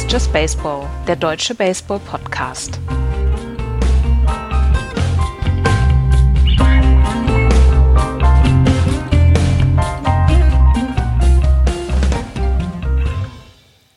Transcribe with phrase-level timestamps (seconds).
[0.00, 2.80] Ist Just Baseball, der deutsche Baseball-Podcast.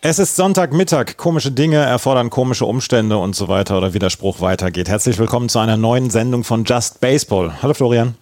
[0.02, 1.16] Es ist Sonntagmittag.
[1.16, 4.90] Komische Dinge erfordern komische Umstände und so weiter oder Widerspruch weitergeht.
[4.90, 7.54] Herzlich willkommen zu einer neuen Sendung von Just Baseball.
[7.64, 8.18] Hallo Florian.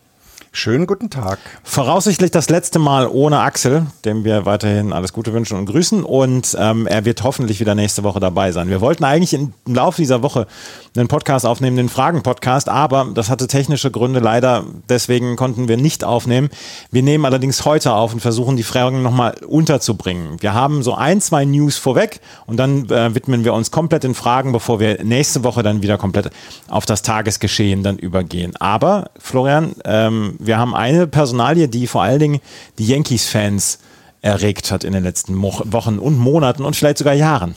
[0.54, 1.40] Schönen guten Tag.
[1.64, 6.04] Voraussichtlich das letzte Mal ohne Axel, dem wir weiterhin alles Gute wünschen und grüßen.
[6.04, 8.68] Und ähm, er wird hoffentlich wieder nächste Woche dabei sein.
[8.68, 10.48] Wir wollten eigentlich im Laufe dieser Woche
[10.94, 14.66] einen Podcast aufnehmen, den Fragen-Podcast, aber das hatte technische Gründe leider.
[14.90, 16.50] Deswegen konnten wir nicht aufnehmen.
[16.92, 20.42] Wir nehmen allerdings heute auf und versuchen die Fragen nochmal unterzubringen.
[20.42, 24.16] Wir haben so ein, zwei News vorweg und dann äh, widmen wir uns komplett den
[24.16, 26.30] Fragen, bevor wir nächste Woche dann wieder komplett
[26.68, 28.54] auf das Tagesgeschehen dann übergehen.
[28.58, 32.42] Aber Florian, ähm, wir haben eine Personalie, die vor allen Dingen
[32.78, 33.80] die Yankees-Fans
[34.22, 37.56] erregt hat in den letzten Mo Wochen und Monaten und vielleicht sogar Jahren.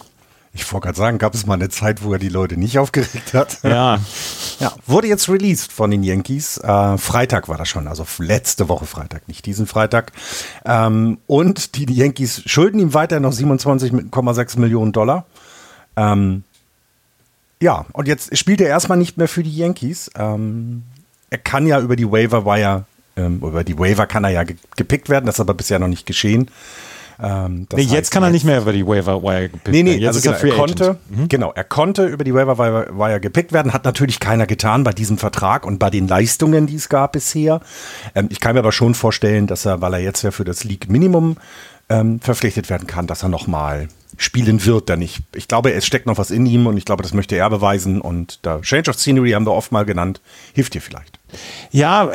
[0.57, 3.35] Ich wollte gerade sagen, gab es mal eine Zeit, wo er die Leute nicht aufgeregt
[3.35, 3.59] hat?
[3.65, 3.99] Ja.
[4.61, 4.73] ja.
[4.87, 6.59] Wurde jetzt released von den Yankees.
[6.59, 10.13] Äh, Freitag war das schon, also letzte Woche Freitag, nicht diesen Freitag.
[10.65, 15.27] Ähm, und die, die Yankees schulden ihm weiter noch 27,6 Millionen Dollar.
[15.97, 16.45] Ähm,
[17.61, 20.11] ja, und jetzt spielt er erstmal nicht mehr für die Yankees.
[20.17, 20.85] Ähm,
[21.31, 22.85] er kann ja über die Waiver Wire,
[23.17, 24.45] ähm, über die Waiver kann er ja
[24.77, 26.51] gepickt werden, das ist aber bisher noch nicht geschehen.
[27.23, 29.85] Ähm, nee, jetzt kann er nicht mehr über die Waiver Wire gepickt werden.
[29.85, 31.29] Nee, nee, also genau, er, er konnte, mhm.
[31.29, 35.19] genau, er konnte über die Waiver Wire gepickt werden, hat natürlich keiner getan bei diesem
[35.19, 37.61] Vertrag und bei den Leistungen, die es gab bisher.
[38.15, 40.65] Ähm, ich kann mir aber schon vorstellen, dass er, weil er jetzt ja für das
[40.65, 41.37] League Minimum
[41.89, 45.23] ähm, verpflichtet werden kann, dass er nochmal spielen wird dann nicht.
[45.35, 48.01] Ich glaube, es steckt noch was in ihm und ich glaube, das möchte er beweisen
[48.01, 50.21] und da Change of Scenery haben wir oft mal genannt,
[50.53, 51.19] hilft dir vielleicht.
[51.71, 52.11] Ja,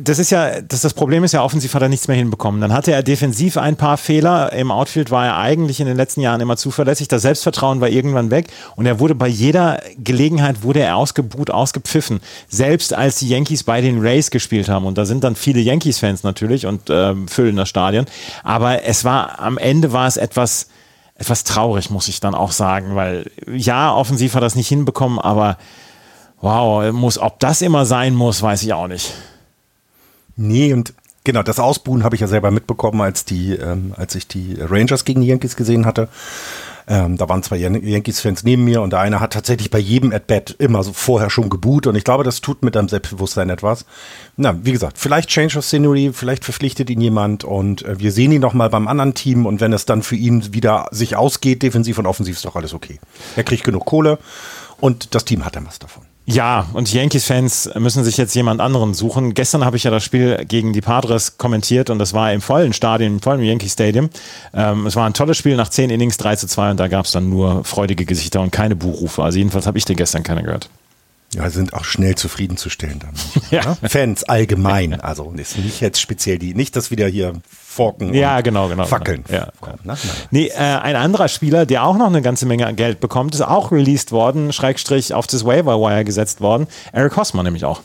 [0.00, 2.60] das ist ja, das, das Problem ist ja, offensiv hat er nichts mehr hinbekommen.
[2.60, 4.52] Dann hatte er defensiv ein paar Fehler.
[4.52, 7.08] Im Outfield war er eigentlich in den letzten Jahren immer zuverlässig.
[7.08, 12.20] Das Selbstvertrauen war irgendwann weg und er wurde bei jeder Gelegenheit wurde er ausgebuht, ausgepfiffen.
[12.48, 16.22] Selbst als die Yankees bei den Rays gespielt haben und da sind dann viele Yankees-Fans
[16.22, 18.06] natürlich und äh, füllen das Stadion.
[18.42, 20.68] Aber es war, am Ende war es etwas,
[21.14, 25.18] etwas traurig, muss ich dann auch sagen, weil ja, offensiv hat er das nicht hinbekommen,
[25.18, 25.58] aber
[26.40, 29.14] wow, muss, ob das immer sein muss, weiß ich auch nicht.
[30.36, 34.26] Nee, und genau, das Ausbuhen habe ich ja selber mitbekommen, als die, ähm, als ich
[34.26, 36.08] die Rangers gegen die Yankees gesehen hatte.
[36.88, 40.56] Ähm, da waren zwei Yankees-Fans neben mir und der eine hat tatsächlich bei jedem At-Bat
[40.58, 43.84] immer so vorher schon geboot und ich glaube, das tut mit deinem Selbstbewusstsein etwas.
[44.36, 48.32] Na, wie gesagt, vielleicht Change of Scenery, vielleicht verpflichtet ihn jemand und äh, wir sehen
[48.32, 51.62] ihn noch mal beim anderen Team und wenn es dann für ihn wieder sich ausgeht,
[51.62, 52.98] defensiv und offensiv, ist doch alles okay.
[53.36, 54.18] Er kriegt genug Kohle
[54.80, 56.09] und das Team hat dann was davon.
[56.30, 59.34] Ja, und die Yankees-Fans müssen sich jetzt jemand anderen suchen.
[59.34, 62.72] Gestern habe ich ja das Spiel gegen die Padres kommentiert und das war im vollen
[62.72, 64.10] Stadion, im vollen Yankee Stadium.
[64.54, 67.06] Ähm, es war ein tolles Spiel nach 10 Innings 3 zu 2 und da gab
[67.06, 69.24] es dann nur freudige Gesichter und keine Buchrufe.
[69.24, 70.70] Also jedenfalls habe ich dir gestern keine gehört.
[71.34, 73.14] Ja, sind auch schnell zufriedenzustellen dann.
[73.50, 73.76] ja.
[73.80, 73.88] Ne?
[73.88, 77.34] Fans allgemein, also ist nicht jetzt speziell die, nicht das wieder hier
[77.80, 79.24] Forken ja, genau, genau, Fackeln.
[79.26, 79.46] Genau.
[79.62, 79.96] Ja, ne?
[80.30, 83.72] Nee, äh, ein anderer Spieler, der auch noch eine ganze Menge Geld bekommt, ist auch
[83.72, 86.66] released worden, Schrägstrich auf das Waiver Wire gesetzt worden.
[86.92, 87.80] Eric Hosmer nämlich auch.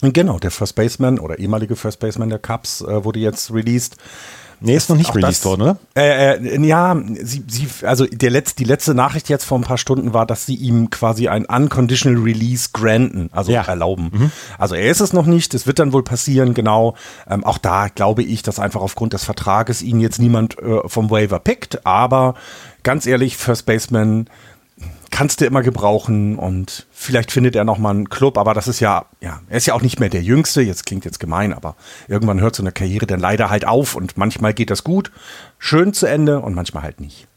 [0.00, 3.96] Genau, der First Baseman oder ehemalige First Baseman der Cubs äh, wurde jetzt released.
[4.64, 5.76] Nee, ist noch nicht released das, worden, oder?
[5.96, 9.78] Äh, äh, ja, sie, sie, also der Letz-, die letzte Nachricht jetzt vor ein paar
[9.78, 13.62] Stunden war, dass sie ihm quasi ein Unconditional Release granten, also ja.
[13.62, 14.10] erlauben.
[14.12, 14.32] Mhm.
[14.58, 16.94] Also er ist es noch nicht, es wird dann wohl passieren, genau.
[17.28, 21.10] Ähm, auch da glaube ich, dass einfach aufgrund des Vertrages ihn jetzt niemand äh, vom
[21.10, 22.34] Waiver pickt, aber
[22.82, 24.28] ganz ehrlich, First Baseman
[25.10, 28.80] kannst du immer gebrauchen und vielleicht findet er noch mal einen Club, aber das ist
[28.80, 31.76] ja, ja, er ist ja auch nicht mehr der Jüngste, jetzt klingt jetzt gemein, aber
[32.08, 35.12] irgendwann hört so eine Karriere dann leider halt auf und manchmal geht das gut,
[35.58, 37.28] schön zu Ende und manchmal halt nicht.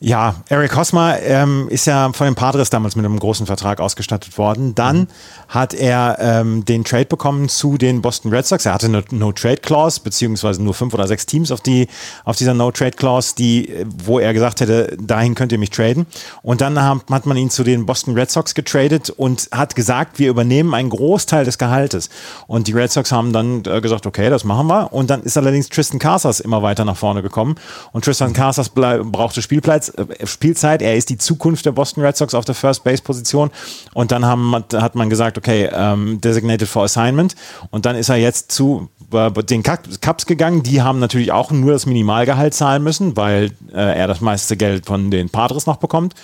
[0.00, 4.36] Ja, Eric Hosmer ähm, ist ja von den Padres damals mit einem großen Vertrag ausgestattet
[4.38, 4.74] worden.
[4.74, 5.06] Dann mhm.
[5.48, 8.66] hat er ähm, den Trade bekommen zu den Boston Red Sox.
[8.66, 11.88] Er hatte eine No-Trade-Clause, beziehungsweise nur fünf oder sechs Teams auf, die,
[12.24, 13.72] auf dieser No-Trade-Clause, die,
[14.04, 16.06] wo er gesagt hätte, dahin könnt ihr mich traden.
[16.42, 20.28] Und dann hat man ihn zu den Boston Red Sox getradet und hat gesagt, wir
[20.28, 22.10] übernehmen einen Großteil des Gehaltes.
[22.46, 24.92] Und die Red Sox haben dann äh, gesagt, okay, das machen wir.
[24.92, 27.56] Und dann ist allerdings Tristan Casas immer weiter nach vorne gekommen.
[27.92, 30.82] Und Tristan Casas brauchte Spielplatz, äh, Spielzeit.
[30.82, 33.50] Er ist die Zukunft der Boston Red Sox auf der First Base Position.
[33.92, 37.34] Und dann haben, hat man gesagt, okay, ähm, designated for assignment.
[37.70, 40.62] Und dann ist er jetzt zu äh, den Cups gegangen.
[40.62, 44.86] Die haben natürlich auch nur das Minimalgehalt zahlen müssen, weil äh, er das meiste Geld
[44.86, 46.14] von den Padres noch bekommt.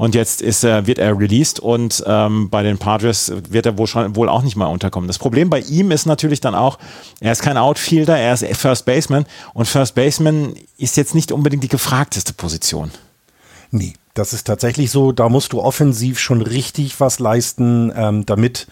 [0.00, 3.86] Und jetzt ist, äh, wird er released und ähm, bei den Padres wird er wohl,
[3.86, 5.06] schon, wohl auch nicht mal unterkommen.
[5.06, 6.78] Das Problem bei ihm ist natürlich dann auch,
[7.20, 11.64] er ist kein Outfielder, er ist First Baseman und First Baseman ist jetzt nicht unbedingt
[11.64, 12.92] die gefragteste Position.
[13.72, 15.12] Nee, das ist tatsächlich so.
[15.12, 18.68] Da musst du offensiv schon richtig was leisten, ähm, damit,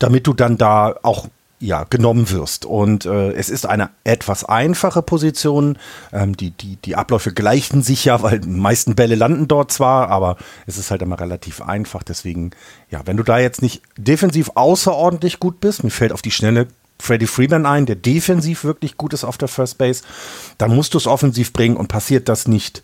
[0.00, 1.28] damit du dann da auch
[1.60, 2.66] ja, genommen wirst.
[2.66, 5.78] Und äh, es ist eine etwas einfache Position.
[6.12, 10.08] Ähm, die, die, die Abläufe gleichen sich ja, weil die meisten Bälle landen dort zwar,
[10.08, 10.36] aber
[10.66, 12.02] es ist halt immer relativ einfach.
[12.02, 12.50] Deswegen,
[12.90, 16.68] ja, wenn du da jetzt nicht defensiv außerordentlich gut bist, mir fällt auf die Schnelle
[17.00, 20.02] Freddie Freeman ein, der defensiv wirklich gut ist auf der First Base,
[20.58, 22.82] dann musst du es offensiv bringen und passiert das nicht,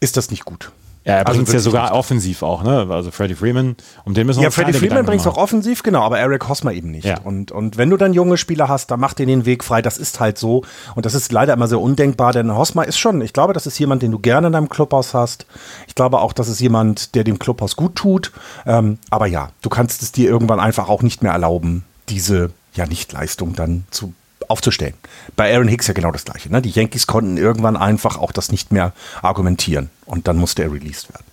[0.00, 0.72] ist das nicht gut.
[1.08, 2.86] Ja, er bringt es also ja sogar offensiv auch, ne?
[2.90, 6.02] Also Freddie Freeman, um den müssen wir Ja, Freddie Freeman bringt es auch offensiv, genau,
[6.02, 7.06] aber Eric Hosmer eben nicht.
[7.06, 7.18] Ja.
[7.24, 9.80] Und, und wenn du dann junge Spieler hast, dann mach dir den Weg frei.
[9.80, 10.64] Das ist halt so.
[10.96, 13.78] Und das ist leider immer sehr undenkbar, denn Hosmer ist schon, ich glaube, das ist
[13.78, 15.46] jemand, den du gerne in deinem Clubhaus hast.
[15.86, 18.30] Ich glaube auch, das ist jemand, der dem Clubhaus gut tut.
[18.66, 22.84] Ähm, aber ja, du kannst es dir irgendwann einfach auch nicht mehr erlauben, diese ja,
[22.84, 24.12] Nichtleistung dann zu
[24.48, 24.94] aufzustellen.
[25.36, 26.50] Bei Aaron Hicks ja genau das gleiche.
[26.50, 26.62] Ne?
[26.62, 28.92] Die Yankees konnten irgendwann einfach auch das nicht mehr
[29.22, 31.24] argumentieren und dann musste er released werden.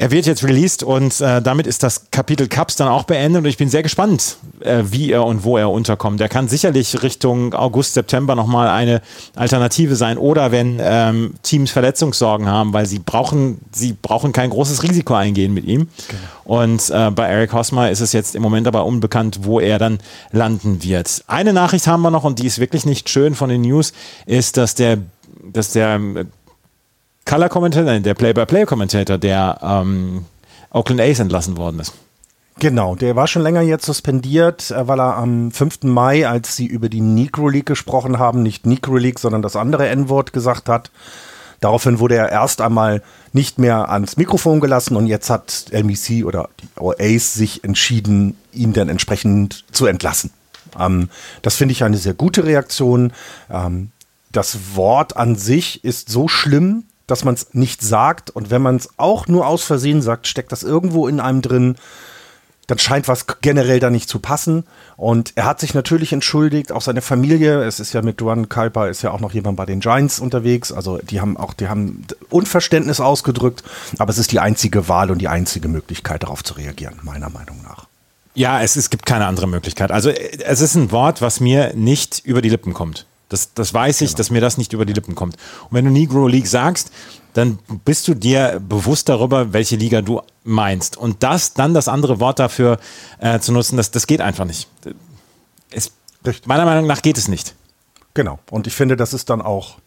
[0.00, 3.46] Er wird jetzt released und äh, damit ist das Kapitel Cups dann auch beendet und
[3.50, 6.22] ich bin sehr gespannt, äh, wie er und wo er unterkommt.
[6.22, 9.02] Er kann sicherlich Richtung August, September nochmal eine
[9.36, 14.82] Alternative sein oder wenn ähm, Teams Verletzungssorgen haben, weil sie brauchen, sie brauchen kein großes
[14.84, 15.88] Risiko eingehen mit ihm.
[16.08, 16.22] Genau.
[16.44, 19.98] Und äh, bei Eric Hosmer ist es jetzt im Moment aber unbekannt, wo er dann
[20.32, 21.22] landen wird.
[21.26, 23.92] Eine Nachricht haben wir noch und die ist wirklich nicht schön von den News,
[24.24, 24.96] ist, dass der
[25.52, 25.98] dass der
[27.30, 30.24] Color-Kommentator, der Play-by-Play-Kommentator, der ähm,
[30.70, 31.92] Oakland A's entlassen worden ist.
[32.58, 35.84] Genau, der war schon länger jetzt suspendiert, äh, weil er am 5.
[35.84, 39.88] Mai, als sie über die Negro League gesprochen haben, nicht Negro League, sondern das andere
[39.88, 40.90] N-Wort gesagt hat.
[41.60, 43.00] Daraufhin wurde er erst einmal
[43.32, 48.72] nicht mehr ans Mikrofon gelassen und jetzt hat LBC oder die A's sich entschieden, ihn
[48.72, 50.32] dann entsprechend zu entlassen.
[50.76, 51.10] Ähm,
[51.42, 53.12] das finde ich eine sehr gute Reaktion.
[53.48, 53.92] Ähm,
[54.32, 58.30] das Wort an sich ist so schlimm, dass man es nicht sagt.
[58.30, 61.76] Und wenn man es auch nur aus Versehen sagt, steckt das irgendwo in einem drin.
[62.66, 64.64] Dann scheint was generell da nicht zu passen.
[64.96, 67.64] Und er hat sich natürlich entschuldigt, auch seine Familie.
[67.64, 70.70] Es ist ja mit Duan Kalper ist ja auch noch jemand bei den Giants unterwegs.
[70.70, 73.64] Also die haben auch, die haben Unverständnis ausgedrückt.
[73.98, 77.60] Aber es ist die einzige Wahl und die einzige Möglichkeit, darauf zu reagieren, meiner Meinung
[77.62, 77.86] nach.
[78.34, 79.90] Ja, es, es gibt keine andere Möglichkeit.
[79.90, 83.06] Also es ist ein Wort, was mir nicht über die Lippen kommt.
[83.30, 84.18] Das, das weiß ich, genau.
[84.18, 85.36] dass mir das nicht über die Lippen kommt.
[85.36, 86.92] Und wenn du Negro League sagst,
[87.32, 90.96] dann bist du dir bewusst darüber, welche Liga du meinst.
[90.96, 92.78] Und das, dann das andere Wort dafür
[93.18, 94.68] äh, zu nutzen, das, das geht einfach nicht.
[95.70, 95.92] Es,
[96.44, 97.54] meiner Meinung nach geht es nicht.
[98.14, 98.40] Genau.
[98.50, 99.78] Und ich finde, das ist dann auch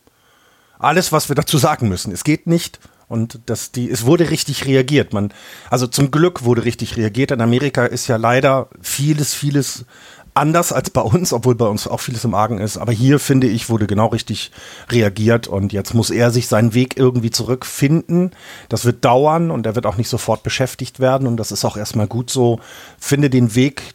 [0.80, 2.12] alles, was wir dazu sagen müssen.
[2.12, 2.80] Es geht nicht.
[3.10, 5.14] Und das, die, es wurde richtig reagiert.
[5.14, 5.34] Man,
[5.70, 7.32] also zum Glück wurde richtig reagiert.
[7.32, 9.86] In Amerika ist ja leider vieles, vieles
[10.34, 12.78] anders als bei uns, obwohl bei uns auch vieles im Argen ist.
[12.78, 14.52] Aber hier, finde ich, wurde genau richtig
[14.90, 18.32] reagiert und jetzt muss er sich seinen Weg irgendwie zurückfinden.
[18.70, 21.78] Das wird dauern und er wird auch nicht sofort beschäftigt werden und das ist auch
[21.78, 22.60] erstmal gut so.
[22.98, 23.94] Finde den Weg,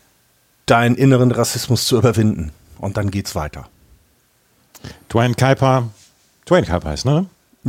[0.66, 3.68] deinen inneren Rassismus zu überwinden und dann geht's weiter.
[5.08, 5.88] Dwayne Kuiper,
[6.46, 7.26] Dwayne Kuiper heißt, ne?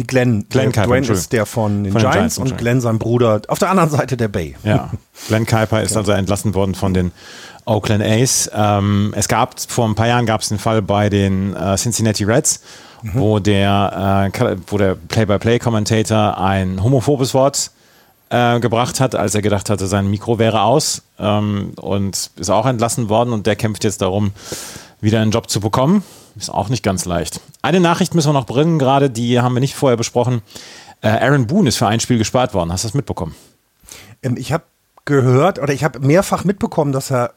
[0.08, 3.42] Glenn, Glenn Kuiper, Dwayne ist der von den, von Giants, Giants, und Glenn sein Bruder
[3.48, 4.56] auf der anderen Seite der Bay.
[4.64, 4.92] Ja,
[5.28, 7.12] Glenn Kuiper ist also entlassen worden von den
[7.66, 8.50] Oakland A's.
[8.54, 12.24] Ähm, es gab vor ein paar Jahren gab es einen Fall bei den äh, Cincinnati
[12.24, 12.62] Reds,
[13.04, 13.12] mhm.
[13.14, 17.72] wo der äh, wo der Play-by-Play-Kommentator ein homophobes Wort
[18.30, 22.66] äh, gebracht hat, als er gedacht hatte, sein Mikro wäre aus ähm, und ist auch
[22.66, 24.32] entlassen worden und der kämpft jetzt darum,
[25.02, 26.04] wieder einen Job zu bekommen.
[26.36, 27.42] Ist auch nicht ganz leicht.
[27.62, 30.42] Eine Nachricht müssen wir noch bringen, gerade die haben wir nicht vorher besprochen.
[31.02, 32.72] Äh, Aaron Boone ist für ein Spiel gespart worden.
[32.72, 33.36] Hast du das mitbekommen?
[34.22, 34.64] Ähm, ich habe
[35.06, 37.34] gehört oder ich habe mehrfach mitbekommen, dass er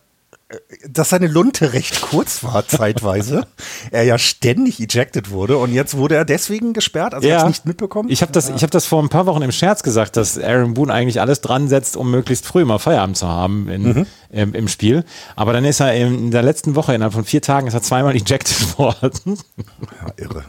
[0.89, 3.47] dass seine Lunte recht kurz war zeitweise.
[3.91, 7.47] er ja ständig ejected wurde und jetzt wurde er deswegen gesperrt, also ja.
[7.47, 8.09] nicht mitbekommen.
[8.11, 8.57] Ich habe das, ja.
[8.61, 11.69] hab das vor ein paar Wochen im Scherz gesagt, dass Aaron Boone eigentlich alles dran
[11.69, 14.07] setzt, um möglichst früh mal Feierabend zu haben in, mhm.
[14.31, 15.05] im, im, Spiel.
[15.37, 18.15] Aber dann ist er in der letzten Woche, innerhalb von vier Tagen, ist er zweimal
[18.17, 19.39] ejected worden.
[19.57, 20.45] Ja, irre.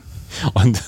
[0.53, 0.81] Und,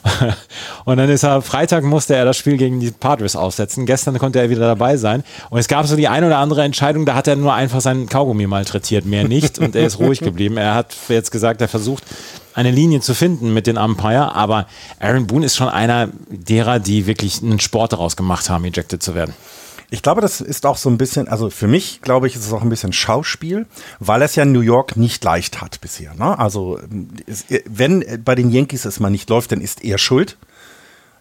[0.84, 3.86] und dann ist er, Freitag musste er das Spiel gegen die Padres aussetzen.
[3.86, 5.24] Gestern konnte er wieder dabei sein.
[5.50, 8.08] Und es gab so die eine oder andere Entscheidung, da hat er nur einfach seinen
[8.08, 9.58] Kaugummi malträtiert, mehr nicht.
[9.58, 10.56] Und er ist ruhig geblieben.
[10.56, 12.04] Er hat jetzt gesagt, er versucht,
[12.54, 14.34] eine Linie zu finden mit den Umpire.
[14.34, 14.66] Aber
[14.98, 19.14] Aaron Boone ist schon einer derer, die wirklich einen Sport daraus gemacht haben, ejected zu
[19.14, 19.34] werden.
[19.90, 22.52] Ich glaube, das ist auch so ein bisschen, also für mich, glaube ich, ist es
[22.52, 23.66] auch ein bisschen Schauspiel,
[24.00, 26.14] weil es ja New York nicht leicht hat bisher.
[26.14, 26.38] Ne?
[26.38, 26.80] Also,
[27.66, 30.36] wenn bei den Yankees es mal nicht läuft, dann ist er schuld.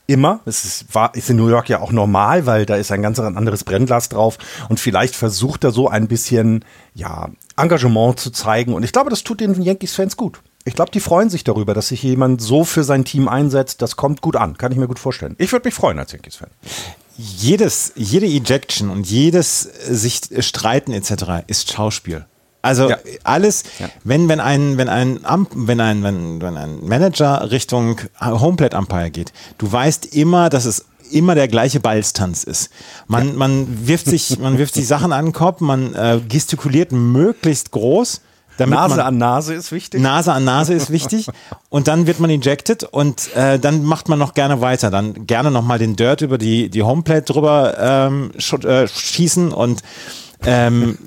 [0.07, 0.41] Immer.
[0.45, 3.19] Es ist, war, ist in New York ja auch normal, weil da ist ein ganz
[3.19, 4.38] anderes Brennglas drauf.
[4.69, 8.75] Und vielleicht versucht er so ein bisschen, ja, Engagement zu zeigen.
[8.75, 10.41] Und ich glaube, das tut den Yankees-Fans gut.
[10.63, 13.81] Ich glaube, die freuen sich darüber, dass sich jemand so für sein Team einsetzt.
[13.81, 14.57] Das kommt gut an.
[14.57, 15.36] Kann ich mir gut vorstellen.
[15.39, 16.50] Ich würde mich freuen als Yankees-Fan.
[17.17, 21.45] Jedes, jede Ejection und jedes sich streiten etc.
[21.48, 22.25] ist Schauspiel.
[22.62, 22.98] Also ja.
[23.24, 23.89] alles, ja.
[24.03, 25.19] wenn, wenn ein, wenn ein,
[25.53, 30.86] wenn ein, wenn, wenn ein Manager Richtung Homeplate Umpire geht, du weißt immer, dass es
[31.12, 32.72] immer der gleiche Ballstanz ist.
[33.07, 33.34] Man, ja.
[33.36, 38.22] man wirft sich, man wirft sich Sachen an den Kopf, man äh, gestikuliert möglichst groß.
[38.57, 40.01] Nase an Nase ist wichtig.
[40.01, 41.27] Nase an Nase ist wichtig.
[41.69, 44.91] und dann wird man ejected und äh, dann macht man noch gerne weiter.
[44.91, 49.81] Dann gerne nochmal den Dirt über die, die Homeplate drüber ähm, sch äh, schießen und
[50.45, 50.97] ähm,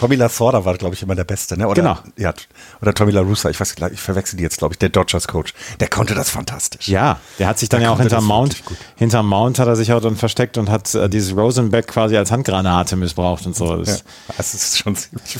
[0.00, 1.68] Tommy Lasorda war, glaube ich, immer der Beste, ne?
[1.68, 1.98] Oder, genau.
[2.16, 2.32] Ja,
[2.80, 5.52] oder Tommy La Russa, ich weiß, ich verwechsel die jetzt, glaube ich, der Dodgers-Coach.
[5.78, 6.88] Der konnte das fantastisch.
[6.88, 8.62] Ja, der hat sich dann der ja auch hinterm Mount,
[8.96, 12.32] hinterm Mount hat er sich auch dann versteckt und hat äh, dieses Rosenbeck quasi als
[12.32, 13.76] Handgranate missbraucht und so.
[13.76, 15.34] Das, ja, das ist schon ziemlich.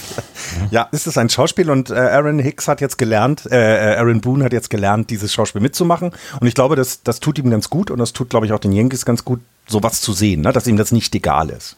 [0.71, 3.97] Ja, ja es ist ein Schauspiel und äh, Aaron Hicks hat jetzt gelernt, äh, äh,
[3.97, 6.11] Aaron Boone hat jetzt gelernt, dieses Schauspiel mitzumachen.
[6.38, 8.61] Und ich glaube, das, das tut ihm ganz gut und das tut, glaube ich, auch
[8.61, 10.52] den Yankees ganz gut, sowas zu sehen, ne?
[10.52, 11.76] dass ihm das nicht egal ist.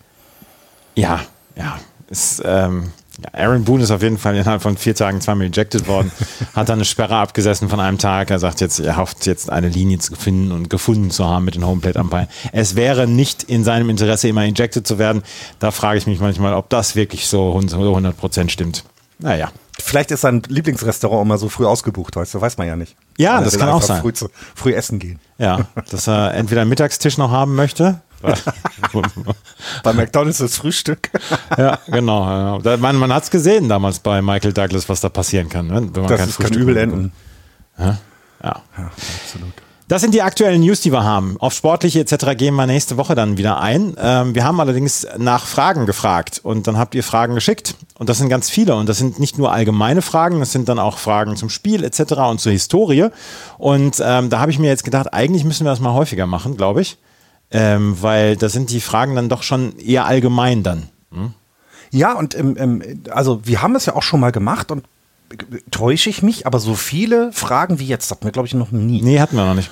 [0.97, 1.21] Ja,
[1.55, 1.79] ja,
[2.13, 2.93] ist, ähm,
[3.23, 6.13] ja, Aaron Boone ist auf jeden Fall innerhalb von vier Tagen zweimal ejected worden,
[6.55, 8.31] hat dann eine Sperre abgesessen von einem Tag.
[8.31, 11.55] Er sagt jetzt, er hofft jetzt eine Linie zu finden und gefunden zu haben mit
[11.55, 12.29] den Homeplate Umpire.
[12.53, 15.23] Es wäre nicht in seinem Interesse, immer ejected zu werden.
[15.59, 18.85] Da frage ich mich manchmal, ob das wirklich so 100 Prozent stimmt.
[19.19, 19.51] Naja.
[19.81, 22.95] Vielleicht ist sein Lieblingsrestaurant immer so früh ausgebucht, weißt du, weiß man ja nicht.
[23.17, 24.03] Ja, das kann auch sein.
[24.03, 25.19] Früh, zu, früh essen gehen.
[25.39, 28.01] Ja, dass er entweder einen Mittagstisch noch haben möchte
[29.83, 31.11] bei McDonalds das Frühstück.
[31.59, 32.61] ja, genau.
[32.63, 32.77] Ja.
[32.77, 35.67] Man, man hat es gesehen damals bei Michael Douglas, was da passieren kann.
[35.67, 35.89] Ne?
[35.93, 37.13] Wenn man das kein kann übel enden.
[37.79, 37.99] Ja?
[38.43, 38.63] ja.
[38.79, 38.91] ja,
[39.25, 39.53] absolut.
[39.93, 41.37] Das sind die aktuellen News, die wir haben.
[41.39, 42.35] Auf sportliche etc.
[42.35, 43.95] gehen wir nächste Woche dann wieder ein.
[44.01, 47.75] Ähm, wir haben allerdings nach Fragen gefragt und dann habt ihr Fragen geschickt.
[47.99, 48.75] Und das sind ganz viele.
[48.75, 52.13] Und das sind nicht nur allgemeine Fragen, das sind dann auch Fragen zum Spiel etc.
[52.31, 53.09] und zur Historie.
[53.59, 56.57] Und ähm, da habe ich mir jetzt gedacht, eigentlich müssen wir das mal häufiger machen,
[56.57, 56.97] glaube ich.
[57.53, 60.89] Ähm, weil da sind die Fragen dann doch schon eher allgemein dann.
[61.13, 61.35] Hm?
[61.91, 64.85] Ja, und ähm, ähm, also wir haben es ja auch schon mal gemacht und
[65.71, 69.03] täusche ich mich, aber so viele Fragen wie jetzt hatten wir, glaube ich, noch nie.
[69.03, 69.71] Nee, hatten wir noch nicht.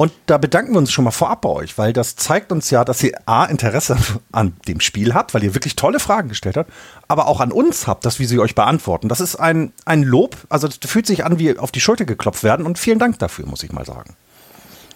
[0.00, 2.86] Und da bedanken wir uns schon mal vorab bei euch, weil das zeigt uns ja,
[2.86, 3.98] dass ihr A, Interesse
[4.32, 6.72] an dem Spiel habt, weil ihr wirklich tolle Fragen gestellt habt,
[7.06, 9.08] aber auch an uns habt, dass wir sie euch beantworten.
[9.08, 12.42] Das ist ein, ein Lob, also das fühlt sich an, wie auf die Schulter geklopft
[12.42, 14.16] werden und vielen Dank dafür, muss ich mal sagen.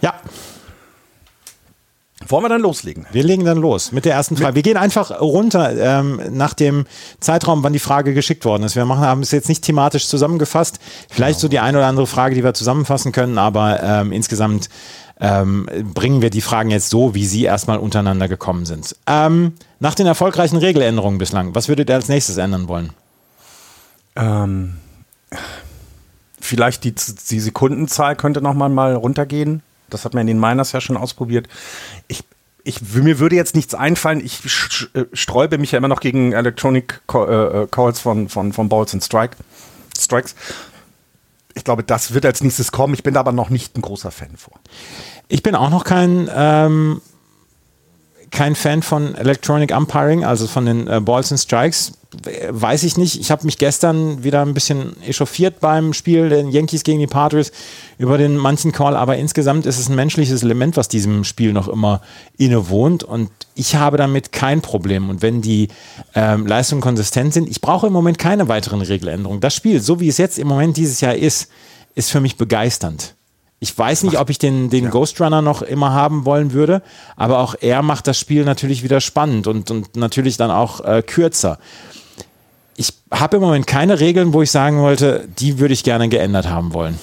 [0.00, 0.14] Ja,
[2.28, 3.06] wollen wir dann loslegen?
[3.12, 4.54] Wir legen dann los mit der ersten Frage.
[4.54, 6.86] Wir gehen einfach runter ähm, nach dem
[7.20, 8.76] Zeitraum, wann die Frage geschickt worden ist.
[8.76, 10.78] Wir machen, haben es jetzt nicht thematisch zusammengefasst.
[11.10, 11.42] Vielleicht genau.
[11.42, 14.68] so die eine oder andere Frage, die wir zusammenfassen können, aber ähm, insgesamt
[15.20, 18.96] ähm, bringen wir die Fragen jetzt so, wie sie erstmal untereinander gekommen sind.
[19.06, 22.90] Ähm, nach den erfolgreichen Regeländerungen bislang, was würdet ihr als nächstes ändern wollen?
[24.16, 24.76] Ähm,
[26.40, 29.62] vielleicht die, die Sekundenzahl könnte nochmal mal runtergehen.
[29.90, 31.48] Das hat man in den Miners ja schon ausprobiert.
[32.08, 32.24] Ich,
[32.62, 34.24] ich, mir würde jetzt nichts einfallen.
[34.24, 34.40] Ich
[34.94, 38.94] äh, sträube mich ja immer noch gegen Electronic äh, äh, Calls von, von, von Balls
[38.94, 39.36] and Strike,
[39.98, 40.34] Strikes.
[41.54, 42.94] Ich glaube, das wird als nächstes kommen.
[42.94, 44.58] Ich bin da aber noch nicht ein großer Fan vor.
[45.28, 47.00] Ich bin auch noch kein ähm,
[48.34, 51.92] kein Fan von Electronic Umpiring, also von den äh, Balls and Strikes.
[52.48, 53.20] Weiß ich nicht.
[53.20, 57.52] Ich habe mich gestern wieder ein bisschen echauffiert beim Spiel der Yankees gegen die Padres
[57.98, 61.68] über den manchen Call, aber insgesamt ist es ein menschliches Element, was diesem Spiel noch
[61.68, 62.00] immer
[62.38, 65.10] innewohnt und ich habe damit kein Problem.
[65.10, 65.68] Und wenn die
[66.14, 69.40] ähm, Leistungen konsistent sind, ich brauche im Moment keine weiteren Regeländerungen.
[69.40, 71.50] Das Spiel, so wie es jetzt im Moment dieses Jahr ist,
[71.94, 73.14] ist für mich begeisternd.
[73.60, 74.90] Ich weiß nicht, ob ich den, den ja.
[74.90, 76.82] Ghost Runner noch immer haben wollen würde,
[77.16, 81.02] aber auch er macht das Spiel natürlich wieder spannend und, und natürlich dann auch äh,
[81.02, 81.58] kürzer.
[82.76, 86.48] Ich habe im Moment keine Regeln, wo ich sagen wollte, die würde ich gerne geändert
[86.48, 86.98] haben wollen.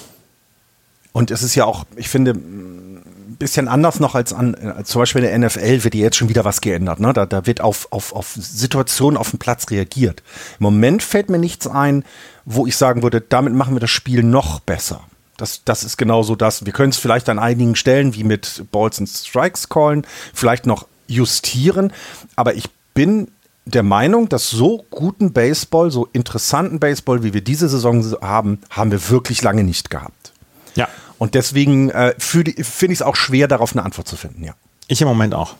[1.12, 5.00] Und es ist ja auch, ich finde, ein bisschen anders noch als an, als zum
[5.00, 7.00] Beispiel in der NFL wird jetzt schon wieder was geändert.
[7.00, 7.12] Ne?
[7.12, 10.22] Da, da wird auf, auf, auf Situationen auf dem Platz reagiert.
[10.58, 12.04] Im Moment fällt mir nichts ein,
[12.44, 15.02] wo ich sagen würde, damit machen wir das Spiel noch besser.
[15.36, 16.64] Das, das ist genauso das.
[16.66, 20.86] Wir können es vielleicht an einigen Stellen wie mit Balls and Strikes callen, vielleicht noch
[21.08, 21.92] justieren,
[22.36, 23.28] aber ich bin
[23.64, 28.90] der Meinung, dass so guten Baseball, so interessanten Baseball, wie wir diese Saison haben, haben
[28.90, 30.32] wir wirklich lange nicht gehabt.
[30.74, 30.88] Ja.
[31.18, 34.54] Und deswegen äh, finde ich es auch schwer, darauf eine Antwort zu finden, ja.
[34.88, 35.54] Ich im Moment auch.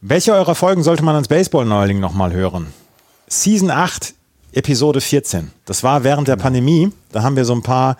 [0.00, 2.66] Welche eurer Folgen sollte man als Baseball-Neuling nochmal hören?
[3.28, 4.14] Season 8
[4.52, 5.50] Episode 14.
[5.64, 6.92] Das war während der Pandemie.
[7.12, 7.96] Da haben wir so ein paar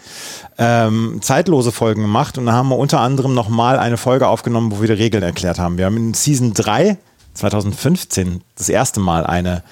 [0.58, 4.80] ähm, zeitlose Folgen gemacht und da haben wir unter anderem nochmal eine Folge aufgenommen, wo
[4.80, 5.78] wir die Regeln erklärt haben.
[5.78, 6.98] Wir haben in Season 3
[7.34, 9.62] 2015 das erste Mal eine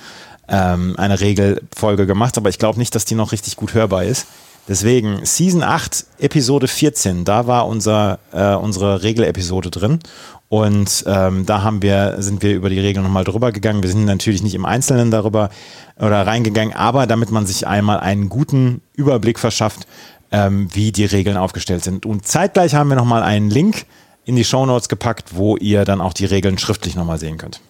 [0.50, 4.26] ähm, eine Regelfolge gemacht, aber ich glaube nicht, dass die noch richtig gut hörbar ist.
[4.69, 10.00] Deswegen, Season 8, Episode 14, da war unser, äh, unsere Regelepisode drin.
[10.49, 13.83] Und ähm, da haben wir, sind wir über die Regeln nochmal drüber gegangen.
[13.83, 15.50] Wir sind natürlich nicht im Einzelnen darüber
[15.97, 19.87] oder reingegangen, aber damit man sich einmal einen guten Überblick verschafft,
[20.33, 22.05] ähm, wie die Regeln aufgestellt sind.
[22.05, 23.87] Und zeitgleich haben wir nochmal einen Link
[24.31, 27.61] in die Show Notes gepackt, wo ihr dann auch die Regeln schriftlich nochmal sehen könnt.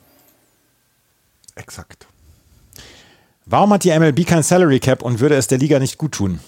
[1.56, 2.06] Exakt.
[3.46, 6.38] Warum hat die MLB kein Salary Cap und würde es der Liga nicht gut tun?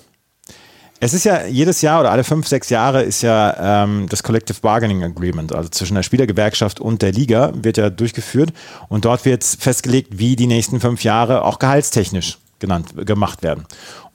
[1.01, 4.61] Es ist ja jedes Jahr oder alle fünf, sechs Jahre ist ja ähm, das Collective
[4.61, 8.53] Bargaining Agreement, also zwischen der Spielergewerkschaft und der Liga, wird ja durchgeführt
[8.89, 13.65] und dort wird festgelegt, wie die nächsten fünf Jahre auch gehaltstechnisch genannt, gemacht werden.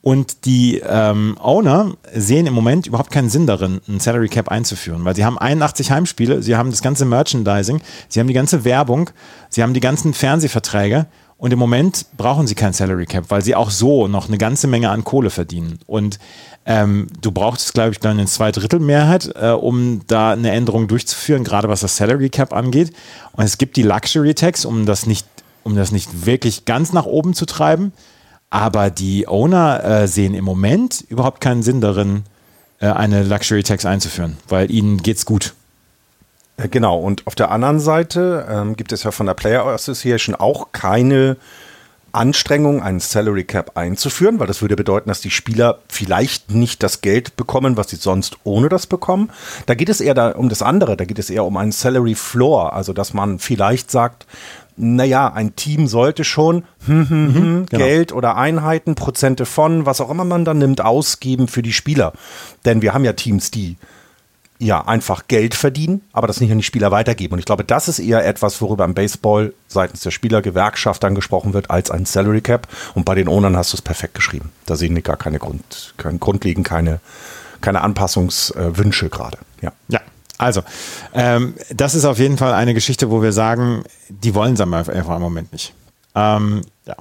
[0.08, 5.04] Und die ähm, Owner sehen im Moment überhaupt keinen Sinn darin, ein Salary Cap einzuführen,
[5.04, 9.10] weil sie haben 81 Heimspiele, sie haben das ganze Merchandising, sie haben die ganze Werbung,
[9.50, 13.54] sie haben die ganzen Fernsehverträge und im Moment brauchen sie kein Salary Cap, weil sie
[13.54, 15.80] auch so noch eine ganze Menge an Kohle verdienen.
[15.88, 16.20] Und
[16.66, 21.68] ähm, du brauchst, glaube ich, dann eine Zweidrittelmehrheit, äh, um da eine Änderung durchzuführen, gerade
[21.68, 22.94] was das Salary Cap angeht.
[23.34, 25.28] Und es gibt die Luxury Tax, um das nicht,
[25.64, 27.92] um das nicht wirklich ganz nach oben zu treiben.
[28.50, 32.24] Aber die Owner äh, sehen im Moment überhaupt keinen Sinn darin,
[32.80, 35.54] äh, eine Luxury Tax einzuführen, weil ihnen geht's gut.
[36.58, 40.36] Äh, genau, und auf der anderen Seite ähm, gibt es ja von der Player Association
[40.36, 41.38] auch keine
[42.14, 47.02] Anstrengung, einen Salary Cap einzuführen, weil das würde bedeuten, dass die Spieler vielleicht nicht das
[47.02, 49.30] Geld bekommen, was sie sonst ohne das bekommen.
[49.66, 52.16] Da geht es eher da um das andere, da geht es eher um einen Salary
[52.16, 54.26] Floor, also dass man vielleicht sagt,
[54.78, 57.86] naja, ein Team sollte schon hm, hm, hm, mhm, genau.
[57.86, 62.14] Geld oder Einheiten, Prozente von, was auch immer man dann nimmt, ausgeben für die Spieler.
[62.66, 63.78] Denn wir haben ja Teams, die
[64.60, 67.34] ja einfach Geld verdienen, aber das nicht an die Spieler weitergeben.
[67.34, 71.70] Und ich glaube, das ist eher etwas, worüber im Baseball seitens der Spielergewerkschaft angesprochen wird,
[71.70, 72.68] als ein Salary Cap.
[72.96, 74.52] Und bei den Ownern hast du es perfekt geschrieben.
[74.66, 77.00] Da sehen wir gar keine Grund, kein, grundlegend keine,
[77.62, 79.38] keine Anpassungswünsche gerade.
[79.62, 79.74] Ja.
[79.90, 80.02] ja.
[80.38, 80.64] Also,
[81.14, 85.16] ähm, das ist auf jeden Fall eine Geschichte, wo wir sagen, die wollen es einfach
[85.16, 85.74] im Moment nicht.
[86.16, 86.96] Ähm, ja.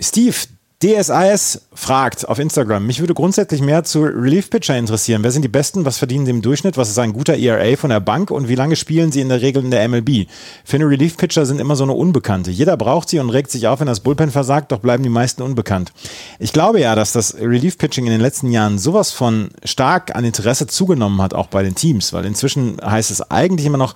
[0.00, 0.36] Steve,
[0.84, 5.22] DSIS fragt auf Instagram, mich würde grundsätzlich mehr zu Relief Pitcher interessieren.
[5.22, 5.86] Wer sind die Besten?
[5.86, 6.76] Was verdienen sie im Durchschnitt?
[6.76, 8.30] Was ist ein guter ERA von der Bank?
[8.30, 10.28] Und wie lange spielen sie in der Regel in der MLB?
[10.62, 12.50] Finde Relief Pitcher sind immer so eine Unbekannte.
[12.50, 15.40] Jeder braucht sie und regt sich auf, wenn das Bullpen versagt, doch bleiben die meisten
[15.40, 15.90] unbekannt.
[16.38, 20.26] Ich glaube ja, dass das Relief Pitching in den letzten Jahren sowas von stark an
[20.26, 23.94] Interesse zugenommen hat, auch bei den Teams, weil inzwischen heißt es eigentlich immer noch,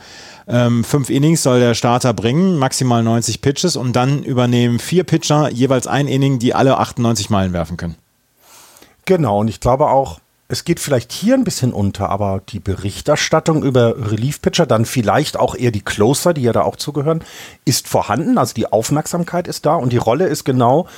[0.48, 5.50] ähm, fünf Innings soll der Starter bringen, maximal 90 Pitches und dann übernehmen vier Pitcher
[5.50, 7.96] jeweils ein Inning, die alle 98 Meilen werfen können.
[9.04, 13.62] Genau, und ich glaube auch, es geht vielleicht hier ein bisschen unter, aber die Berichterstattung
[13.62, 17.22] über Relief-Pitcher, dann vielleicht auch eher die Closer, die ja da auch zugehören,
[17.66, 18.38] ist vorhanden.
[18.38, 20.88] Also die Aufmerksamkeit ist da und die Rolle ist genau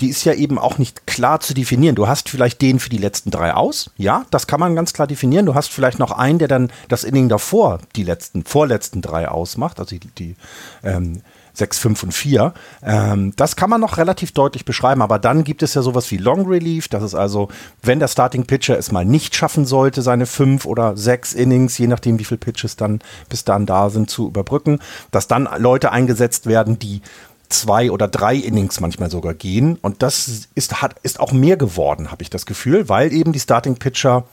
[0.00, 1.96] die ist ja eben auch nicht klar zu definieren.
[1.96, 5.06] Du hast vielleicht den für die letzten drei aus, ja, das kann man ganz klar
[5.06, 5.46] definieren.
[5.46, 9.80] Du hast vielleicht noch einen, der dann das Inning davor die letzten, vorletzten drei ausmacht,
[9.80, 10.36] also die, die
[10.82, 11.22] ähm,
[11.56, 12.52] 6, 5 und 4.
[12.82, 16.18] Ähm, das kann man noch relativ deutlich beschreiben, aber dann gibt es ja sowas wie
[16.18, 16.88] Long Relief.
[16.88, 17.48] Das ist also,
[17.82, 21.86] wenn der Starting Pitcher es mal nicht schaffen sollte, seine 5 oder 6 Innings, je
[21.86, 24.80] nachdem wie viele Pitches dann bis dann da sind, zu überbrücken,
[25.10, 27.00] dass dann Leute eingesetzt werden, die
[27.48, 29.78] zwei oder drei Innings manchmal sogar gehen.
[29.82, 33.40] Und das ist, hat, ist auch mehr geworden, habe ich das Gefühl, weil eben die
[33.40, 34.24] Starting Pitcher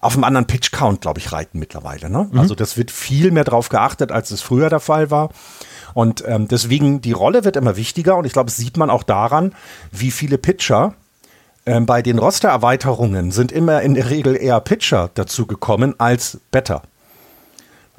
[0.00, 2.08] auf einem anderen Pitch Count, glaube ich, reiten mittlerweile.
[2.08, 2.28] Ne?
[2.30, 2.38] Mhm.
[2.38, 5.30] Also das wird viel mehr drauf geachtet, als es früher der Fall war.
[5.92, 9.02] Und ähm, deswegen, die Rolle wird immer wichtiger und ich glaube, das sieht man auch
[9.02, 9.54] daran,
[9.90, 10.94] wie viele Pitcher
[11.66, 16.82] ähm, bei den Rostererweiterungen sind immer in der Regel eher Pitcher dazu gekommen als Better.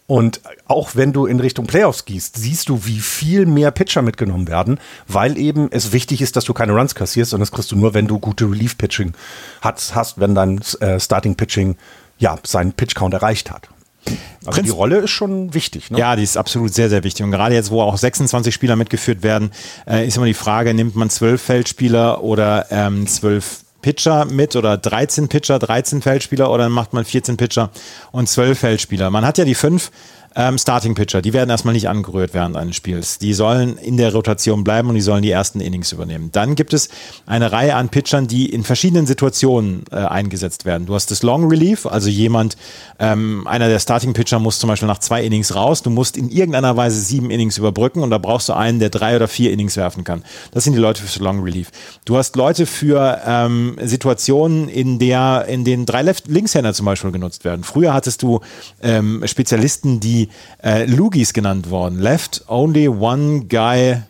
[0.07, 4.47] Und auch wenn du in Richtung Playoffs gehst, siehst du, wie viel mehr Pitcher mitgenommen
[4.47, 7.77] werden, weil eben es wichtig ist, dass du keine Runs kassierst und das kriegst du
[7.77, 9.13] nur, wenn du gute Relief-Pitching
[9.61, 11.77] hast, hast, wenn dein äh, Starting-Pitching
[12.19, 13.69] ja seinen Pitch-Count erreicht hat.
[14.05, 15.91] Also Prinz die Rolle ist schon wichtig.
[15.91, 15.99] Ne?
[15.99, 17.23] Ja, die ist absolut sehr, sehr wichtig.
[17.23, 19.51] Und gerade jetzt, wo auch 26 Spieler mitgeführt werden,
[19.87, 24.77] äh, ist immer die Frage, nimmt man zwölf Feldspieler oder ähm, zwölf Pitcher mit oder
[24.77, 27.69] 13 Pitcher, 13 Feldspieler oder macht man 14 Pitcher
[28.11, 29.09] und 12 Feldspieler.
[29.09, 29.91] Man hat ja die fünf
[30.35, 33.17] ähm, Starting Pitcher, die werden erstmal nicht angerührt während eines Spiels.
[33.17, 36.29] Die sollen in der Rotation bleiben und die sollen die ersten Innings übernehmen.
[36.31, 36.89] Dann gibt es
[37.25, 40.85] eine Reihe an Pitchern, die in verschiedenen Situationen äh, eingesetzt werden.
[40.85, 42.55] Du hast das Long Relief, also jemand,
[42.99, 45.83] ähm, einer der Starting Pitcher muss zum Beispiel nach zwei Innings raus.
[45.83, 49.15] Du musst in irgendeiner Weise sieben Innings überbrücken und da brauchst du einen, der drei
[49.15, 50.23] oder vier Innings werfen kann.
[50.51, 51.71] Das sind die Leute für Long Relief.
[52.05, 57.43] Du hast Leute für ähm, Situationen, in der in denen drei Linkshänder zum Beispiel genutzt
[57.43, 57.63] werden.
[57.63, 58.39] Früher hattest du
[58.81, 60.20] ähm, Spezialisten, die
[60.63, 61.99] äh, Lugis genannt worden.
[61.99, 64.01] Left Only One Guy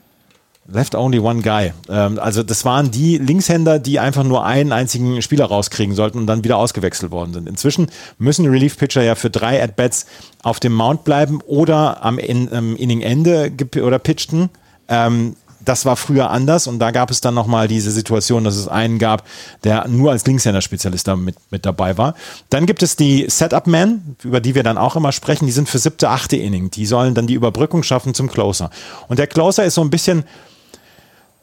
[0.74, 1.74] Left only one guy.
[1.90, 6.28] Ähm, also das waren die Linkshänder, die einfach nur einen einzigen Spieler rauskriegen sollten und
[6.28, 7.50] dann wieder ausgewechselt worden sind.
[7.50, 10.06] Inzwischen müssen Relief-Pitcher ja für drei At-Bats
[10.44, 13.52] auf dem Mount bleiben oder am in, Inning-Ende
[13.84, 14.50] oder pitchten.
[14.88, 18.68] Ähm, das war früher anders und da gab es dann nochmal diese Situation, dass es
[18.68, 19.26] einen gab,
[19.64, 22.16] der nur als Linkshänder-Spezialist da mit, mit dabei war.
[22.50, 25.80] Dann gibt es die Setup-Men, über die wir dann auch immer sprechen, die sind für
[25.80, 26.72] siebte, achte Inning.
[26.72, 28.70] Die sollen dann die Überbrückung schaffen zum Closer.
[29.08, 30.24] Und der Closer ist so ein bisschen,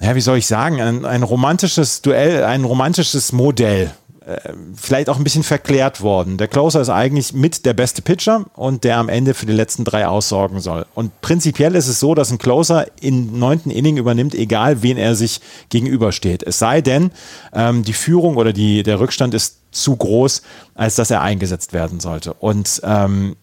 [0.00, 3.92] ja, wie soll ich sagen, ein, ein romantisches Duell, ein romantisches Modell
[4.76, 6.36] vielleicht auch ein bisschen verklärt worden.
[6.36, 9.84] Der Closer ist eigentlich mit der beste Pitcher und der am Ende für die letzten
[9.84, 10.84] drei aussorgen soll.
[10.94, 15.14] Und prinzipiell ist es so, dass ein Closer im neunten Inning übernimmt, egal wen er
[15.14, 16.42] sich gegenübersteht.
[16.42, 17.10] Es sei denn,
[17.54, 20.42] ähm, die Führung oder die, der Rückstand ist zu groß,
[20.74, 22.34] als dass er eingesetzt werden sollte.
[22.34, 23.36] Und ähm,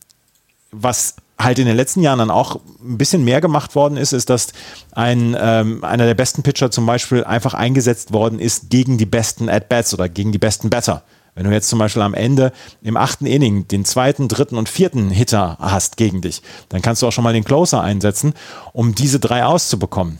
[0.72, 4.30] was halt in den letzten Jahren dann auch ein bisschen mehr gemacht worden ist, ist,
[4.30, 4.54] dass
[4.92, 9.50] ein, ähm, einer der besten Pitcher zum Beispiel einfach eingesetzt worden ist gegen die besten
[9.50, 11.04] At-Bats oder gegen die besten Batter.
[11.36, 15.10] Wenn du jetzt zum Beispiel am Ende im achten Inning den zweiten, dritten und vierten
[15.10, 18.34] Hitter hast gegen dich, dann kannst du auch schon mal den Closer einsetzen,
[18.72, 20.20] um diese drei auszubekommen.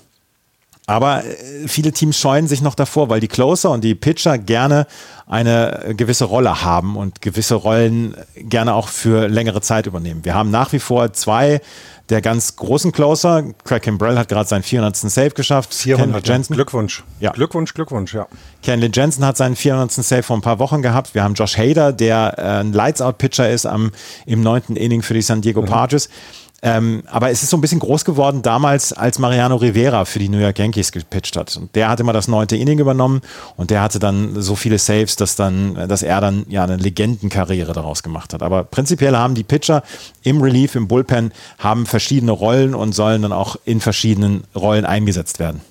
[0.88, 4.88] Aber äh, viele Teams scheuen sich noch davor, weil die Closer und die Pitcher gerne
[5.28, 10.24] eine gewisse Rolle haben und gewisse Rollen gerne auch für längere Zeit übernehmen.
[10.24, 11.62] Wir haben nach wie vor zwei
[12.10, 13.44] der ganz großen Closer.
[13.64, 14.96] Craig Kimbrell hat gerade seinen 400.
[14.96, 15.74] Save geschafft.
[15.74, 16.54] 400, Jensen.
[16.54, 17.04] Glückwunsch.
[17.20, 17.32] Ja.
[17.32, 18.28] Glückwunsch, Glückwunsch, ja.
[18.62, 19.92] Kenley Jensen hat seinen 400.
[19.92, 21.16] Save vor ein paar Wochen gehabt.
[21.16, 23.92] Wir haben Josh Hader, der äh, ein Lights-Out-Pitcher ist am,
[24.26, 25.68] im neunten Inning für die San Diego mhm.
[26.62, 30.30] Ähm, aber es ist so ein bisschen groß geworden damals, als Mariano Rivera für die
[30.30, 31.56] New York Yankees gepitcht hat.
[31.58, 33.22] Und der hat immer das neunte Inning übernommen
[33.56, 37.74] und der hatte dann so viele Saves, dass dann, dass er dann ja eine Legendenkarriere
[37.74, 38.42] daraus gemacht hat.
[38.42, 39.84] Aber prinzipiell haben die Pitcher
[40.24, 45.40] im Relief, im Bullpen, haben verschiedene Rollen und sollen dann auch in verschiedenen Rollen eingesetzt
[45.40, 45.62] werden.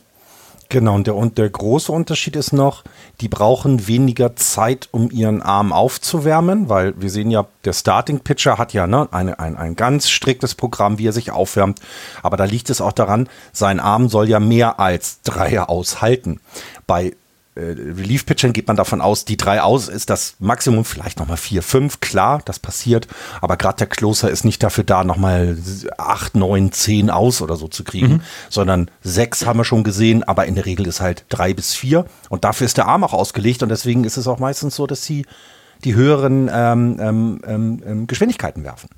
[0.68, 2.84] Genau, und der, und der große Unterschied ist noch,
[3.20, 8.58] die brauchen weniger Zeit, um ihren Arm aufzuwärmen, weil wir sehen ja, der Starting Pitcher
[8.58, 11.80] hat ja ne, eine, ein, ein ganz striktes Programm, wie er sich aufwärmt.
[12.22, 16.40] Aber da liegt es auch daran, sein Arm soll ja mehr als Dreier aushalten.
[16.86, 17.14] Bei
[17.56, 22.00] Relief-Pitchern geht man davon aus, die drei aus ist das Maximum, vielleicht nochmal vier, fünf,
[22.00, 23.06] klar, das passiert,
[23.40, 25.56] aber gerade der Closer ist nicht dafür da, nochmal
[25.96, 28.20] acht, neun, zehn aus oder so zu kriegen, mhm.
[28.50, 32.06] sondern sechs haben wir schon gesehen, aber in der Regel ist halt drei bis vier
[32.28, 35.04] und dafür ist der Arm auch ausgelegt und deswegen ist es auch meistens so, dass
[35.04, 35.24] sie
[35.84, 38.88] die höheren ähm, ähm, ähm, ähm Geschwindigkeiten werfen.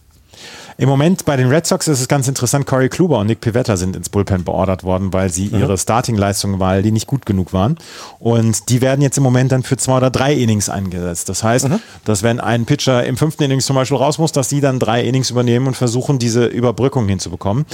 [0.79, 3.77] Im Moment bei den Red Sox ist es ganz interessant, Corey Kluber und Nick Pivetta
[3.77, 5.61] sind ins Bullpen beordert worden, weil sie mhm.
[5.61, 7.79] ihre Starting-Leistungen, weil die nicht gut genug waren.
[8.19, 11.29] Und die werden jetzt im Moment dann für zwei oder drei Innings eingesetzt.
[11.29, 11.81] Das heißt, mhm.
[12.05, 15.03] dass wenn ein Pitcher im fünften Innings zum Beispiel raus muss, dass sie dann drei
[15.03, 17.65] Innings übernehmen und versuchen, diese Überbrückung hinzubekommen.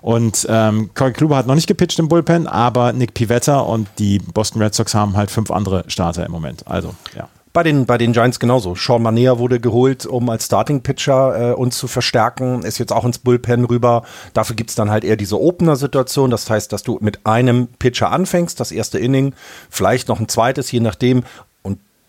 [0.00, 4.18] Und ähm, Corey Kluber hat noch nicht gepitcht im Bullpen, aber Nick Pivetta und die
[4.18, 6.66] Boston Red Sox haben halt fünf andere Starter im Moment.
[6.66, 7.28] Also, ja.
[7.52, 8.74] Bei den, bei den Giants genauso.
[8.74, 13.18] Sean Manea wurde geholt, um als Starting-Pitcher äh, uns zu verstärken, ist jetzt auch ins
[13.18, 14.04] Bullpen rüber.
[14.32, 16.30] Dafür gibt's dann halt eher diese Opener-Situation.
[16.30, 19.34] Das heißt, dass du mit einem Pitcher anfängst, das erste Inning,
[19.68, 21.24] vielleicht noch ein zweites, je nachdem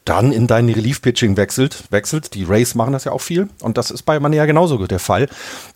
[0.05, 2.33] dann in dein Relief-Pitching wechselt, wechselt.
[2.33, 5.29] Die Rays machen das ja auch viel und das ist bei Mania genauso der Fall.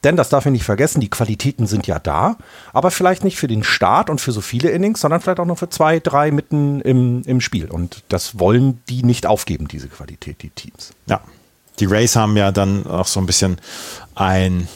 [0.04, 2.38] Denn das darf ich nicht vergessen, die Qualitäten sind ja da,
[2.74, 5.58] aber vielleicht nicht für den Start und für so viele Innings, sondern vielleicht auch noch
[5.58, 7.72] für zwei, drei mitten im, im Spiel.
[7.72, 10.92] Und das wollen die nicht aufgeben, diese Qualität, die Teams.
[11.08, 11.22] Ja.
[11.80, 13.60] Die Rays haben ja dann auch so ein bisschen
[14.16, 14.68] ein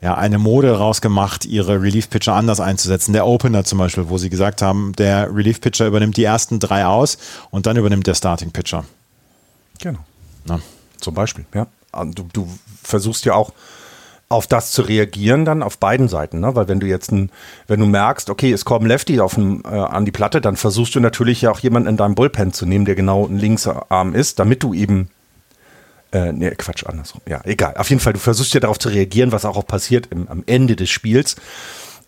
[0.00, 3.12] ja, eine Mode rausgemacht, ihre Relief-Pitcher anders einzusetzen.
[3.12, 7.18] Der Opener zum Beispiel, wo sie gesagt haben, der Relief-Pitcher übernimmt die ersten drei aus
[7.50, 8.84] und dann übernimmt der Starting-Pitcher.
[9.80, 10.00] Genau.
[10.44, 10.60] Na.
[11.00, 11.66] Zum Beispiel, ja.
[11.92, 12.48] Du, du,
[12.82, 13.52] versuchst ja auch
[14.28, 16.54] auf das zu reagieren, dann auf beiden Seiten, ne?
[16.54, 17.30] Weil wenn du jetzt ein,
[17.68, 20.94] wenn du merkst, okay, es kommen Lefty auf ein, äh, an die Platte, dann versuchst
[20.94, 24.38] du natürlich ja auch jemanden in deinem Bullpen zu nehmen, der genau ein Linksarm ist,
[24.38, 25.10] damit du eben
[26.12, 27.20] äh, nee, Quatsch, andersrum.
[27.28, 27.76] Ja, egal.
[27.76, 30.42] Auf jeden Fall, du versuchst ja darauf zu reagieren, was auch, auch passiert im, am
[30.46, 31.36] Ende des Spiels.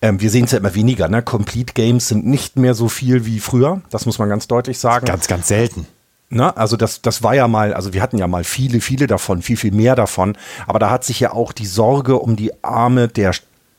[0.00, 1.08] Ähm, wir sehen es ja immer weniger.
[1.08, 1.22] Ne?
[1.22, 3.82] Complete Games sind nicht mehr so viel wie früher.
[3.90, 5.06] Das muss man ganz deutlich sagen.
[5.06, 5.86] Ganz, ganz selten.
[6.30, 9.40] Na, also das, das war ja mal, also wir hatten ja mal viele, viele davon,
[9.40, 10.36] viel, viel mehr davon.
[10.66, 13.32] Aber da hat sich ja auch die Sorge um die Arme der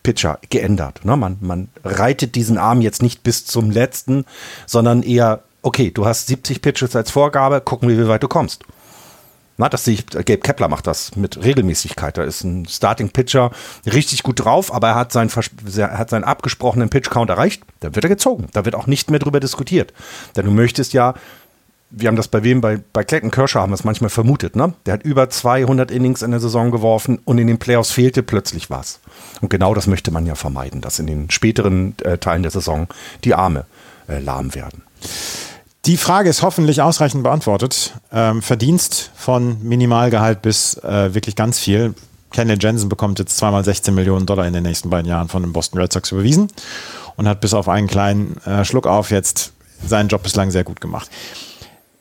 [0.03, 1.05] Pitcher geändert.
[1.05, 1.15] Ne?
[1.15, 4.25] Man, man reitet diesen Arm jetzt nicht bis zum letzten,
[4.65, 8.63] sondern eher, okay, du hast 70 Pitches als Vorgabe, gucken wir, wie weit du kommst.
[9.59, 12.17] Na, das sehe ich, Gabe Kepler macht das mit Regelmäßigkeit.
[12.17, 13.51] Da ist ein Starting Pitcher
[13.85, 15.29] richtig gut drauf, aber er hat seinen,
[15.75, 17.63] er hat seinen abgesprochenen Pitch Count erreicht.
[17.81, 18.47] Dann wird er gezogen.
[18.53, 19.93] Da wird auch nicht mehr drüber diskutiert.
[20.37, 21.13] Denn du möchtest ja
[21.91, 24.75] wir haben das bei wem, bei, bei Clayton Kershaw haben wir es manchmal vermutet, ne?
[24.85, 28.69] Der hat über 200 Innings in der Saison geworfen und in den Playoffs fehlte plötzlich
[28.69, 28.99] was.
[29.41, 32.87] Und genau das möchte man ja vermeiden, dass in den späteren äh, Teilen der Saison
[33.23, 33.65] die Arme
[34.07, 34.83] äh, lahm werden.
[35.85, 37.93] Die Frage ist hoffentlich ausreichend beantwortet.
[38.11, 41.95] Ähm, Verdienst von Minimalgehalt bis äh, wirklich ganz viel.
[42.31, 45.53] Kenley Jensen bekommt jetzt zweimal 16 Millionen Dollar in den nächsten beiden Jahren von den
[45.53, 46.51] Boston Red Sox überwiesen
[47.15, 49.53] und hat bis auf einen kleinen äh, Schluck auf jetzt
[49.85, 51.09] seinen Job bislang sehr gut gemacht.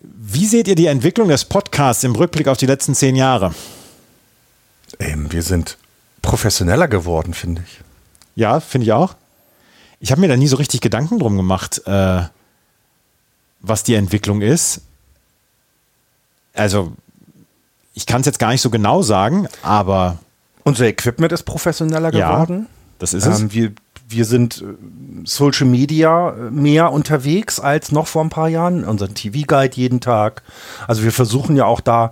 [0.00, 3.54] Wie seht ihr die Entwicklung des Podcasts im Rückblick auf die letzten zehn Jahre?
[4.98, 5.78] Ähm, wir sind
[6.20, 7.80] professioneller geworden, finde ich.
[8.34, 9.14] Ja, finde ich auch.
[10.00, 12.22] Ich habe mir da nie so richtig Gedanken drum gemacht, äh,
[13.60, 14.82] was die Entwicklung ist.
[16.54, 16.92] Also,
[17.94, 20.18] ich kann es jetzt gar nicht so genau sagen, aber.
[20.64, 22.66] Unser Equipment ist professioneller geworden.
[22.68, 23.40] Ja, das ist es.
[23.40, 23.72] Ähm, wir
[24.08, 24.64] wir sind äh,
[25.24, 28.84] Social Media äh, mehr unterwegs als noch vor ein paar Jahren.
[28.84, 30.42] Unseren TV-Guide jeden Tag.
[30.86, 32.10] Also wir versuchen ja auch da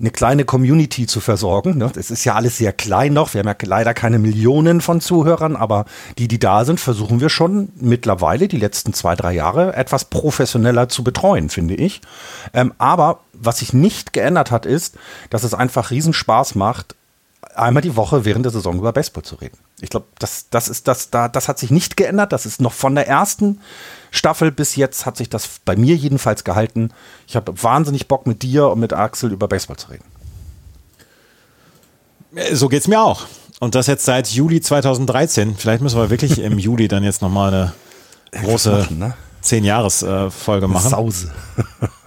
[0.00, 1.78] eine kleine Community zu versorgen.
[1.78, 1.90] Ne?
[1.94, 3.34] Das ist ja alles sehr klein noch.
[3.34, 5.84] Wir haben ja leider keine Millionen von Zuhörern, aber
[6.18, 10.88] die, die da sind, versuchen wir schon mittlerweile die letzten zwei, drei Jahre etwas professioneller
[10.88, 12.00] zu betreuen, finde ich.
[12.52, 14.96] Ähm, aber was sich nicht geändert hat, ist,
[15.30, 16.94] dass es einfach Riesenspaß macht,
[17.54, 19.58] einmal die Woche während der Saison über Baseball zu reden.
[19.80, 22.32] Ich glaube, das, das ist das, da, das hat sich nicht geändert.
[22.32, 23.60] Das ist noch von der ersten
[24.10, 26.90] Staffel bis jetzt hat sich das bei mir jedenfalls gehalten.
[27.26, 30.04] Ich habe wahnsinnig Bock mit dir und mit Axel über Baseball zu reden.
[32.34, 33.26] Äh, so geht es mir auch.
[33.60, 35.56] Und das jetzt seit Juli 2013.
[35.56, 37.52] Vielleicht müssen wir wirklich im Juli dann jetzt nochmal
[38.32, 39.14] eine große ne?
[39.42, 40.90] 10-Jahres-Folge machen.
[40.90, 41.32] Sause.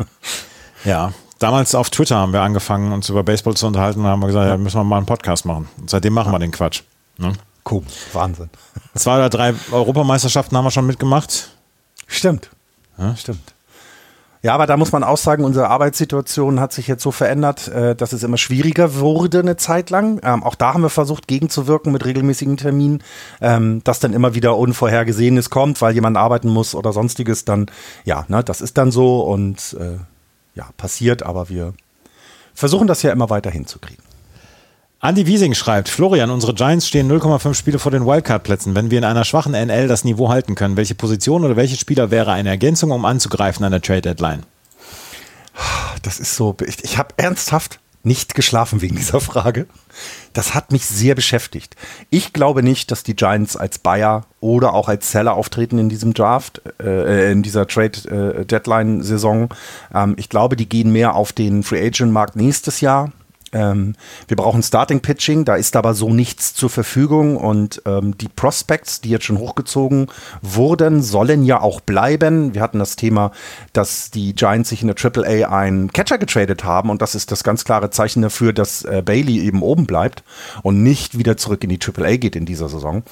[0.86, 4.48] ja, damals auf Twitter haben wir angefangen, uns über Baseball zu unterhalten und haben gesagt,
[4.48, 5.68] ja, müssen wir mal einen Podcast machen.
[5.80, 6.84] Und seitdem machen wir den Quatsch.
[7.18, 7.34] Ne?
[7.70, 7.84] Cool.
[8.14, 8.50] Wahnsinn.
[8.96, 11.50] Zwei oder drei Europameisterschaften haben wir schon mitgemacht.
[12.08, 12.50] Stimmt.
[12.98, 13.16] Ja?
[13.16, 13.54] Stimmt.
[14.44, 17.96] Ja, aber da muss man auch sagen, unsere Arbeitssituation hat sich jetzt so verändert, äh,
[17.96, 20.22] dass es immer schwieriger wurde eine Zeit lang.
[20.24, 23.04] Ähm, auch da haben wir versucht, gegenzuwirken mit regelmäßigen Terminen,
[23.42, 27.46] ähm, dass dann immer wieder Unvorhergesehenes kommt, weil jemand arbeiten muss oder sonstiges.
[27.46, 27.66] Dann,
[28.06, 29.98] ja, ne, das ist dann so und äh,
[30.54, 31.74] ja, passiert, aber wir
[32.54, 34.04] versuchen das ja immer weiter hinzukriegen.
[35.00, 38.74] Andy Wiesing schreibt, Florian, unsere Giants stehen 0,5 Spiele vor den Wildcard-Plätzen.
[38.74, 42.10] Wenn wir in einer schwachen NL das Niveau halten können, welche Position oder welche Spieler
[42.10, 44.44] wäre eine Ergänzung, um anzugreifen an der Trade-Deadline?
[46.02, 49.68] Das ist so, ich, ich habe ernsthaft nicht geschlafen wegen dieser Frage.
[50.34, 51.76] Das hat mich sehr beschäftigt.
[52.10, 56.14] Ich glaube nicht, dass die Giants als Buyer oder auch als Seller auftreten in diesem
[56.14, 59.50] Draft, äh, in dieser Trade-Deadline-Saison.
[59.94, 63.12] Äh, ähm, ich glaube, die gehen mehr auf den Free-Agent-Markt nächstes Jahr.
[63.54, 63.96] Ähm,
[64.28, 69.02] wir brauchen Starting Pitching, da ist aber so nichts zur Verfügung und ähm, die Prospects,
[69.02, 70.08] die jetzt schon hochgezogen
[70.42, 72.54] wurden, sollen ja auch bleiben.
[72.54, 73.32] Wir hatten das Thema,
[73.74, 77.44] dass die Giants sich in der AAA einen Catcher getradet haben und das ist das
[77.44, 80.24] ganz klare Zeichen dafür, dass äh, Bailey eben oben bleibt
[80.62, 83.04] und nicht wieder zurück in die AAA geht in dieser Saison.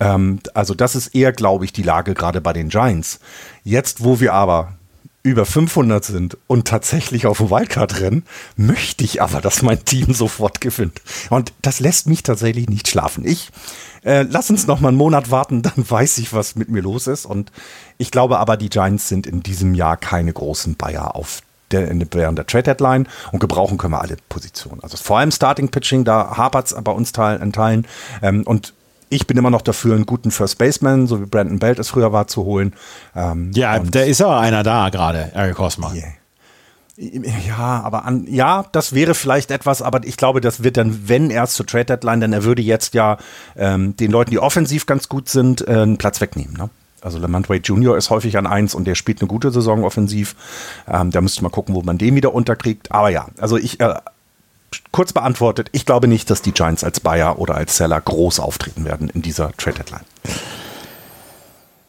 [0.00, 3.20] Ähm, also das ist eher, glaube ich, die Lage gerade bei den Giants.
[3.64, 4.77] Jetzt, wo wir aber
[5.22, 8.24] über 500 sind und tatsächlich auf dem Wildcard rennen,
[8.56, 11.02] möchte ich aber, dass mein Team sofort gewinnt.
[11.30, 13.26] Und das lässt mich tatsächlich nicht schlafen.
[13.26, 13.50] Ich
[14.04, 17.06] äh, lass uns noch mal einen Monat warten, dann weiß ich, was mit mir los
[17.06, 17.26] ist.
[17.26, 17.52] Und
[17.98, 22.38] ich glaube aber, die Giants sind in diesem Jahr keine großen Bayer auf der, während
[22.38, 24.82] der Trade Deadline und gebrauchen können wir alle Positionen.
[24.82, 27.86] Also vor allem Starting Pitching, da hapert es bei uns in Teilen.
[28.22, 28.72] Ähm, und
[29.10, 32.12] ich bin immer noch dafür, einen guten First Baseman, so wie Brandon Belt es früher
[32.12, 32.74] war, zu holen.
[33.14, 35.92] Ähm, ja, der ist aber einer da gerade, Eric Hosmer.
[35.94, 36.12] Yeah.
[37.46, 41.30] Ja, aber an, ja, das wäre vielleicht etwas, aber ich glaube, das wird dann, wenn
[41.30, 43.18] erst zur Trade Deadline, denn er würde jetzt ja
[43.56, 46.56] ähm, den Leuten, die offensiv ganz gut sind, äh, einen Platz wegnehmen.
[46.56, 46.70] Ne?
[47.00, 47.96] Also Lamont Wade Jr.
[47.96, 50.34] ist häufig an eins und der spielt eine gute Saison offensiv.
[50.88, 52.90] Ähm, da müsste man gucken, wo man den wieder unterkriegt.
[52.90, 53.94] Aber ja, also ich äh,
[54.92, 58.84] kurz beantwortet, ich glaube nicht, dass die Giants als Buyer oder als Seller groß auftreten
[58.84, 60.04] werden in dieser Trade Deadline.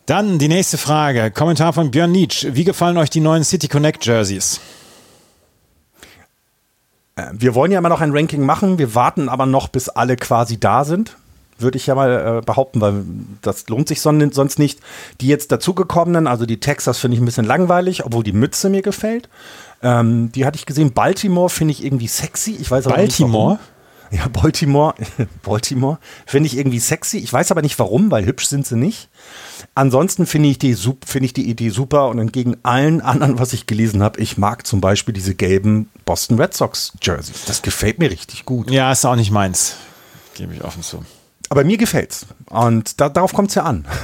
[0.06, 1.30] Dann die nächste Frage.
[1.30, 2.48] Kommentar von Björn Nietzsch.
[2.50, 4.60] Wie gefallen euch die neuen City Connect Jerseys?
[7.16, 8.80] Äh, wir wollen ja immer noch ein Ranking machen.
[8.80, 11.16] Wir warten aber noch, bis alle quasi da sind.
[11.60, 13.04] Würde ich ja mal äh, behaupten, weil
[13.42, 14.80] das lohnt sich sonst nicht.
[15.22, 18.82] Die jetzt dazugekommenen, also die Texas finde ich ein bisschen langweilig, obwohl die Mütze mir
[18.82, 19.30] gefällt.
[19.82, 20.94] Ähm, die hatte ich gesehen.
[20.94, 22.58] Baltimore finde ich irgendwie sexy.
[22.60, 23.54] Ich weiß aber Baltimore?
[23.54, 23.62] Nicht,
[24.12, 24.96] ja, Baltimore,
[25.44, 27.18] Baltimore finde ich irgendwie sexy.
[27.18, 29.10] Ich weiß aber nicht warum, weil hübsch sind sie nicht.
[29.76, 33.68] Ansonsten finde ich, die, find ich die Idee super und entgegen allen anderen, was ich
[33.68, 37.46] gelesen habe, ich mag zum Beispiel diese gelben Boston Red Sox Jerseys.
[37.46, 38.72] Das gefällt mir richtig gut.
[38.72, 39.76] Ja, ist auch nicht meins.
[40.34, 41.04] Gebe ich offen zu.
[41.50, 42.28] Aber mir gefällt's.
[42.50, 43.86] Und da, darauf kommt es ja an.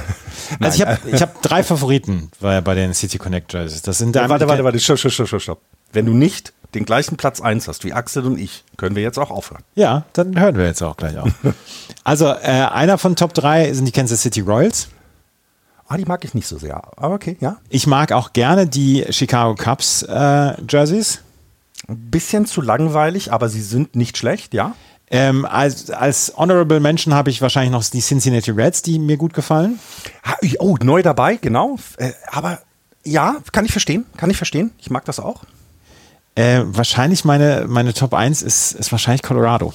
[0.60, 3.82] Also ich habe ich hab drei Favoriten bei, bei den City Connect Jerseys.
[3.82, 5.60] Das sind ja, warte, warte, warte, stopp, stopp, stopp, stopp.
[5.92, 9.18] Wenn du nicht den gleichen Platz 1 hast wie Axel und ich, können wir jetzt
[9.18, 9.62] auch aufhören.
[9.74, 11.30] Ja, dann hören wir jetzt auch gleich auf.
[12.04, 14.88] also äh, einer von Top 3 sind die Kansas City Royals.
[15.88, 16.82] Ah, die mag ich nicht so sehr.
[16.96, 17.56] Aber okay, ja.
[17.68, 21.20] Ich mag auch gerne die Chicago Cubs äh, Jerseys.
[21.88, 24.74] Ein bisschen zu langweilig, aber sie sind nicht schlecht, ja.
[25.10, 29.34] Ähm, als, als Honorable Mention habe ich wahrscheinlich noch die Cincinnati Reds, die mir gut
[29.34, 29.78] gefallen.
[30.58, 31.76] Oh, neu dabei, genau.
[31.96, 32.60] Äh, aber
[33.04, 34.72] ja, kann ich verstehen, kann ich verstehen.
[34.78, 35.44] Ich mag das auch.
[36.34, 39.72] Äh, wahrscheinlich meine, meine Top 1 ist, ist wahrscheinlich Colorado.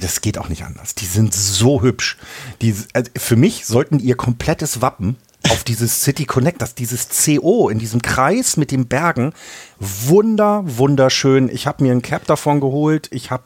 [0.00, 0.94] Das geht auch nicht anders.
[0.94, 2.18] Die sind so hübsch.
[2.60, 5.16] Die, also für mich sollten ihr komplettes Wappen
[5.48, 9.34] auf dieses City Connect, das dieses CO in diesem Kreis mit den Bergen,
[9.78, 11.48] wunder, wunderschön.
[11.48, 13.08] Ich habe mir ein Cap davon geholt.
[13.12, 13.44] Ich habe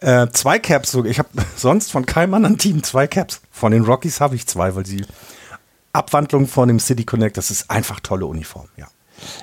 [0.00, 1.10] äh, zwei Caps sogar.
[1.10, 3.40] Ich habe sonst von keinem anderen Team zwei Caps.
[3.50, 5.04] Von den Rockies habe ich zwei, weil sie
[5.92, 8.86] Abwandlung von dem City Connect, das ist einfach tolle Uniform, ja.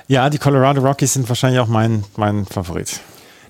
[0.08, 3.00] Ja, die Colorado Rockies sind wahrscheinlich auch mein, mein Favorit.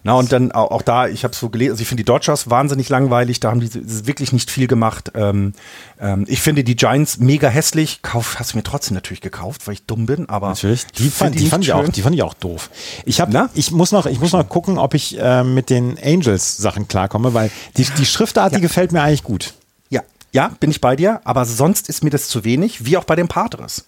[0.06, 2.50] Na, und dann auch, auch da, ich habe so gelesen, also ich finde die Dodgers
[2.50, 3.72] wahnsinnig langweilig, da haben die
[4.06, 5.14] wirklich nicht viel gemacht.
[5.16, 5.54] Ähm,
[6.00, 8.02] ähm, ich finde die Giants mega hässlich.
[8.02, 10.50] Kauf, hast du mir trotzdem natürlich gekauft, weil ich dumm bin, aber.
[10.50, 10.86] Natürlich.
[10.88, 12.70] Die, fand, die, fand ich auch, die fand ich auch doof.
[13.06, 16.90] Ich, hab, ich, muss noch, ich muss noch gucken, ob ich äh, mit den Angels-Sachen
[16.90, 18.58] klarkomme, weil die, die Schriftart, ja.
[18.58, 19.54] die gefällt mir eigentlich gut.
[19.90, 20.02] Ja,
[20.34, 23.16] ja, bin ich bei dir, aber sonst ist mir das zu wenig, wie auch bei
[23.16, 23.86] den Padres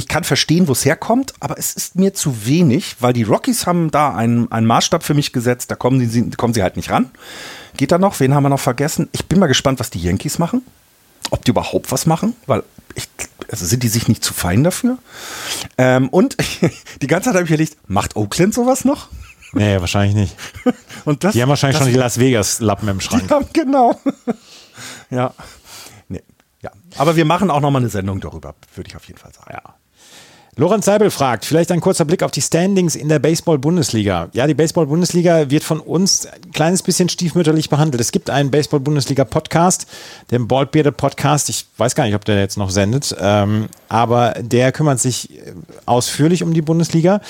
[0.00, 3.66] ich kann verstehen, wo es herkommt, aber es ist mir zu wenig, weil die Rockies
[3.66, 6.90] haben da einen, einen Maßstab für mich gesetzt, da kommen sie, kommen sie halt nicht
[6.90, 7.10] ran.
[7.76, 8.18] Geht da noch?
[8.18, 9.10] Wen haben wir noch vergessen?
[9.12, 10.62] Ich bin mal gespannt, was die Yankees machen.
[11.30, 12.62] Ob die überhaupt was machen, weil
[12.94, 13.08] ich,
[13.50, 14.96] also sind die sich nicht zu fein dafür?
[15.76, 16.38] Ähm, und
[17.02, 19.08] die ganze Zeit habe ich überlegt, macht Oakland sowas noch?
[19.52, 20.36] Nee, wahrscheinlich nicht.
[21.04, 23.28] Und das, die haben wahrscheinlich schon die Las Vegas-Lappen im Schrank.
[23.28, 24.00] Ja, genau.
[25.10, 25.34] ja.
[26.08, 26.22] Nee,
[26.62, 26.70] ja.
[26.96, 29.50] Aber wir machen auch noch mal eine Sendung darüber, würde ich auf jeden Fall sagen.
[29.52, 29.74] Ja.
[30.56, 34.30] Lorenz Seibel fragt, vielleicht ein kurzer Blick auf die Standings in der Baseball-Bundesliga.
[34.32, 38.00] Ja, die Baseball-Bundesliga wird von uns ein kleines bisschen stiefmütterlich behandelt.
[38.00, 39.86] Es gibt einen Baseball-Bundesliga-Podcast,
[40.32, 41.50] den Baldbearded Podcast.
[41.50, 45.52] Ich weiß gar nicht, ob der jetzt noch sendet, ähm, aber der kümmert sich äh,
[45.86, 47.20] ausführlich um die Bundesliga.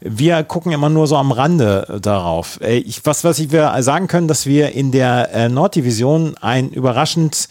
[0.00, 2.60] Wir gucken immer nur so am Rande darauf.
[2.62, 7.48] Äh, ich, was, was wir sagen können, dass wir in der äh, Norddivision ein überraschend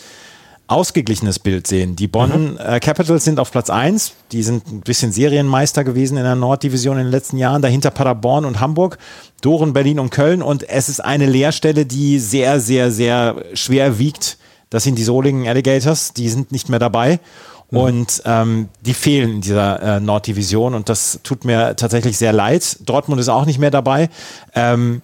[0.67, 1.95] ausgeglichenes Bild sehen.
[1.95, 2.57] Die Bonn mhm.
[2.57, 4.13] äh, Capitals sind auf Platz 1.
[4.31, 7.61] Die sind ein bisschen Serienmeister gewesen in der Norddivision in den letzten Jahren.
[7.61, 8.97] Dahinter Paderborn und Hamburg,
[9.41, 10.41] Doren, Berlin und Köln.
[10.41, 14.37] Und es ist eine Leerstelle, die sehr, sehr, sehr schwer wiegt.
[14.69, 16.13] Das sind die Solingen Alligators.
[16.13, 17.19] Die sind nicht mehr dabei.
[17.71, 17.77] Mhm.
[17.77, 20.73] Und ähm, die fehlen in dieser äh, Norddivision.
[20.73, 22.77] Und das tut mir tatsächlich sehr leid.
[22.85, 24.09] Dortmund ist auch nicht mehr dabei.
[24.53, 25.01] Ähm,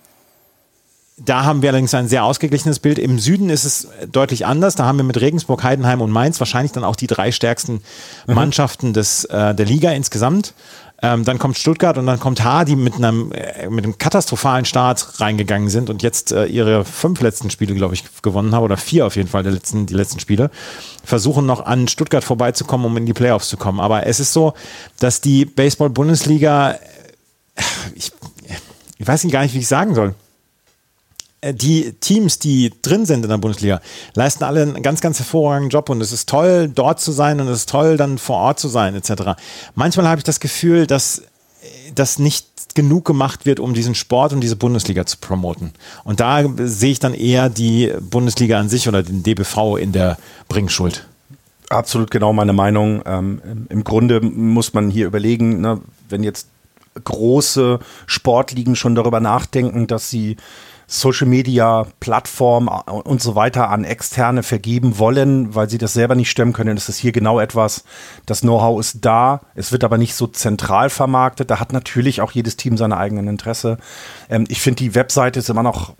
[1.26, 3.00] da haben wir allerdings ein sehr ausgeglichenes Bild.
[3.00, 4.76] Im Süden ist es deutlich anders.
[4.76, 7.82] Da haben wir mit Regensburg, Heidenheim und Mainz wahrscheinlich dann auch die drei stärksten
[8.28, 8.34] mhm.
[8.36, 10.54] Mannschaften des, äh, der Liga insgesamt.
[11.02, 14.64] Ähm, dann kommt Stuttgart und dann kommt Haar, die mit einem, äh, mit einem katastrophalen
[14.64, 18.78] Start reingegangen sind und jetzt äh, ihre fünf letzten Spiele, glaube ich, gewonnen haben oder
[18.78, 20.50] vier auf jeden Fall, der letzten, die letzten Spiele.
[21.04, 23.82] Versuchen noch an Stuttgart vorbeizukommen, um in die Playoffs zu kommen.
[23.82, 24.54] Aber es ist so,
[25.00, 26.80] dass die Baseball-Bundesliga, äh,
[27.96, 28.14] ich,
[28.98, 30.16] ich weiß nicht gar nicht, wie ich sagen soll
[31.52, 33.82] die Teams, die drin sind in der Bundesliga,
[34.14, 37.48] leisten alle einen ganz, ganz hervorragenden Job und es ist toll, dort zu sein und
[37.48, 39.42] es ist toll, dann vor Ort zu sein, etc.
[39.76, 41.24] Manchmal habe ich das Gefühl, dass
[41.94, 45.72] das nicht genug gemacht wird, um diesen Sport und diese Bundesliga zu promoten.
[46.04, 50.18] Und da sehe ich dann eher die Bundesliga an sich oder den DBV in der
[50.50, 51.08] Bringschuld.
[51.70, 53.02] Absolut genau meine Meinung.
[53.06, 56.48] Ähm, Im Grunde muss man hier überlegen, ne, wenn jetzt
[57.04, 60.38] große Sportligen schon darüber nachdenken, dass sie
[60.88, 66.30] Social Media Plattform und so weiter an Externe vergeben wollen, weil sie das selber nicht
[66.30, 66.76] stemmen können.
[66.76, 67.84] Das ist hier genau etwas.
[68.26, 69.41] Das Know-how ist da.
[69.56, 71.50] Es wird aber nicht so zentral vermarktet.
[71.50, 73.78] Da hat natürlich auch jedes Team seine eigenen Interesse.
[74.30, 75.93] Ähm, ich finde, die Webseite ist immer noch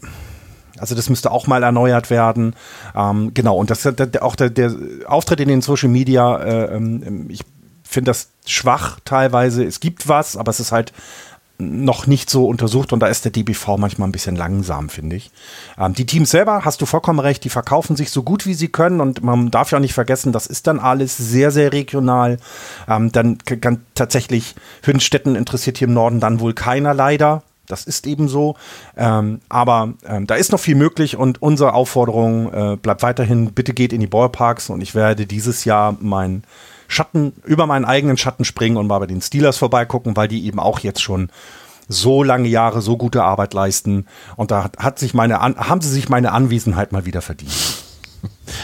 [0.80, 2.56] also das müsste auch mal erneuert werden.
[2.96, 3.86] Ähm, genau, und das
[4.19, 4.74] auch der, der,
[5.06, 7.41] Auftritt in den Social Media, äh, ähm, ich
[7.84, 9.63] finde das schwach teilweise.
[9.63, 10.91] Es gibt was, aber es ist halt
[11.64, 15.32] noch nicht so untersucht und da ist der DBV manchmal ein bisschen langsam, finde ich.
[15.78, 18.68] Ähm, die Teams selber, hast du vollkommen recht, die verkaufen sich so gut wie sie
[18.68, 22.38] können und man darf ja auch nicht vergessen, das ist dann alles sehr, sehr regional.
[22.88, 27.43] Ähm, dann kann tatsächlich Hünstetten interessiert hier im Norden dann wohl keiner leider.
[27.68, 28.55] Das ist eben so.
[28.97, 33.74] Ähm, aber ähm, da ist noch viel möglich und unsere Aufforderung äh, bleibt weiterhin, bitte
[33.74, 36.43] geht in die Ballparks und ich werde dieses Jahr mein
[36.88, 40.60] Schatten, über meinen eigenen Schatten springen und mal bei den Steelers vorbeigucken, weil die eben
[40.60, 41.30] auch jetzt schon
[41.88, 44.06] so lange Jahre so gute Arbeit leisten.
[44.36, 47.54] Und da hat sich meine, haben sie sich meine Anwesenheit mal wieder verdient.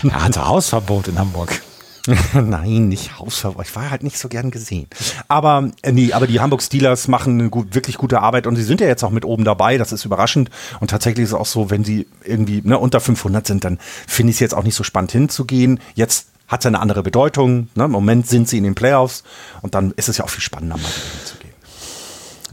[0.04, 1.62] Er hatte Hausverbot in Hamburg.
[2.34, 3.66] Nein, nicht Hausverbot.
[3.66, 4.88] Ich war halt nicht so gern gesehen.
[5.28, 8.64] Aber äh, nee, aber die Hamburg Steelers machen eine gut, wirklich gute Arbeit und sie
[8.64, 9.78] sind ja jetzt auch mit oben dabei.
[9.78, 10.50] Das ist überraschend.
[10.80, 14.32] Und tatsächlich ist es auch so, wenn sie irgendwie ne, unter 500 sind, dann finde
[14.32, 15.80] ich es jetzt auch nicht so spannend hinzugehen.
[15.96, 17.70] Jetzt hat es eine andere Bedeutung.
[17.76, 17.86] Ne?
[17.86, 19.24] Im Moment sind sie in den Playoffs
[19.62, 21.50] und dann ist es ja auch viel spannender, mal hinzugehen.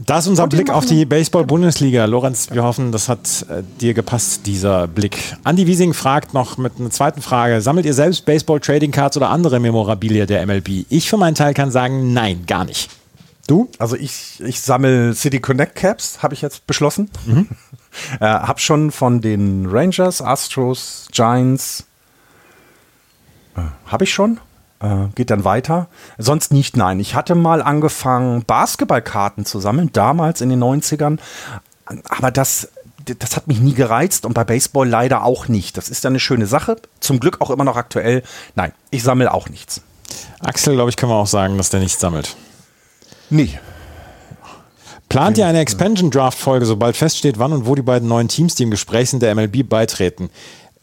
[0.05, 2.05] Das ist unser Blick auf die Baseball-Bundesliga.
[2.05, 5.17] Lorenz, wir hoffen, das hat äh, dir gepasst, dieser Blick.
[5.43, 10.27] Andi Wiesing fragt noch mit einer zweiten Frage: Sammelt ihr selbst Baseball-Trading-Cards oder andere Memorabilia
[10.27, 10.85] der MLB?
[10.89, 12.91] Ich für meinen Teil kann sagen, nein, gar nicht.
[13.47, 13.69] Du?
[13.79, 17.09] Also ich, ich sammle City Connect Caps, habe ich jetzt beschlossen.
[17.25, 17.47] Mhm.
[18.19, 21.85] äh, hab schon von den Rangers, Astros, Giants,
[23.85, 24.39] habe ich schon.
[24.79, 25.87] Äh, geht dann weiter.
[26.17, 26.99] Sonst nicht, nein.
[26.99, 31.17] Ich hatte mal angefangen, Basketballkarten zu sammeln, damals in den 90ern.
[32.09, 32.69] Aber das,
[33.17, 35.77] das hat mich nie gereizt und bei Baseball leider auch nicht.
[35.77, 36.75] Das ist eine schöne Sache.
[36.99, 38.23] Zum Glück auch immer noch aktuell.
[38.55, 39.81] Nein, ich sammle auch nichts.
[40.39, 42.35] Axel, glaube ich, kann man auch sagen, dass der nichts sammelt.
[43.29, 43.59] Nee.
[45.09, 48.55] Plant ihr eine Expansion Draft Folge, sobald feststeht, wann und wo die beiden neuen Teams,
[48.55, 50.29] die im Gespräch sind, der MLB beitreten?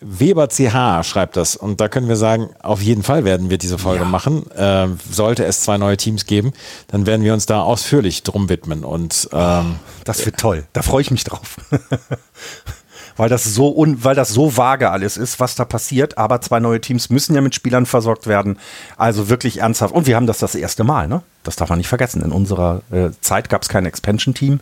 [0.05, 3.79] Weber CH schreibt das und da können wir sagen, auf jeden Fall werden wir diese
[3.79, 4.09] Folge ja.
[4.09, 4.51] machen.
[4.53, 6.53] Äh, sollte es zwei neue Teams geben,
[6.89, 10.65] dann werden wir uns da ausführlich drum widmen und ähm, das wird toll.
[10.73, 11.57] Da freue ich mich drauf.
[13.17, 16.19] weil das so un, weil das so vage alles ist, was da passiert.
[16.19, 18.59] Aber zwei neue Teams müssen ja mit Spielern versorgt werden.
[18.97, 19.95] Also wirklich ernsthaft.
[19.95, 21.23] Und wir haben das das erste Mal, ne?
[21.43, 22.23] Das darf man nicht vergessen.
[22.23, 24.61] In unserer äh, Zeit gab es kein Expansion-Team.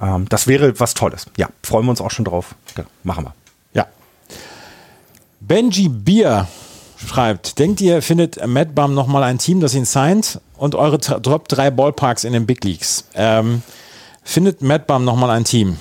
[0.00, 1.26] Ähm, das wäre was Tolles.
[1.36, 2.54] Ja, freuen wir uns auch schon drauf.
[2.76, 3.34] Ja, machen wir.
[5.46, 6.46] Benji Bier
[6.96, 11.48] schreibt, denkt ihr, findet Matt Bum nochmal ein Team, das ihn signed und eure Top
[11.48, 13.04] 3 Ballparks in den Big Leagues?
[13.14, 13.62] Ähm,
[14.22, 15.78] findet Matt Bum nochmal ein Team?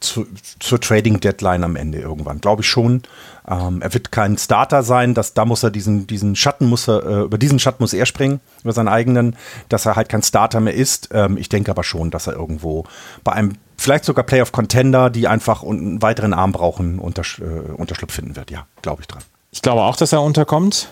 [0.00, 0.26] Zu,
[0.58, 3.02] zur Trading Deadline am Ende irgendwann, glaube ich schon.
[3.48, 7.04] Ähm, er wird kein Starter sein, das, da muss er diesen, diesen Schatten muss er,
[7.04, 9.36] äh, über diesen Schatten muss er springen, über seinen eigenen,
[9.68, 11.10] dass er halt kein Starter mehr ist.
[11.12, 12.84] Ähm, ich denke aber schon, dass er irgendwo
[13.24, 18.12] bei einem vielleicht sogar Playoff Contender, die einfach einen weiteren Arm brauchen, unter, äh, Unterschlupf
[18.12, 18.50] finden wird.
[18.50, 19.22] Ja, glaube ich dran.
[19.52, 20.88] Ich glaube auch, dass er unterkommt.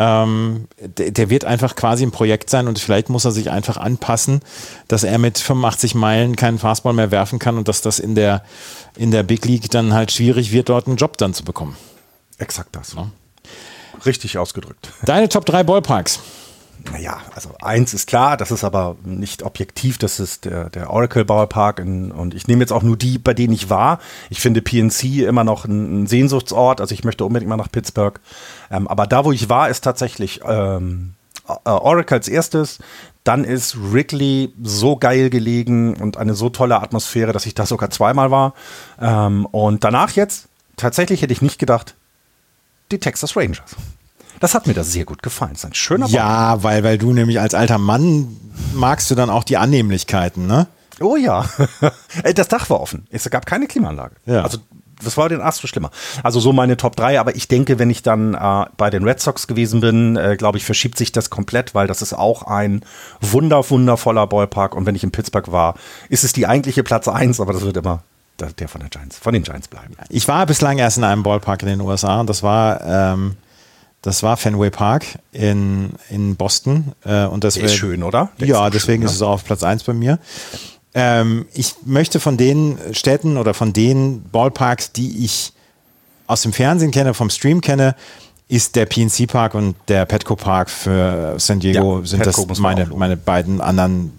[0.00, 3.76] Ähm, der, der, wird einfach quasi ein Projekt sein und vielleicht muss er sich einfach
[3.76, 4.42] anpassen,
[4.86, 8.44] dass er mit 85 Meilen keinen Fastball mehr werfen kann und dass das in der,
[8.96, 11.76] in der Big League dann halt schwierig wird, dort einen Job dann zu bekommen.
[12.38, 12.94] Exakt das.
[12.94, 13.10] Ja.
[14.06, 14.92] Richtig ausgedrückt.
[15.02, 16.20] Deine Top 3 Ballparks.
[16.92, 21.24] Naja, also eins ist klar, das ist aber nicht objektiv, das ist der, der Oracle
[21.24, 23.98] Ballpark in, und ich nehme jetzt auch nur die, bei denen ich war.
[24.30, 28.20] Ich finde PNC immer noch ein, ein Sehnsuchtsort, also ich möchte unbedingt mal nach Pittsburgh.
[28.70, 31.14] Ähm, aber da, wo ich war, ist tatsächlich ähm,
[31.64, 32.78] Oracle als erstes.
[33.24, 37.90] Dann ist Wrigley so geil gelegen und eine so tolle Atmosphäre, dass ich da sogar
[37.90, 38.54] zweimal war.
[39.00, 41.94] Ähm, und danach jetzt, tatsächlich hätte ich nicht gedacht,
[42.90, 43.76] die Texas Rangers.
[44.40, 45.52] Das hat mir da sehr gut gefallen.
[45.52, 46.06] Das ist ein schöner.
[46.06, 48.36] Ja, weil, weil du nämlich als alter Mann
[48.74, 50.66] magst du dann auch die Annehmlichkeiten, ne?
[51.00, 51.44] Oh ja.
[52.34, 53.06] das Dach war offen.
[53.10, 54.16] Es gab keine Klimaanlage.
[54.26, 54.42] Ja.
[54.42, 54.58] Also
[55.02, 55.90] das war den Astro schlimmer.
[56.22, 59.20] Also so meine Top 3, aber ich denke, wenn ich dann äh, bei den Red
[59.20, 62.84] Sox gewesen bin, äh, glaube ich, verschiebt sich das komplett, weil das ist auch ein
[63.20, 65.74] wunder, wundervoller Ballpark und wenn ich in Pittsburgh war,
[66.08, 68.02] ist es die eigentliche Platz 1, aber das wird immer
[68.40, 69.96] der von der Giants, von den Giants bleiben.
[70.08, 73.36] Ich war bislang erst in einem Ballpark in den USA und das war ähm,
[74.02, 76.92] das war Fenway Park in, in Boston.
[77.04, 78.30] Äh, und das ist schön, oder?
[78.40, 80.18] Der ja, ist deswegen schön, ist es auch auf Platz 1 bei mir.
[80.94, 85.52] Ähm, ich möchte von den Städten oder von den Ballparks, die ich
[86.26, 87.94] aus dem Fernsehen kenne, vom Stream kenne,
[88.48, 92.58] ist der PNC Park und der Petco Park für San Diego, ja, sind Petco das
[92.58, 94.18] meine, meine beiden anderen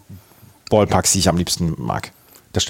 [0.69, 2.11] Ballparks, die ich am liebsten mag.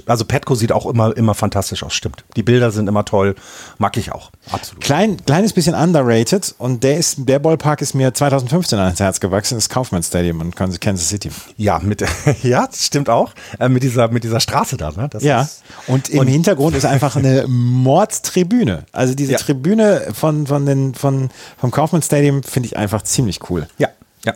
[0.07, 2.25] Also Petco sieht auch immer, immer fantastisch aus, stimmt.
[2.36, 3.36] Die Bilder sind immer toll,
[3.77, 4.84] mag ich auch, absolut.
[4.84, 9.55] Klein, kleines bisschen underrated und der ist, der Ballpark ist mir 2015 ans Herz gewachsen,
[9.55, 11.32] das Kaufmann Stadium in Kansas City.
[11.55, 12.03] Ja, mit,
[12.43, 15.07] ja, das stimmt auch, äh, mit dieser, mit dieser Straße da, ne?
[15.09, 18.86] Das ja, ist, und im und Hintergrund ist einfach eine Mordstribüne.
[18.91, 19.38] Also diese ja.
[19.38, 23.67] Tribüne von, von den, von, vom Kaufmann Stadium finde ich einfach ziemlich cool.
[23.77, 23.89] Ja,
[24.25, 24.34] ja.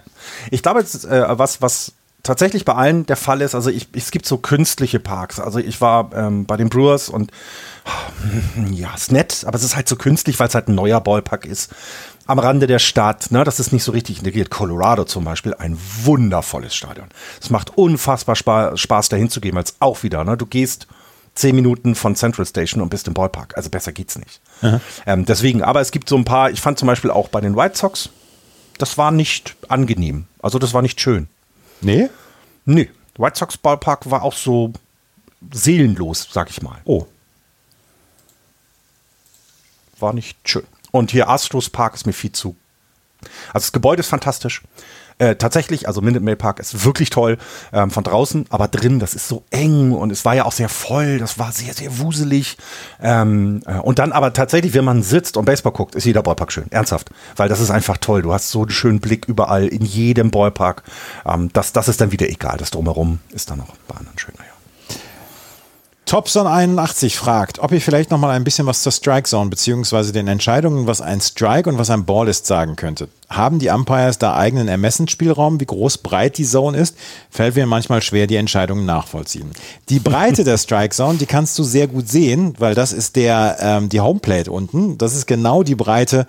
[0.52, 1.94] Ich glaube, jetzt, äh, was, was
[2.24, 5.40] tatsächlich bei allen der Fall ist, also ich, es gibt so künstliche Parks.
[5.40, 7.32] Also ich war ähm, bei den Brewers und
[8.72, 11.46] ja, ist nett, aber es ist halt so künstlich, weil es halt ein neuer Ballpark
[11.46, 11.72] ist.
[12.26, 14.50] Am Rande der Stadt, ne, das ist nicht so richtig integriert.
[14.50, 17.10] Colorado zum Beispiel, ein wundervolles Stadion.
[17.42, 20.88] Es macht unfassbar Spaß, Spaß dahin zu gehen, weil es auch wieder, ne, du gehst
[21.36, 23.58] zehn Minuten von Central Station und bist im Ballpark.
[23.58, 24.40] Also besser geht's nicht.
[25.06, 27.58] Ähm, deswegen, aber es gibt so ein paar, ich fand zum Beispiel auch bei den
[27.58, 28.10] White Sox,
[28.78, 30.26] das war nicht angenehm.
[30.42, 31.28] Also das war nicht schön.
[31.84, 32.10] Nee?
[32.66, 32.90] Nee.
[33.18, 34.74] White Sox Ballpark war auch so
[35.52, 36.82] seelenlos, sag ich mal.
[36.86, 37.06] Oh.
[40.00, 40.66] War nicht schön.
[40.92, 42.56] Und hier Astros Park ist mir viel zu
[43.48, 44.62] Also das Gebäude ist fantastisch.
[45.18, 47.38] Äh, tatsächlich, also Minute Maid Park ist wirklich toll
[47.72, 50.70] ähm, von draußen, aber drin, das ist so eng und es war ja auch sehr
[50.70, 52.58] voll, das war sehr, sehr wuselig.
[53.02, 56.52] Ähm, äh, und dann aber tatsächlich, wenn man sitzt und Baseball guckt, ist jeder Ballpark
[56.52, 58.22] schön, ernsthaft, weil das ist einfach toll.
[58.22, 60.84] Du hast so einen schönen Blick überall in jedem Ballpark.
[61.26, 64.40] Ähm, das, das ist dann wieder egal, das drumherum ist dann noch bei anderen schöner.
[64.40, 64.53] Ja.
[66.14, 70.12] Topson81 fragt, ob ihr vielleicht noch mal ein bisschen was zur Strike Zone bzw.
[70.12, 73.10] den Entscheidungen, was ein Strike und was ein Ball ist, sagen könntet.
[73.32, 76.96] Haben die Umpires da eigenen Ermessensspielraum, wie groß breit die Zone ist?
[77.32, 79.50] Fällt mir manchmal schwer, die Entscheidungen nachvollziehen.
[79.90, 83.58] Die Breite der Strike Zone, die kannst du sehr gut sehen, weil das ist der
[83.60, 85.00] ähm, die Homeplate unten.
[85.00, 86.28] Das ist genau die Breite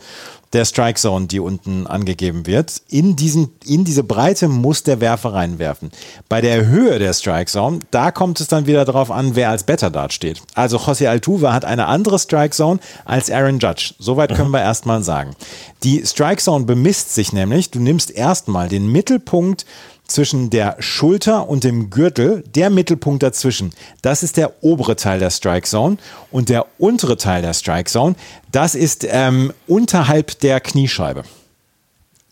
[0.55, 2.81] der Strike Zone, die unten angegeben wird.
[2.89, 5.91] In, diesen, in diese Breite muss der Werfer reinwerfen.
[6.29, 9.65] Bei der Höhe der Strike Zone, da kommt es dann wieder darauf an, wer als
[9.65, 10.41] Better Dart steht.
[10.55, 13.95] Also José Altuve hat eine andere Strike Zone als Aaron Judge.
[13.99, 15.35] Soweit können wir erstmal sagen.
[15.83, 19.67] Die Strike Zone bemisst sich nämlich, du nimmst erstmal den Mittelpunkt
[20.07, 25.31] zwischen der Schulter und dem Gürtel, der Mittelpunkt dazwischen, das ist der obere Teil der
[25.31, 25.97] Strike Zone
[26.31, 28.15] und der untere Teil der Strike Zone,
[28.53, 31.25] das ist ähm, unterhalb der Kniescheibe.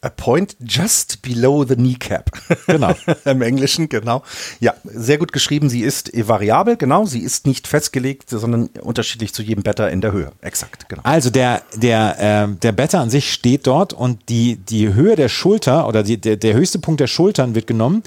[0.05, 2.31] A point just below the kneecap.
[2.67, 2.95] Genau.
[3.25, 4.23] Im Englischen, genau.
[4.61, 5.69] Ja, sehr gut geschrieben.
[5.69, 7.05] Sie ist variabel, genau.
[7.05, 10.33] Sie ist nicht festgelegt, sondern unterschiedlich zu jedem Better in der Höhe.
[10.41, 11.03] Exakt, genau.
[11.05, 15.29] Also der, der, äh, der Better an sich steht dort und die, die Höhe der
[15.29, 18.03] Schulter oder die, der, der höchste Punkt der Schultern wird genommen.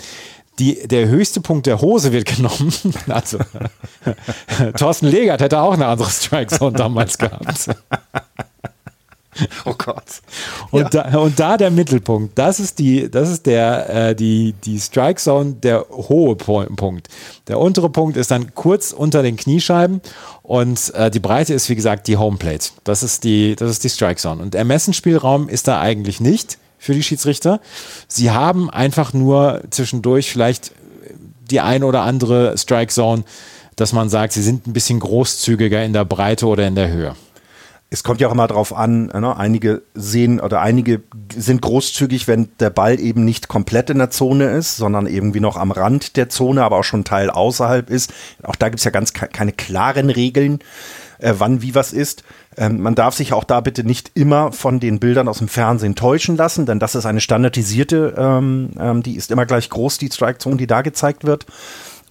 [0.60, 2.74] Die, der höchste Punkt der Hose wird genommen.
[3.08, 3.40] Also,
[4.78, 7.70] Thorsten Legert hätte auch eine andere Strike Zone damals gehabt.
[9.66, 10.22] Oh Gott.
[10.72, 11.04] Und, ja.
[11.04, 15.20] da, und da der Mittelpunkt, das ist die, das ist der, äh, die, die Strike
[15.20, 17.08] Zone, der hohe Punkt.
[17.48, 20.02] Der untere Punkt ist dann kurz unter den Kniescheiben
[20.44, 22.72] und äh, die Breite ist, wie gesagt, die Homeplate.
[22.84, 24.42] Das ist die, das ist die Strike Zone.
[24.42, 27.60] Und Ermessensspielraum ist da eigentlich nicht für die Schiedsrichter.
[28.08, 30.72] Sie haben einfach nur zwischendurch vielleicht
[31.50, 33.24] die ein oder andere Strike Zone,
[33.76, 37.16] dass man sagt, sie sind ein bisschen großzügiger in der Breite oder in der Höhe
[37.92, 39.38] es kommt ja auch immer darauf an, ne?
[39.38, 44.50] einige sehen oder einige sind großzügig, wenn der Ball eben nicht komplett in der Zone
[44.50, 48.12] ist, sondern irgendwie noch am Rand der Zone, aber auch schon Teil außerhalb ist.
[48.44, 50.60] Auch da gibt es ja ganz keine klaren Regeln,
[51.20, 52.24] äh, wann wie was ist.
[52.58, 55.96] Ähm, man darf sich auch da bitte nicht immer von den Bildern aus dem Fernsehen
[55.96, 60.10] täuschen lassen, denn das ist eine standardisierte, ähm, ähm, die ist immer gleich groß, die
[60.12, 61.46] Strike Zone, die da gezeigt wird.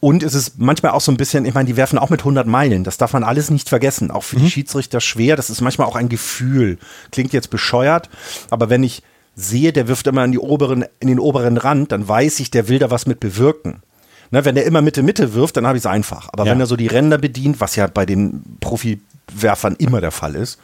[0.05, 2.47] Und es ist manchmal auch so ein bisschen, ich meine, die werfen auch mit 100
[2.47, 2.85] Meilen.
[2.85, 4.11] Das darf man alles nicht vergessen.
[4.11, 4.43] Auch für mhm.
[4.43, 5.35] die Schiedsrichter schwer.
[5.35, 6.77] Das ist manchmal auch ein Gefühl.
[7.11, 8.11] Klingt jetzt bescheuert,
[8.51, 9.03] aber wenn ich
[9.35, 12.69] sehe, der wirft immer in, die oberen, in den oberen Rand, dann weiß ich, der
[12.69, 13.83] will da was mit bewirken.
[14.31, 16.29] Ne, wenn er immer Mitte Mitte wirft, dann habe ich es einfach.
[16.35, 16.53] Aber ja.
[16.53, 20.59] wenn er so die Ränder bedient, was ja bei den Profiwerfern immer der Fall ist,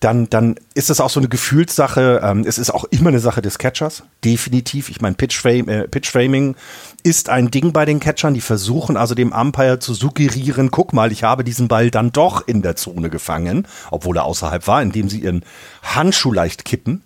[0.00, 2.20] dann, dann ist das auch so eine Gefühlssache.
[2.22, 4.90] Ähm, es ist auch immer eine Sache des Catchers, definitiv.
[4.90, 6.54] Ich meine, Pitchframe, äh, Pitchframing
[7.02, 8.34] ist ein Ding bei den Catchern.
[8.34, 12.46] Die versuchen also dem Umpire zu suggerieren, guck mal, ich habe diesen Ball dann doch
[12.46, 15.44] in der Zone gefangen, obwohl er außerhalb war, indem sie ihren
[15.82, 17.02] Handschuh leicht kippen.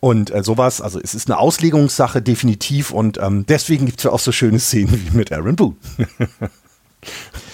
[0.00, 2.90] Und äh, sowas, also es ist eine Auslegungssache, definitiv.
[2.90, 5.76] Und ähm, deswegen gibt es ja auch so schöne Szenen wie mit Aaron Boone.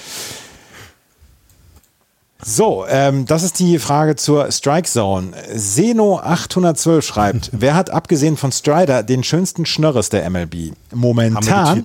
[2.45, 5.33] So, ähm, das ist die Frage zur Strike Zone.
[5.55, 10.73] Seno812 schreibt, wer hat abgesehen von Strider den schönsten Schnörres der MLB?
[10.95, 11.85] Momentan.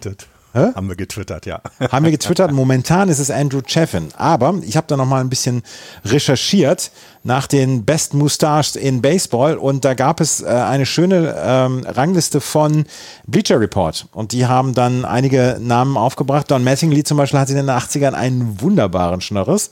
[0.54, 0.72] Hä?
[0.76, 1.62] Haben wir getwittert, ja.
[1.92, 2.52] Haben wir getwittert.
[2.52, 4.10] Momentan ist es Andrew Chaffin.
[4.16, 5.64] Aber ich habe da noch mal ein bisschen
[6.06, 6.92] recherchiert
[7.24, 12.40] nach den Best Moustaches in Baseball und da gab es äh, eine schöne ähm, Rangliste
[12.40, 12.86] von
[13.26, 16.52] Bleacher Report und die haben dann einige Namen aufgebracht.
[16.52, 19.72] Don Mattingly zum Beispiel hatte in den 80ern einen wunderbaren Schnörres.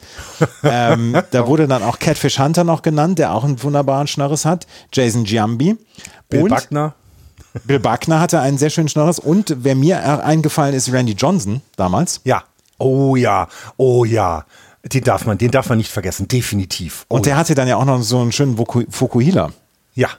[0.63, 4.65] ähm, da wurde dann auch Catfish Hunter noch genannt, der auch einen wunderbaren Schnörres hat.
[4.91, 5.77] Jason Giambi.
[6.29, 6.95] Bill und Buckner.
[7.65, 12.21] Bill Buckner hatte einen sehr schönen Schnorres und wer mir eingefallen ist, Randy Johnson damals.
[12.23, 12.43] Ja.
[12.77, 13.47] Oh ja,
[13.77, 14.45] oh ja.
[14.83, 17.05] Den darf man, den darf man nicht vergessen, definitiv.
[17.09, 17.37] Oh und der ja.
[17.37, 19.51] hatte dann ja auch noch so einen schönen Fukuhila.
[19.93, 20.09] Ja,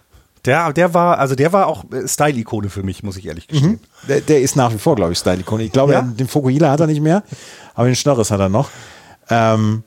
[0.45, 3.73] der, der war, also der war auch äh, Style-Ikone für mich, muss ich ehrlich gestehen.
[3.73, 4.09] Mhm.
[4.09, 5.65] Der, der, ist nach wie vor, glaube ich, Style-Ikone.
[5.65, 6.03] Ich glaube, ja?
[6.03, 7.23] den Fukuhila hat er nicht mehr,
[7.75, 8.71] aber den Schnorres hat er noch.
[9.31, 9.85] Ähm,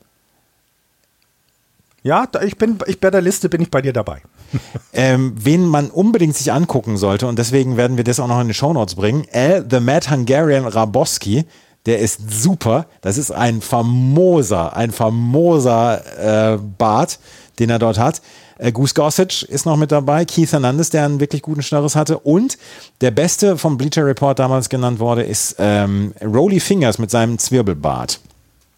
[2.05, 4.21] ja, ich bin, ich bei der Liste bin ich bei dir dabei.
[4.93, 8.47] ähm, wen man unbedingt sich angucken sollte, und deswegen werden wir das auch noch in
[8.47, 11.45] die Shownotes bringen, Al, The Mad Hungarian Raboski,
[11.87, 12.85] der ist super.
[13.01, 17.17] Das ist ein famoser, ein famoser äh, Bart,
[17.57, 18.21] den er dort hat.
[18.59, 22.19] Äh, Goose Gossage ist noch mit dabei, Keith Hernandez, der einen wirklich guten Schnörres hatte.
[22.19, 22.59] Und
[23.01, 28.19] der beste vom Bleacher Report damals genannt wurde, ist ähm, Rolly Fingers mit seinem Zwirbelbart.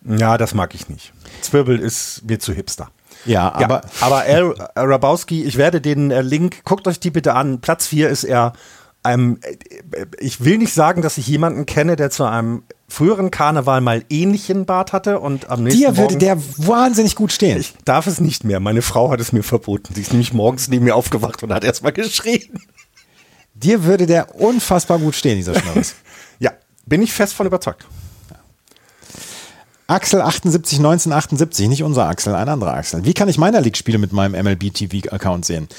[0.05, 1.11] Ja, das mag ich nicht.
[1.41, 2.89] Zwirbel ist mir zu hipster.
[3.26, 7.34] Ja, aber, ja, aber Al Rabowski, ich werde den äh, Link, guckt euch die bitte
[7.34, 7.61] an.
[7.61, 8.53] Platz 4 ist er.
[9.05, 9.39] Ähm,
[10.20, 14.65] ich will nicht sagen, dass ich jemanden kenne, der zu einem früheren Karneval mal ähnlichen
[14.65, 16.38] Bart hatte und am nächsten Dir würde Morgen, der
[16.68, 17.59] wahnsinnig gut stehen.
[17.59, 18.59] Ich darf es nicht mehr.
[18.59, 19.93] Meine Frau hat es mir verboten.
[19.93, 22.59] Sie ist nämlich morgens neben mir aufgewacht und hat erstmal geschrien.
[23.53, 25.95] Dir würde der unfassbar gut stehen, dieser Schnauz.
[26.39, 26.51] ja,
[26.86, 27.86] bin ich fest von überzeugt.
[29.88, 33.05] Axel 78 1978, nicht unser Axel, ein anderer Axel.
[33.05, 35.69] Wie kann ich meiner League-Spiele mit meinem MLB TV-Account sehen?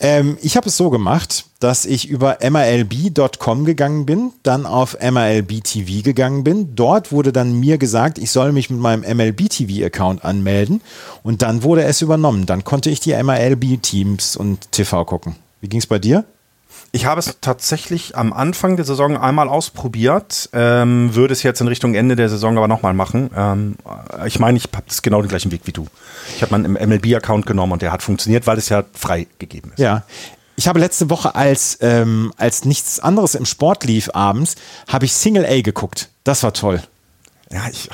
[0.00, 5.62] Ähm, ich habe es so gemacht, dass ich über MLB.com gegangen bin, dann auf MLB
[5.62, 6.74] TV gegangen bin.
[6.74, 10.80] Dort wurde dann mir gesagt, ich soll mich mit meinem MLB TV-Account anmelden
[11.22, 12.46] und dann wurde es übernommen.
[12.46, 15.36] Dann konnte ich die MLB Teams und TV gucken.
[15.60, 16.24] Wie ging es bei dir?
[16.94, 21.66] Ich habe es tatsächlich am Anfang der Saison einmal ausprobiert, ähm, würde es jetzt in
[21.66, 23.30] Richtung Ende der Saison aber nochmal machen.
[23.36, 23.74] Ähm,
[24.26, 25.88] ich meine, ich habe genau den gleichen Weg wie du.
[26.36, 29.80] Ich habe meinen MLB-Account genommen und der hat funktioniert, weil es ja frei gegeben ist.
[29.80, 30.04] Ja.
[30.54, 34.54] Ich habe letzte Woche, als, ähm, als nichts anderes im Sport lief abends,
[34.86, 36.10] habe ich Single A geguckt.
[36.22, 36.80] Das war toll.
[37.52, 37.90] Ja, ich,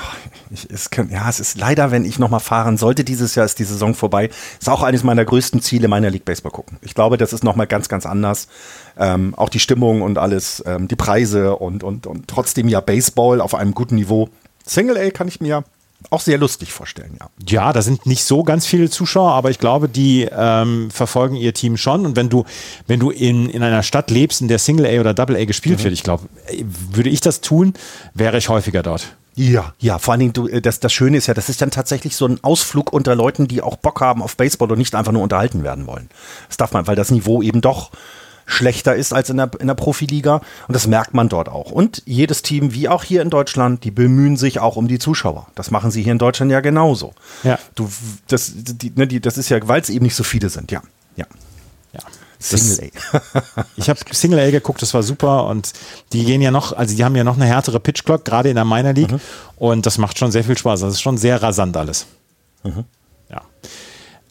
[0.49, 3.59] ich, es kann, ja, es ist leider, wenn ich nochmal fahren sollte, dieses Jahr ist
[3.59, 4.29] die Saison vorbei.
[4.59, 6.77] Ist auch eines meiner größten Ziele, meiner League Baseball gucken.
[6.81, 8.47] Ich glaube, das ist nochmal ganz, ganz anders.
[8.97, 13.41] Ähm, auch die Stimmung und alles, ähm, die Preise und, und, und trotzdem ja Baseball
[13.41, 14.29] auf einem guten Niveau.
[14.65, 15.63] Single A kann ich mir
[16.09, 17.29] auch sehr lustig vorstellen, ja.
[17.47, 21.53] Ja, da sind nicht so ganz viele Zuschauer, aber ich glaube, die ähm, verfolgen ihr
[21.53, 22.05] Team schon.
[22.05, 22.45] Und wenn du,
[22.87, 25.79] wenn du in, in einer Stadt lebst, in der Single A oder Double A gespielt
[25.79, 25.83] mhm.
[25.83, 26.23] wird, ich glaube,
[26.91, 27.73] würde ich das tun,
[28.13, 29.15] wäre ich häufiger dort.
[29.35, 31.71] Ja, ja, vor allen Dingen, du, äh, das, das Schöne ist ja, das ist dann
[31.71, 35.11] tatsächlich so ein Ausflug unter Leuten, die auch Bock haben auf Baseball und nicht einfach
[35.11, 36.09] nur unterhalten werden wollen.
[36.47, 37.91] Das darf man, weil das Niveau eben doch
[38.45, 41.71] schlechter ist als in der, in der Profiliga und das merkt man dort auch.
[41.71, 45.47] Und jedes Team, wie auch hier in Deutschland, die bemühen sich auch um die Zuschauer.
[45.55, 47.13] Das machen sie hier in Deutschland ja genauso.
[47.43, 47.57] Ja.
[47.75, 47.89] Du,
[48.27, 50.81] das, die, ne, die, das ist ja, weil es eben nicht so viele sind, ja.
[51.15, 51.25] Ja.
[52.41, 53.65] Single A.
[53.77, 55.71] ich habe Single A geguckt, das war super und
[56.13, 58.55] die gehen ja noch, also die haben ja noch eine härtere Pitch Clock, gerade in
[58.55, 59.21] der Minor League mhm.
[59.57, 60.81] und das macht schon sehr viel Spaß.
[60.81, 62.07] Das ist schon sehr rasant alles.
[62.63, 62.85] Mhm.
[63.29, 63.41] Ja.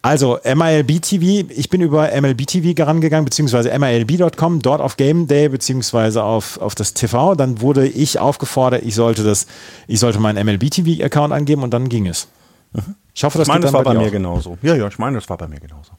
[0.03, 5.51] Also MLB TV, ich bin über MLB TV rangegangen, beziehungsweise MLB.com, dort auf Game Day,
[5.51, 7.35] beziehungsweise auf, auf das TV.
[7.35, 9.47] Dann wurde ich aufgefordert, ich sollte das,
[9.87, 12.29] ich sollte meinen MLB TV-Account angeben und dann ging es.
[12.73, 12.95] Mhm.
[13.15, 14.13] Ich hoffe, das, ich meine, das war bei, bei mir auch.
[14.13, 14.57] genauso.
[14.63, 15.93] Ja, ja, ich meine, das war bei mir genauso.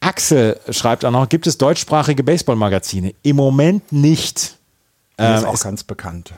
[0.00, 3.14] Axel schreibt auch noch, gibt es deutschsprachige Baseballmagazine?
[3.22, 4.56] Im Moment nicht.
[5.16, 6.32] Das ist ähm, auch ganz bekannt.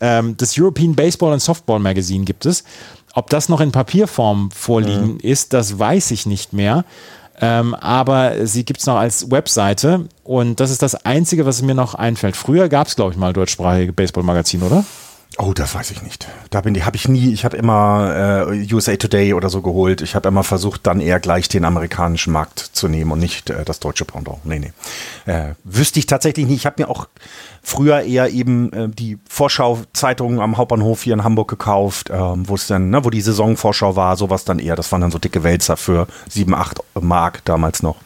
[0.00, 2.64] Ähm, das European Baseball and Softball Magazine gibt es.
[3.14, 5.20] Ob das noch in Papierform vorliegen mhm.
[5.20, 6.84] ist, das weiß ich nicht mehr.
[7.40, 11.74] Ähm, aber sie gibt es noch als Webseite und das ist das Einzige, was mir
[11.74, 12.36] noch einfällt.
[12.36, 14.84] Früher gab es, glaube ich, mal deutschsprachige Baseball-Magazine, oder?
[15.36, 16.28] Oh, das weiß ich nicht.
[16.50, 20.00] Da bin die, habe ich nie, ich habe immer äh, USA Today oder so geholt.
[20.00, 23.64] Ich habe immer versucht, dann eher gleich den amerikanischen Markt zu nehmen und nicht äh,
[23.64, 24.44] das deutsche Pendant.
[24.46, 24.72] Nee, nee.
[25.30, 26.58] Äh, wüsste ich tatsächlich nicht.
[26.58, 27.08] Ich habe mir auch
[27.62, 32.68] früher eher eben äh, die Vorschau-Zeitungen am Hauptbahnhof hier in Hamburg gekauft, ähm, wo es
[32.68, 34.76] dann, ne, wo die Saisonvorschau war, sowas dann eher.
[34.76, 37.96] Das waren dann so dicke Wälzer für sieben, acht Mark damals noch.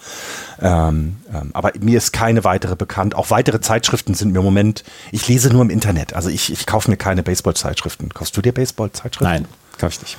[0.60, 3.14] Ähm, ähm, aber mir ist keine weitere bekannt.
[3.14, 6.14] Auch weitere Zeitschriften sind mir im Moment, ich lese nur im Internet.
[6.14, 8.08] Also ich, ich kaufe mir keine Baseball-Zeitschriften.
[8.10, 9.24] Kaufst du dir Baseball-Zeitschriften?
[9.24, 9.48] Nein,
[9.78, 10.18] kaufe ich nicht.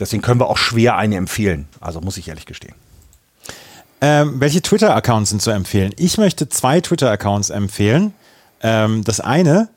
[0.00, 1.68] Deswegen können wir auch schwer eine empfehlen.
[1.80, 2.74] Also muss ich ehrlich gestehen.
[4.00, 5.92] Ähm, welche Twitter-Accounts sind zu empfehlen?
[5.96, 8.14] Ich möchte zwei Twitter-Accounts empfehlen.
[8.62, 9.68] Ähm, das eine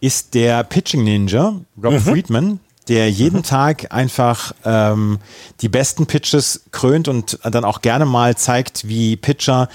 [0.00, 2.00] ist der Pitching Ninja, Rob mhm.
[2.00, 3.44] Friedman der jeden mhm.
[3.44, 5.18] Tag einfach ähm,
[5.60, 9.68] die besten Pitches krönt und dann auch gerne mal zeigt, wie Pitcher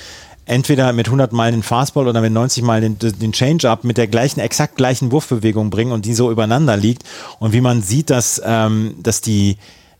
[0.45, 4.07] entweder mit 100 Meilen den Fastball oder mit 90 Meilen den, den Change-Up mit der
[4.07, 7.03] gleichen, exakt gleichen Wurfbewegung bringen und die so übereinander liegt
[7.39, 9.57] und wie man sieht, dass, ähm, dass die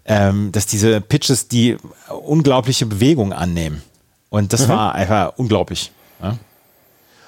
[0.10, 1.78] ähm, dass diese Pitches die
[2.10, 3.84] unglaubliche Bewegung annehmen.
[4.30, 4.72] Und das mhm.
[4.72, 5.92] war einfach unglaublich.
[6.22, 6.36] Ja?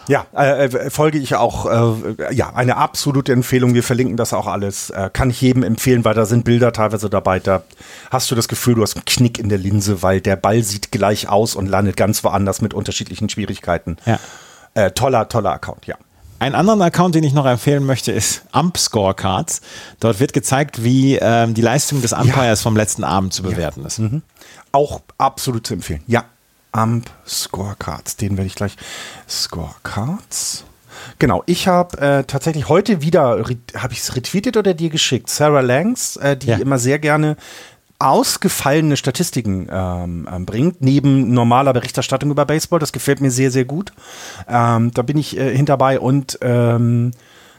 [0.08, 1.66] Ja, äh, äh, folge ich auch.
[1.66, 3.74] Äh, ja, eine absolute Empfehlung.
[3.74, 4.90] Wir verlinken das auch alles.
[4.90, 7.40] Äh, kann ich jedem empfehlen, weil da sind Bilder teilweise dabei.
[7.40, 7.64] Da
[8.10, 10.92] hast du das Gefühl, du hast einen Knick in der Linse, weil der Ball sieht
[10.92, 13.98] gleich aus und landet ganz woanders mit unterschiedlichen Schwierigkeiten.
[14.06, 14.20] Ja.
[14.74, 15.96] Äh, toller, toller Account, ja.
[16.40, 19.62] Einen anderen Account, den ich noch empfehlen möchte, ist Ump Scorecards.
[20.00, 22.64] Dort wird gezeigt, wie ähm, die Leistung des Umpires ja.
[22.64, 23.88] vom letzten Abend zu bewerten ja.
[23.88, 24.00] ist.
[24.00, 24.24] Mhm.
[24.72, 26.04] Auch absolut zu empfehlen.
[26.08, 26.26] Ja,
[26.72, 28.18] Amp Scorecards.
[28.18, 28.76] Den werde ich gleich.
[29.28, 30.66] Scorecards.
[31.20, 33.44] Genau, ich habe äh, tatsächlich heute wieder,
[33.76, 35.30] habe ich es retweetet oder dir geschickt?
[35.30, 36.58] Sarah Langs, äh, die ja.
[36.58, 37.38] immer sehr gerne
[38.00, 42.80] ausgefallene Statistiken ähm, ähm, bringt, neben normaler Berichterstattung über Baseball.
[42.80, 43.94] Das gefällt mir sehr, sehr gut.
[44.48, 47.12] Ähm, da bin ich äh, hinterbei und ähm,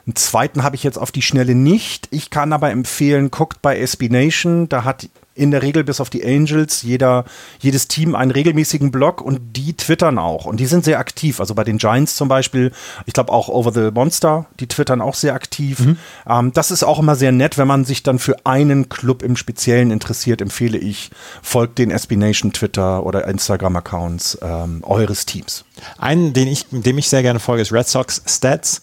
[0.05, 2.09] einen zweiten habe ich jetzt auf die Schnelle nicht.
[2.11, 4.69] Ich kann aber empfehlen, guckt bei SB Nation.
[4.69, 7.25] Da hat in der Regel bis auf die Angels jeder,
[7.61, 11.41] jedes Team einen regelmäßigen Blog und die twittern auch und die sind sehr aktiv.
[11.41, 12.73] Also bei den Giants zum Beispiel,
[13.07, 15.81] ich glaube auch Over the Monster, die twittern auch sehr aktiv.
[15.81, 15.97] Mhm.
[16.29, 19.37] Ähm, das ist auch immer sehr nett, wenn man sich dann für einen Club im
[19.37, 21.11] Speziellen interessiert, empfehle ich,
[21.43, 25.65] folgt den SB Nation Twitter oder Instagram-Accounts ähm, eures Teams.
[25.99, 28.83] Einen, den ich, dem ich sehr gerne folge, ist Red Sox Stats.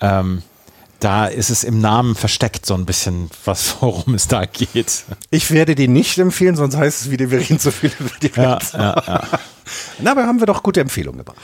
[0.00, 0.42] Ähm,
[1.02, 5.04] da ist es im Namen versteckt so ein bisschen, was worum es da geht.
[5.30, 8.30] Ich werde den nicht empfehlen, sonst heißt es wieder, wir reden zu viel über die
[8.36, 9.22] ja, ja, ja.
[9.98, 11.38] Na, aber haben wir doch gute Empfehlungen gebracht.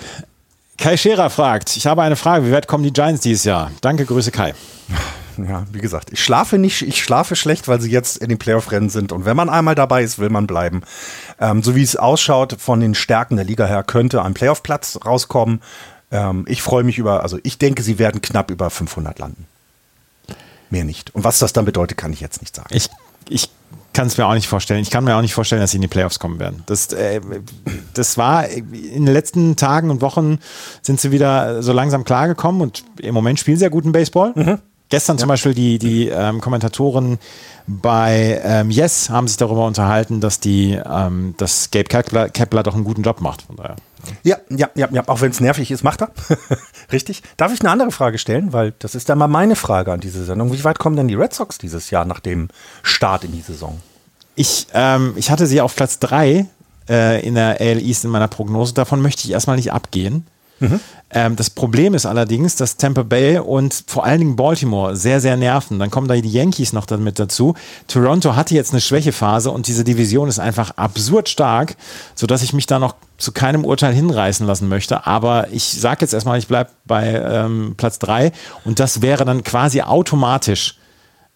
[0.76, 3.72] Kai Scherer fragt, ich habe eine Frage, wie weit kommen die Giants dieses Jahr?
[3.80, 4.54] Danke, Grüße Kai.
[5.36, 8.88] Ja, wie gesagt, ich schlafe nicht, ich schlafe schlecht, weil sie jetzt in den Playoff-Rennen
[8.88, 9.12] sind.
[9.12, 10.82] Und wenn man einmal dabei ist, will man bleiben.
[11.40, 15.60] Ähm, so wie es ausschaut, von den Stärken der Liga her, könnte ein Playoff-Platz rauskommen.
[16.10, 19.46] Ähm, ich freue mich über, also ich denke, sie werden knapp über 500 landen.
[20.70, 21.14] Mehr nicht.
[21.14, 22.68] Und was das dann bedeutet, kann ich jetzt nicht sagen.
[22.70, 22.88] Ich,
[23.28, 23.50] ich
[23.92, 24.80] kann es mir auch nicht vorstellen.
[24.82, 26.62] Ich kann mir auch nicht vorstellen, dass sie in die Playoffs kommen werden.
[26.66, 27.20] Das, äh,
[27.94, 30.38] das war in den letzten Tagen und Wochen
[30.82, 34.32] sind sie wieder so langsam klargekommen und im Moment spielen sie ja guten Baseball.
[34.34, 34.58] Mhm.
[34.88, 35.20] Gestern ja.
[35.20, 37.18] zum Beispiel die, die ähm, Kommentatoren
[37.66, 42.74] bei ähm, Yes haben sich darüber unterhalten, dass die, ähm, dass Gabe Kepler, Kepler doch
[42.74, 43.42] einen guten Job macht.
[43.42, 43.76] Von daher.
[44.22, 45.02] Ja, ja, ja, ja.
[45.06, 46.10] auch wenn es nervig ist, macht er.
[46.92, 47.22] Richtig.
[47.36, 48.52] Darf ich eine andere Frage stellen?
[48.52, 50.52] Weil das ist dann mal meine Frage an diese Sendung.
[50.52, 52.48] Wie weit kommen denn die Red Sox dieses Jahr nach dem
[52.82, 53.80] Start in die Saison?
[54.34, 56.46] Ich, ähm, ich hatte sie auf Platz 3
[56.88, 58.72] äh, in der AL East in meiner Prognose.
[58.72, 60.26] Davon möchte ich erstmal nicht abgehen.
[60.60, 60.80] Mhm.
[61.10, 65.36] Ähm, das Problem ist allerdings, dass Tampa Bay und vor allen Dingen Baltimore sehr, sehr
[65.36, 65.78] nerven.
[65.78, 67.54] Dann kommen da die Yankees noch damit dazu.
[67.86, 71.76] Toronto hatte jetzt eine Schwächephase und diese Division ist einfach absurd stark,
[72.14, 75.06] sodass ich mich da noch zu keinem Urteil hinreißen lassen möchte.
[75.06, 78.32] Aber ich sage jetzt erstmal, ich bleibe bei ähm, Platz 3
[78.64, 80.76] und das wäre dann quasi automatisch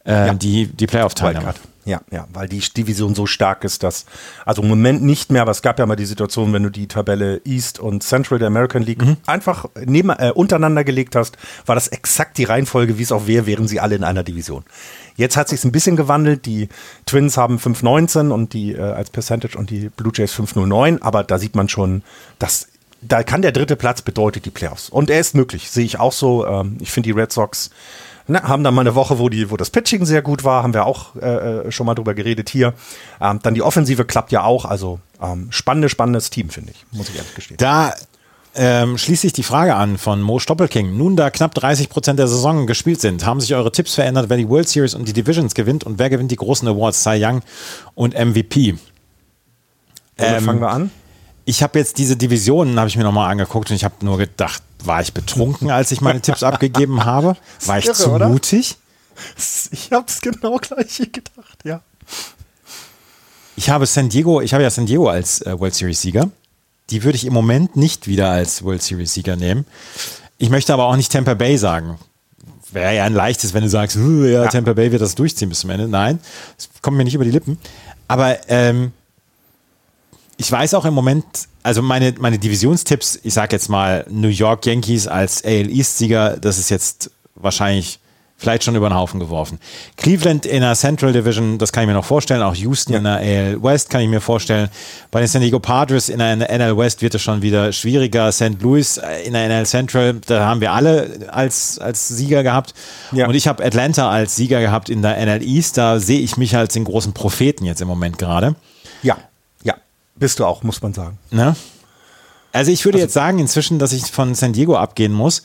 [0.05, 0.35] äh, ja.
[0.35, 1.55] die, die Playoff-Teilnahme.
[1.85, 4.07] Ja, ja, weil die Division so stark ist, dass,
[4.47, 6.87] also im Moment nicht mehr, aber es gab ja mal die Situation, wenn du die
[6.87, 9.17] Tabelle East und Central der American League mhm.
[9.27, 13.47] einfach neben, äh, untereinander gelegt hast, war das exakt die Reihenfolge, wie es auch wäre,
[13.47, 14.63] wären sie alle in einer Division.
[15.17, 16.47] Jetzt hat sich ein bisschen gewandelt.
[16.47, 16.69] Die
[17.05, 21.39] Twins haben 5,19 und die äh, als Percentage und die Blue Jays 5,09, aber da
[21.39, 22.03] sieht man schon,
[22.39, 22.69] dass
[23.03, 24.89] da kann der dritte Platz bedeutet die Playoffs.
[24.89, 26.47] Und er ist möglich, sehe ich auch so.
[26.47, 27.71] Ähm, ich finde die Red Sox
[28.29, 30.75] Ne, haben dann mal eine Woche, wo, die, wo das Pitching sehr gut war, haben
[30.75, 32.73] wir auch äh, äh, schon mal drüber geredet hier.
[33.21, 37.09] Ähm, dann die Offensive klappt ja auch, also ähm, spannendes, spannendes Team, finde ich, muss
[37.09, 37.57] ich ehrlich gestehen.
[37.57, 37.95] Da
[38.55, 40.97] ähm, schließt sich die Frage an von Mo Stoppelking.
[40.97, 44.37] Nun, da knapp 30 Prozent der Saison gespielt sind, haben sich eure Tipps verändert, wer
[44.37, 47.43] die World Series und die Divisions gewinnt und wer gewinnt die großen Awards, Cy Young
[47.95, 48.77] und MVP?
[50.19, 50.91] Ähm, fangen wir an?
[51.45, 54.63] Ich habe jetzt diese Divisionen, habe ich mir nochmal angeguckt und ich habe nur gedacht,
[54.85, 57.37] war ich betrunken, als ich meine Tipps abgegeben habe?
[57.67, 58.29] War ich irre, zu oder?
[58.29, 58.77] mutig?
[59.71, 61.81] Ich habe es genau gleich gedacht, ja.
[63.57, 66.31] Ich habe San Diego, ich habe ja San Diego als äh, World Series Sieger.
[66.91, 69.67] Die würde ich im Moment nicht wieder als World Series Sieger nehmen.
[70.39, 71.99] Ich möchte aber auch nicht Tampa Bay sagen.
[72.73, 75.61] Wäre ja ein leichtes, wenn du sagst, ja, ja, Tampa Bay wird das durchziehen bis
[75.61, 75.89] zum Ende.
[75.89, 76.19] Nein,
[76.57, 77.59] das kommt mir nicht über die Lippen.
[78.09, 78.93] Aber ähm,
[80.43, 81.25] ich weiß auch im Moment,
[81.63, 86.59] also meine, meine Divisionstipps, ich sage jetzt mal New York Yankees als AL East-Sieger, das
[86.59, 88.01] ist jetzt wahrscheinlich
[88.37, 89.61] vielleicht schon über den Haufen geworfen.
[89.97, 92.43] Cleveland in der Central Division, das kann ich mir noch vorstellen.
[92.43, 92.99] Auch Houston ja.
[92.99, 94.69] in der AL West kann ich mir vorstellen.
[95.13, 98.33] Bei den San Diego Padres in der NL West wird es schon wieder schwieriger.
[98.33, 98.61] St.
[98.61, 102.75] Louis in der NL Central, da haben wir alle als, als Sieger gehabt.
[103.13, 103.29] Ja.
[103.29, 105.79] Und ich habe Atlanta als Sieger gehabt in der NL East.
[105.79, 108.57] Da sehe ich mich als den großen Propheten jetzt im Moment gerade.
[109.05, 109.19] Ja,
[110.15, 111.19] bist du auch, muss man sagen.
[111.31, 111.57] Ne?
[112.53, 115.43] Also ich würde also, jetzt sagen inzwischen, dass ich von San Diego abgehen muss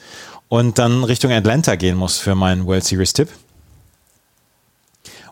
[0.49, 3.29] und dann Richtung Atlanta gehen muss für meinen World Series Tipp.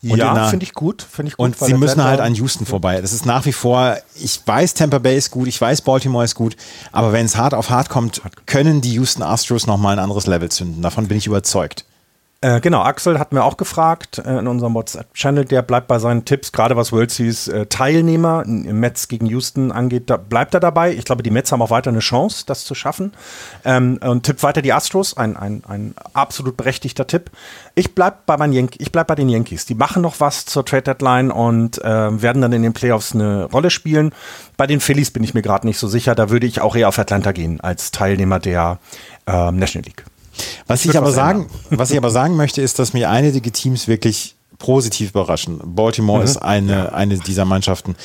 [0.04, 1.02] Und ja, finde ich gut.
[1.02, 3.02] Find ich gut und sie Atlanta müssen halt an Houston vorbei.
[3.02, 6.36] Das ist nach wie vor, ich weiß, Tampa Bay ist gut, ich weiß, Baltimore ist
[6.36, 6.56] gut,
[6.92, 10.50] aber wenn es hart auf hart kommt, können die Houston Astros nochmal ein anderes Level
[10.50, 10.82] zünden.
[10.82, 11.86] Davon bin ich überzeugt.
[12.42, 16.26] Äh, genau, Axel hat mir auch gefragt äh, in unserem WhatsApp-Channel, der bleibt bei seinen
[16.26, 20.60] Tipps, gerade was World Series äh, Teilnehmer im Mets gegen Houston angeht, da bleibt er
[20.60, 20.94] dabei.
[20.94, 23.14] Ich glaube, die Mets haben auch weiter eine Chance, das zu schaffen.
[23.64, 27.32] Ähm, und tippt weiter die Astros, ein, ein, ein absolut berechtigter Tipp.
[27.74, 29.66] Ich bleib bei, meinen ich bleib bei den Yankees.
[29.66, 33.46] Die machen noch was zur Trade Deadline und äh, werden dann in den Playoffs eine
[33.46, 34.14] Rolle spielen.
[34.58, 36.16] Bei den Phillies bin ich mir gerade nicht so sicher.
[36.16, 38.78] Da würde ich auch eher auf Atlanta gehen als Teilnehmer der
[39.26, 40.06] ähm, National League.
[40.68, 43.88] Was ich, ich aber sagen, was ich aber sagen möchte, ist, dass mir einige Teams
[43.88, 45.60] wirklich positiv überraschen.
[45.64, 46.26] Baltimore mhm.
[46.26, 46.86] ist eine, ja.
[46.90, 47.96] eine dieser Mannschaften.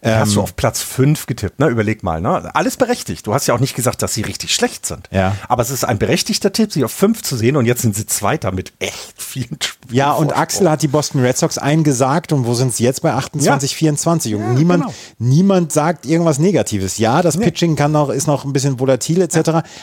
[0.00, 1.66] Ähm, hast du auf Platz 5 getippt, ne?
[1.68, 2.54] Überleg mal, ne?
[2.54, 3.26] Alles berechtigt.
[3.26, 5.08] Du hast ja auch nicht gesagt, dass sie richtig schlecht sind.
[5.10, 5.34] Ja.
[5.48, 8.06] Aber es ist ein berechtigter Tipp, sie auf 5 zu sehen und jetzt sind sie
[8.06, 9.94] Zweiter mit echt vielen Spielen.
[9.96, 13.12] Ja, und Axel hat die Boston Red Sox eingesagt und wo sind sie jetzt bei
[13.12, 13.78] 28, ja.
[13.78, 14.34] 24?
[14.34, 14.94] Und ja, niemand, genau.
[15.18, 16.98] niemand sagt irgendwas Negatives.
[16.98, 19.38] Ja, das Pitching kann noch, ist noch ein bisschen volatil etc.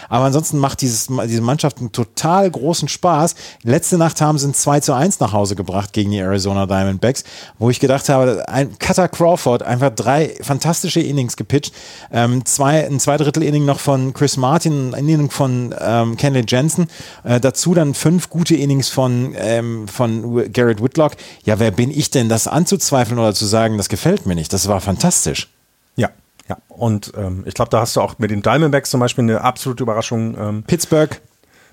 [0.09, 3.36] Aber ansonsten macht dieses, diese Mannschaft einen total großen Spaß.
[3.63, 7.24] Letzte Nacht haben sie ein 2 zu 1 nach Hause gebracht gegen die Arizona Diamondbacks,
[7.59, 11.74] wo ich gedacht habe, ein Cutter Crawford, einfach drei fantastische Innings gepitcht.
[12.11, 16.88] Ähm, zwei, ein Zweidrittel Inning noch von Chris Martin, ein Inning von ähm, Kenley Jensen.
[17.24, 21.13] Äh, dazu dann fünf gute Innings von, ähm, von Garrett Whitlock.
[21.43, 24.53] Ja, wer bin ich denn, das anzuzweifeln oder zu sagen, das gefällt mir nicht?
[24.53, 25.49] Das war fantastisch.
[25.95, 26.09] Ja,
[26.47, 29.41] ja, und ähm, ich glaube, da hast du auch mit den Diamondbacks zum Beispiel eine
[29.41, 30.38] absolute Überraschung.
[30.38, 31.20] Ähm, Pittsburgh.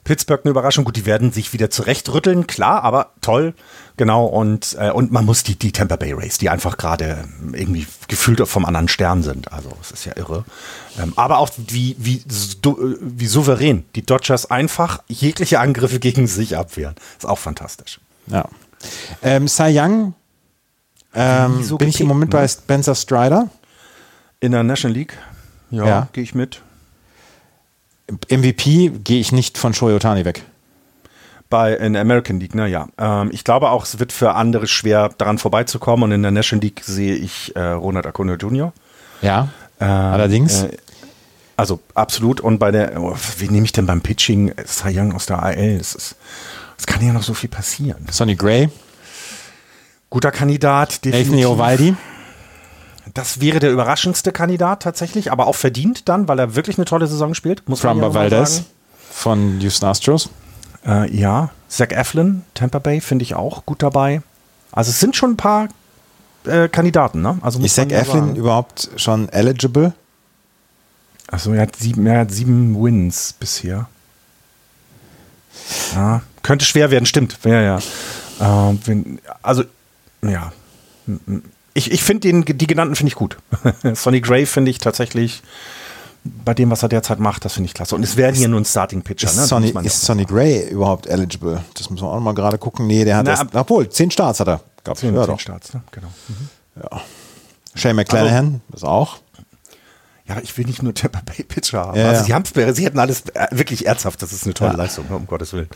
[0.05, 0.85] Pittsburgh eine Überraschung.
[0.85, 3.55] Gut, die werden sich wieder zurechtrütteln, klar, aber toll.
[3.97, 7.87] Genau, und, äh, und man muss die, die Tampa Bay Rays, die einfach gerade irgendwie
[8.09, 9.53] gefühlt vom anderen Stern sind.
[9.53, 10.45] Also, es ist ja irre.
[10.99, 16.95] Ähm, aber auch wie, wie, wie souverän die Dodgers einfach jegliche Angriffe gegen sich abwehren.
[17.19, 18.01] Ist auch fantastisch.
[18.27, 18.49] Ja.
[19.23, 20.15] Ähm, Cy Young
[21.15, 23.49] ähm, so bin ich im Moment bei Spencer Strider.
[24.41, 25.17] In der National League?
[25.71, 26.09] Ja, ja.
[26.13, 26.63] gehe ich mit.
[28.31, 30.43] MVP gehe ich nicht von Shohei Otani weg.
[31.51, 32.89] Bei in der American League, naja.
[32.99, 36.63] Ähm, ich glaube auch, es wird für andere schwer daran vorbeizukommen und in der National
[36.63, 38.73] League sehe ich äh, Ronald Acuna Jr.
[39.21, 39.49] Ja,
[39.81, 40.63] ähm, allerdings.
[40.63, 40.77] Äh,
[41.57, 42.41] also absolut.
[42.41, 45.79] Und bei der, oh, wie nehme ich denn beim Pitching Cy Young aus der AL?
[45.79, 46.17] Das, ist,
[46.77, 48.07] das kann ja noch so viel passieren.
[48.11, 48.69] Sonny Gray.
[50.09, 51.01] Guter Kandidat.
[51.05, 51.95] Nathan Ovaldi.
[53.15, 57.07] Das wäre der überraschendste Kandidat tatsächlich, aber auch verdient dann, weil er wirklich eine tolle
[57.07, 57.69] Saison spielt.
[57.69, 58.65] Muss Trumba Valdez
[59.11, 60.31] von Houston Astros.
[60.87, 64.23] Äh, ja, Zach Eflin, Tampa Bay, finde ich auch gut dabei.
[64.73, 65.69] Also es sind schon ein paar
[66.45, 67.39] äh, Kandidaten, ne?
[67.43, 68.37] Also Ist Zach Eflin sagen.
[68.37, 69.93] überhaupt schon eligible?
[71.29, 73.89] Achso, er hat sieben, er hat sieben Wins bisher.
[75.95, 77.39] Ja, könnte schwer werden, stimmt.
[77.45, 77.79] Ja, ja.
[78.41, 79.65] Äh, wenn, also,
[80.23, 80.53] ja
[81.75, 83.39] ich, ich finde die genannten finde ich gut.
[83.95, 85.43] Sonny Gray finde ich tatsächlich
[86.25, 87.95] bei dem, was er derzeit macht, das finde ich klasse.
[87.95, 89.29] Und es werden hier nur ein Starting Pitcher.
[89.29, 89.47] Ist, ne?
[89.47, 91.65] Sonny, ist Sonny Gray überhaupt eligible?
[91.75, 92.87] Das müssen wir auch mal gerade gucken.
[92.87, 94.61] Nee, der hat Na, erst, obwohl, zehn Starts hat er.
[94.85, 95.83] Gab zehn, ja, zehn Starts, ne?
[95.91, 96.09] genau.
[96.29, 96.49] Mhm.
[96.83, 97.01] Ja.
[97.75, 99.19] Shane McClanahan also, ist auch.
[100.29, 101.99] Ja, ich will nicht nur Tampa Bay Pitcher haben.
[101.99, 104.23] Ja, also sie, haben's, sie hätten alles äh, wirklich ernsthaft.
[104.23, 104.77] Das ist eine tolle ja.
[104.77, 105.69] Leistung, um Gottes Willen.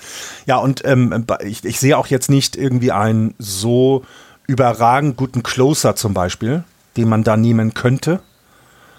[0.47, 4.05] Ja, und ähm, ich, ich sehe auch jetzt nicht irgendwie ein so
[4.47, 6.65] überragend guten Closer zum Beispiel,
[6.97, 8.21] den man da nehmen könnte.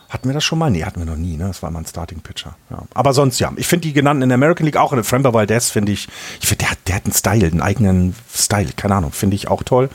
[0.09, 0.71] Hatten wir das schon mal?
[0.71, 1.47] Nee, hatten wir noch nie, ne?
[1.47, 2.55] Das war mal ein Starting Pitcher.
[2.69, 2.83] Ja.
[2.93, 3.51] Aber sonst ja.
[3.57, 6.07] Ich finde die genannten in der American League auch in Frember Valdez finde ich,
[6.39, 9.63] ich finde, der, der hat einen Style, einen eigenen Style, keine Ahnung, finde ich auch
[9.63, 9.89] toll.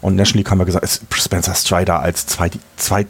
[0.00, 3.06] Und National League haben wir gesagt, ist Spencer Strider als zweit, zweit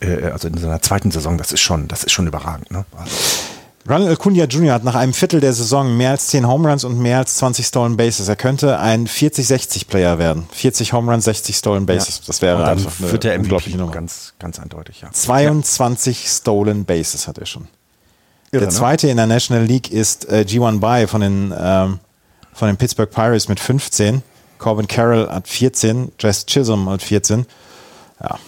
[0.00, 2.84] äh, also in seiner zweiten Saison, das ist schon, das ist schon überragend, ne?
[2.96, 3.12] Also.
[3.88, 4.74] Ronald Acuna Jr.
[4.74, 7.66] hat nach einem Viertel der Saison mehr als 10 Home Runs und mehr als 20
[7.66, 8.28] Stolen Bases.
[8.28, 10.46] Er könnte ein 40-60-Player werden.
[10.52, 12.18] 40 Home Runs, 60 Stolen Bases.
[12.18, 12.24] Ja.
[12.26, 13.92] Das wäre einfach eine der unglaubliche Nummer.
[13.92, 15.10] Ganz, ganz eindeutig, ja.
[15.10, 16.28] 22 ja.
[16.28, 17.66] Stolen Bases hat er schon.
[18.50, 18.74] Irre, der ne?
[18.74, 19.12] zweite ne?
[19.12, 21.98] in der National League ist äh, G1 By von den, ähm,
[22.52, 24.22] von den Pittsburgh Pirates mit 15.
[24.58, 26.12] Corbin Carroll hat 14.
[26.18, 27.46] Jess Chisholm hat 14.
[28.20, 28.38] Ja.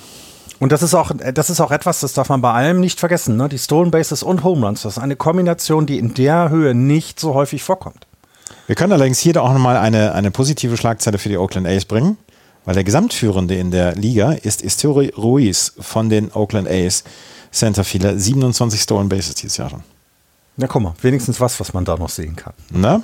[0.60, 3.36] Und das ist auch, das ist auch etwas, das darf man bei allem nicht vergessen.
[3.36, 3.48] Ne?
[3.48, 7.18] Die Stolen Bases und Home Runs, das ist eine Kombination, die in der Höhe nicht
[7.18, 8.06] so häufig vorkommt.
[8.66, 12.18] Wir können allerdings hier auch nochmal eine, eine positive Schlagzeile für die Oakland A's bringen,
[12.66, 17.04] weil der Gesamtführende in der Liga ist Isturi Ruiz von den Oakland A's.
[17.50, 19.82] Centerfielder, 27 Stolen Bases dieses Jahr schon.
[20.56, 22.52] Na guck mal, wenigstens was, was man da noch sehen kann.
[22.70, 23.02] Na?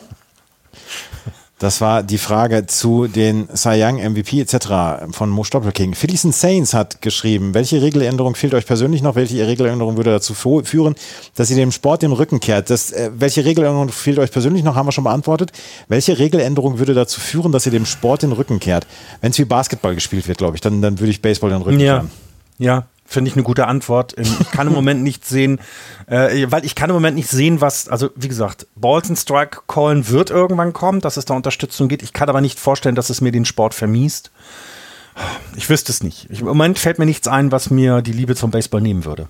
[1.59, 5.07] Das war die Frage zu den Cy Young MVP etc.
[5.13, 5.95] von Mo Stoppelking.
[5.95, 9.15] Phillies Saints hat geschrieben, welche Regeländerung fehlt euch persönlich noch?
[9.15, 10.95] Welche Regeländerung würde dazu führen,
[11.35, 12.69] dass ihr dem Sport den Rücken kehrt?
[12.69, 14.75] Das, äh, welche Regeländerung fehlt euch persönlich noch?
[14.75, 15.51] Haben wir schon beantwortet.
[15.89, 18.87] Welche Regeländerung würde dazu führen, dass ihr dem Sport den Rücken kehrt?
[19.23, 21.81] Wenn es wie Basketball gespielt wird, glaube ich, dann, dann würde ich Baseball den Rücken
[21.81, 21.95] ja.
[21.95, 22.11] kehren.
[22.59, 24.15] Ja, Finde ich eine gute Antwort.
[24.19, 25.61] Ich kann im Moment nicht sehen,
[26.07, 29.61] äh, weil ich kann im Moment nicht sehen, was, also wie gesagt, Balls and Strike
[29.69, 32.03] Callen wird irgendwann kommen, dass es da Unterstützung gibt.
[32.03, 34.33] Ich kann aber nicht vorstellen, dass es mir den Sport vermiest.
[35.55, 36.29] Ich wüsste es nicht.
[36.31, 39.29] Ich, Im Moment fällt mir nichts ein, was mir die Liebe zum Baseball nehmen würde.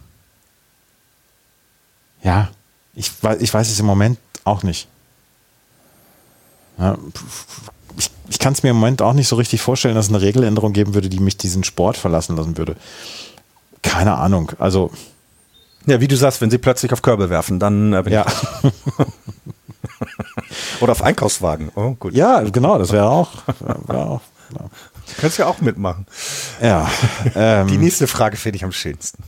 [2.23, 2.49] Ja,
[2.95, 4.89] ich, ich weiß es im Moment auch nicht.
[6.79, 6.99] Ja,
[7.97, 10.23] ich, ich kann es mir im Moment auch nicht so richtig vorstellen, dass es eine
[10.23, 12.77] Regeländerung geben würde, die mich diesen Sport verlassen lassen würde.
[13.89, 14.53] Keine Ahnung.
[14.59, 14.91] Also.
[15.87, 18.27] Ja, wie du sagst, wenn sie plötzlich auf Körbe werfen, dann äh, bin ja.
[20.81, 21.71] Oder auf Einkaufswagen.
[21.75, 22.15] Oh, gut.
[22.15, 23.31] Ja, genau, das wäre auch,
[23.87, 24.21] wär auch
[24.53, 24.67] Ja.
[25.21, 26.07] Kannst ja auch mitmachen.
[26.61, 26.91] Ja.
[27.35, 29.23] Ähm, Die nächste Frage finde ich am schönsten.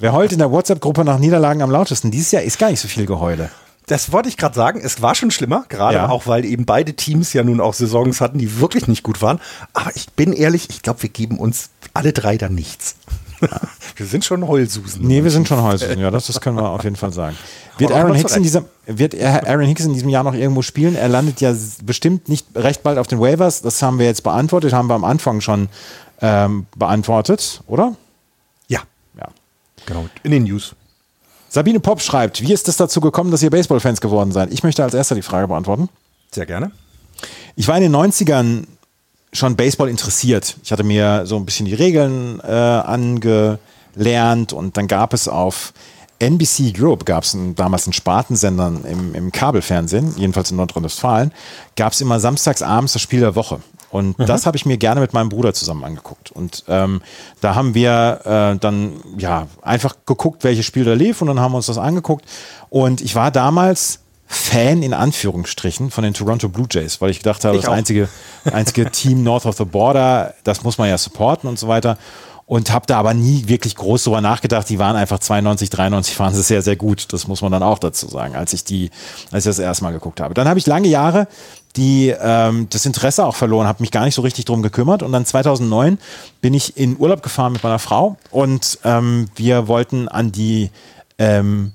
[0.00, 2.10] Wer heult in der WhatsApp-Gruppe nach Niederlagen am lautesten?
[2.10, 3.50] Dieses Jahr ist gar nicht so viel Geheule.
[3.86, 4.80] Das wollte ich gerade sagen.
[4.82, 6.08] Es war schon schlimmer, gerade ja.
[6.08, 9.40] auch, weil eben beide Teams ja nun auch Saisons hatten, die wirklich nicht gut waren.
[9.72, 12.96] Aber ich bin ehrlich, ich glaube, wir geben uns alle drei da nichts.
[13.96, 15.06] wir sind schon Heulsusen.
[15.06, 17.36] Nee, wir sind schon Heulsusen, ja, das, das können wir auf jeden Fall sagen.
[17.78, 20.96] Wird Aaron, Hicks in diesem, wird Aaron Hicks in diesem Jahr noch irgendwo spielen?
[20.96, 23.62] Er landet ja bestimmt nicht recht bald auf den Waivers.
[23.62, 25.70] Das haben wir jetzt beantwortet, haben wir am Anfang schon
[26.20, 27.96] ähm, beantwortet, oder?
[28.68, 28.80] Ja.
[29.16, 29.28] Ja.
[29.86, 30.74] Genau, in den News.
[31.48, 34.52] Sabine Popp schreibt, wie ist es dazu gekommen, dass ihr Baseballfans geworden seid?
[34.52, 35.88] Ich möchte als erster die Frage beantworten.
[36.30, 36.72] Sehr gerne.
[37.56, 38.66] Ich war in den 90ern
[39.32, 40.56] schon Baseball interessiert.
[40.62, 45.72] Ich hatte mir so ein bisschen die Regeln äh, angelernt und dann gab es auf
[46.18, 51.32] NBC Europe, gab es damals einen Spartensender im, im Kabelfernsehen, jedenfalls in Nordrhein-Westfalen,
[51.76, 53.60] gab es immer samstags abends das Spiel der Woche.
[53.90, 54.26] Und mhm.
[54.26, 56.30] das habe ich mir gerne mit meinem Bruder zusammen angeguckt.
[56.30, 57.00] Und ähm,
[57.40, 61.52] da haben wir äh, dann ja einfach geguckt, welches Spiel da lief und dann haben
[61.52, 62.24] wir uns das angeguckt.
[62.68, 64.00] Und ich war damals
[64.32, 67.74] Fan in Anführungsstrichen von den Toronto Blue Jays, weil ich gedacht habe, ich das auch.
[67.74, 68.08] einzige,
[68.44, 71.98] einzige Team North of the Border, das muss man ja supporten und so weiter.
[72.46, 74.68] Und habe da aber nie wirklich groß drüber nachgedacht.
[74.68, 77.12] Die waren einfach 92, 93 waren sie sehr, sehr gut.
[77.12, 78.90] Das muss man dann auch dazu sagen, als ich die,
[79.30, 80.34] als ich das erste Mal geguckt habe.
[80.34, 81.26] Dann habe ich lange Jahre
[81.76, 85.04] die ähm, das Interesse auch verloren, habe mich gar nicht so richtig drum gekümmert.
[85.04, 85.98] Und dann 2009
[86.40, 90.70] bin ich in Urlaub gefahren mit meiner Frau und ähm, wir wollten an die
[91.18, 91.72] ähm,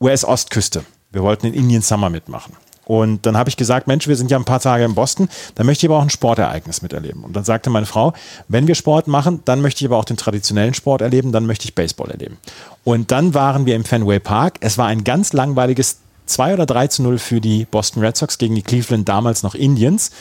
[0.00, 0.84] US-Ostküste.
[1.10, 2.54] Wir wollten den Indian Summer mitmachen.
[2.86, 5.64] Und dann habe ich gesagt, Mensch, wir sind ja ein paar Tage in Boston, da
[5.64, 7.24] möchte ich aber auch ein Sportereignis miterleben.
[7.24, 8.12] Und dann sagte meine Frau,
[8.46, 11.64] wenn wir Sport machen, dann möchte ich aber auch den traditionellen Sport erleben, dann möchte
[11.64, 12.38] ich Baseball erleben.
[12.84, 14.58] Und dann waren wir im Fenway Park.
[14.60, 18.38] Es war ein ganz langweiliges 2 oder 3 zu 0 für die Boston Red Sox
[18.38, 20.12] gegen die Cleveland damals noch Indians.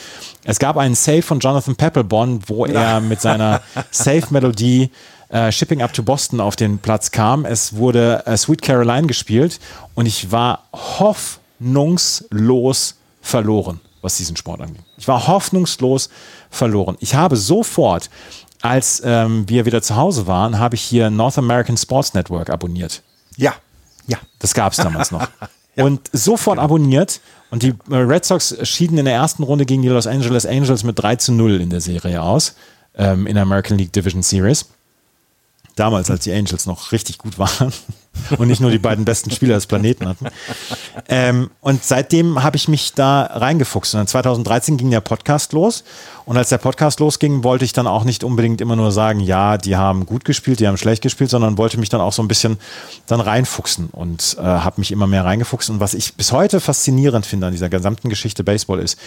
[0.44, 3.62] Es gab einen Save von Jonathan Peppelborn, wo er mit seiner
[3.92, 4.90] Save-Melodie
[5.30, 7.46] äh, Shipping Up to Boston auf den Platz kam.
[7.46, 9.60] Es wurde äh, Sweet Caroline gespielt
[9.96, 14.84] und ich war hoffnungslos verloren, was diesen Sport angeht.
[14.98, 16.10] Ich war hoffnungslos
[16.50, 16.98] verloren.
[17.00, 18.10] Ich habe sofort,
[18.62, 23.02] als ähm, wir wieder zu Hause waren, habe ich hier North American Sports Network abonniert.
[23.38, 23.54] Ja,
[24.08, 24.18] ja.
[24.40, 25.22] Das gab es damals noch.
[25.76, 25.86] ja.
[25.86, 26.66] Und sofort genau.
[26.66, 27.22] abonniert.
[27.52, 30.84] Und die äh, Red Sox schieden in der ersten Runde gegen die Los Angeles Angels
[30.84, 32.56] mit 3 zu 0 in der Serie aus,
[32.96, 34.66] ähm, in der American League Division Series.
[35.76, 37.74] Damals, als die Angels noch richtig gut waren
[38.38, 40.28] und nicht nur die beiden besten Spieler des Planeten hatten.
[41.10, 43.94] Ähm, und seitdem habe ich mich da reingefuchst.
[43.94, 45.84] Und dann 2013 ging der Podcast los.
[46.26, 49.58] Und als der Podcast losging, wollte ich dann auch nicht unbedingt immer nur sagen, ja,
[49.58, 52.30] die haben gut gespielt, die haben schlecht gespielt, sondern wollte mich dann auch so ein
[52.30, 52.58] bisschen
[53.06, 55.70] dann reinfuchsen und äh, habe mich immer mehr reingefuchst.
[55.70, 58.98] Und was ich bis heute faszinierend finde an dieser gesamten Geschichte Baseball ist,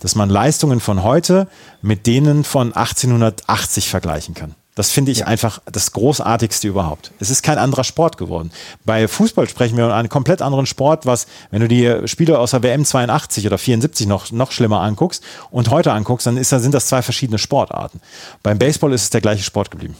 [0.00, 1.48] dass man Leistungen von heute
[1.80, 4.54] mit denen von 1880 vergleichen kann.
[4.78, 5.26] Das finde ich ja.
[5.26, 7.10] einfach das Großartigste überhaupt.
[7.18, 8.52] Es ist kein anderer Sport geworden.
[8.84, 12.52] Bei Fußball sprechen wir über einen komplett anderen Sport, was, wenn du die Spiele aus
[12.52, 16.72] der WM 82 oder 74 noch, noch schlimmer anguckst und heute anguckst, dann ist, sind
[16.72, 18.00] das zwei verschiedene Sportarten.
[18.44, 19.96] Beim Baseball ist es der gleiche Sport geblieben.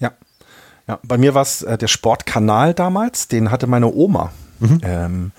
[0.00, 0.12] Ja.
[0.88, 4.32] Ja, bei mir war es äh, der Sportkanal damals, den hatte meine Oma.
[4.60, 4.80] Mhm.
[4.82, 5.32] Ähm,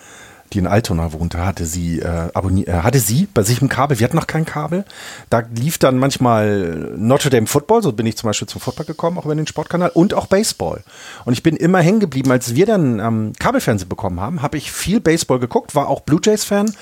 [0.53, 3.99] die in Altona wohnte, hatte sie, äh, abonniert, äh, hatte sie bei sich im Kabel,
[3.99, 4.85] wir hatten noch kein Kabel.
[5.29, 9.17] Da lief dann manchmal Notre Dame Football, so bin ich zum Beispiel zum Football gekommen,
[9.17, 10.83] auch über den Sportkanal, und auch Baseball.
[11.25, 14.71] Und ich bin immer hängen geblieben, als wir dann ähm, Kabelfernsehen bekommen haben, habe ich
[14.71, 16.73] viel Baseball geguckt, war auch Blue Jays Fan.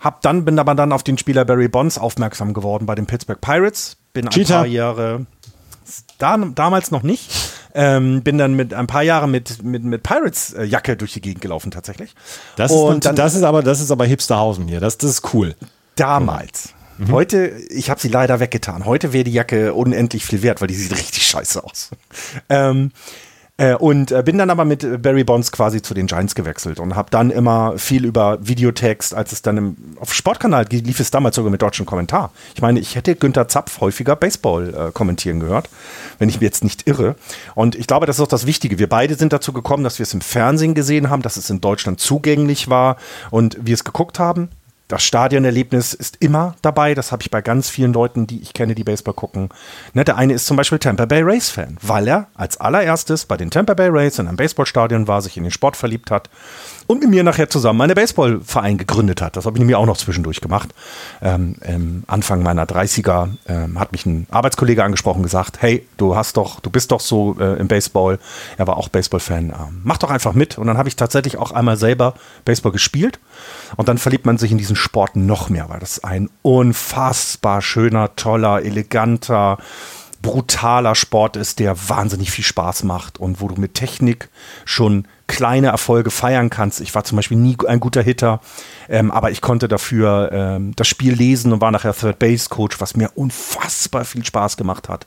[0.00, 3.40] Hab dann, bin aber dann auf den Spieler Barry Bonds aufmerksam geworden bei den Pittsburgh
[3.40, 3.96] Pirates.
[4.12, 4.58] Bin ein Cheetah.
[4.58, 5.26] paar Jahre,
[6.18, 7.30] da, damals noch nicht.
[7.78, 11.42] Ähm, bin dann mit ein paar Jahre mit, mit, mit Pirates-Jacke äh, durch die Gegend
[11.42, 12.14] gelaufen tatsächlich.
[12.56, 14.80] Das, und ist, dann, das ist aber das ist aber Hipsterhausen hier.
[14.80, 15.54] Das, das ist cool.
[15.94, 16.70] Damals.
[16.96, 17.12] Mhm.
[17.12, 18.86] Heute, ich habe sie leider weggetan.
[18.86, 21.90] Heute wäre die Jacke unendlich viel wert, weil die sieht richtig scheiße aus.
[22.48, 23.35] Ähm, äh,
[23.74, 27.08] und äh, bin dann aber mit Barry Bonds quasi zu den Giants gewechselt und habe
[27.10, 31.50] dann immer viel über Videotext, als es dann im, auf Sportkanal lief es damals sogar
[31.50, 32.32] mit deutschem Kommentar.
[32.54, 35.70] Ich meine, ich hätte Günther Zapf häufiger Baseball äh, kommentieren gehört,
[36.18, 37.16] wenn ich mir jetzt nicht irre.
[37.54, 38.78] Und ich glaube, das ist auch das Wichtige.
[38.78, 41.62] Wir beide sind dazu gekommen, dass wir es im Fernsehen gesehen haben, dass es in
[41.62, 42.96] Deutschland zugänglich war
[43.30, 44.50] und wir es geguckt haben
[44.88, 46.94] das Stadionerlebnis ist immer dabei.
[46.94, 49.48] Das habe ich bei ganz vielen Leuten, die ich kenne, die Baseball gucken.
[49.94, 53.36] Ne, der eine ist zum Beispiel Tampa Bay Rays Fan, weil er als allererstes bei
[53.36, 56.30] den Tampa Bay Rays in einem Baseballstadion war, sich in den Sport verliebt hat
[56.86, 59.36] und mit mir nachher zusammen einen Baseballverein gegründet hat.
[59.36, 60.70] Das habe ich nämlich auch noch zwischendurch gemacht.
[61.22, 66.36] Ähm, ähm, Anfang meiner 30er ähm, hat mich ein Arbeitskollege angesprochen, gesagt, hey, du hast
[66.36, 68.18] doch, du bist doch so äh, im Baseball.
[68.56, 69.50] Er war auch Baseballfan.
[69.50, 70.58] Ähm, mach doch einfach mit.
[70.58, 72.14] Und dann habe ich tatsächlich auch einmal selber
[72.44, 73.18] Baseball gespielt.
[73.76, 78.14] Und dann verliebt man sich in diesen Sport noch mehr, weil das ein unfassbar schöner,
[78.16, 79.58] toller, eleganter,
[80.26, 84.28] brutaler Sport ist, der wahnsinnig viel Spaß macht und wo du mit Technik
[84.64, 86.80] schon kleine Erfolge feiern kannst.
[86.80, 88.40] Ich war zum Beispiel nie ein guter Hitter,
[88.88, 92.80] ähm, aber ich konnte dafür ähm, das Spiel lesen und war nachher Third Base Coach,
[92.80, 95.06] was mir unfassbar viel Spaß gemacht hat,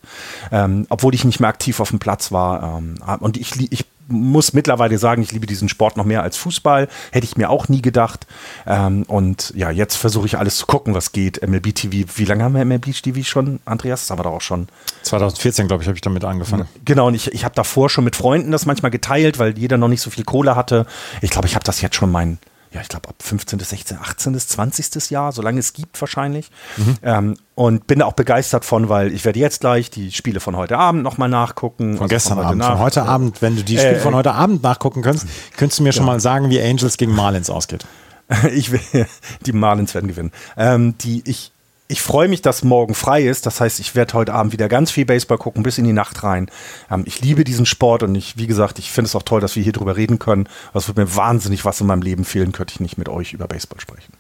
[0.52, 2.78] ähm, obwohl ich nicht mehr aktiv auf dem Platz war.
[2.78, 6.88] Ähm, und ich, ich muss mittlerweile sagen, ich liebe diesen Sport noch mehr als Fußball.
[7.12, 8.28] Hätte ich mir auch nie gedacht.
[8.68, 11.42] Ähm, und ja, jetzt versuche ich alles zu gucken, was geht.
[11.48, 14.02] MLB TV, wie lange haben wir MLB TV schon, Andreas?
[14.02, 14.68] Das haben wir doch auch schon.
[15.04, 16.68] 2014, glaube ich, habe ich damit angefangen.
[16.86, 19.88] Genau, und ich, ich habe davor schon mit Freunden das manchmal geteilt, weil jeder noch
[19.88, 20.86] nicht so viel Kohle hatte.
[21.22, 22.40] Ich glaube, ich habe das jetzt schon mein
[22.72, 25.10] ja, ich glaube ab 15., 16., 18., 20.
[25.10, 26.52] Jahr, solange es gibt wahrscheinlich.
[26.78, 26.98] Mhm.
[27.02, 30.56] Ähm, und bin da auch begeistert von, weil ich werde jetzt gleich die Spiele von
[30.56, 31.94] heute Abend nochmal nachgucken.
[31.94, 33.42] Von also gestern von Abend, von heute Abend.
[33.42, 35.26] Wenn du die Spiele äh, von heute Abend nachgucken kannst,
[35.58, 36.14] könntest du mir schon ja.
[36.14, 37.86] mal sagen, wie Angels gegen Marlins ausgeht.
[38.54, 39.08] ich will,
[39.46, 40.32] die Marlins werden gewinnen.
[40.56, 41.52] Ähm, die, ich,
[41.92, 43.48] ich freue mich, dass morgen frei ist.
[43.48, 46.24] Das heißt, ich werde heute Abend wieder ganz viel Baseball gucken, bis in die Nacht
[46.24, 46.50] rein.
[46.90, 49.56] Ähm, ich liebe diesen Sport und ich, wie gesagt, ich finde es auch toll, dass
[49.56, 50.48] wir hier drüber reden können.
[50.76, 53.48] Es wird mir wahnsinnig was in meinem Leben fehlen, könnte ich nicht mit euch über
[53.48, 54.14] Baseball sprechen.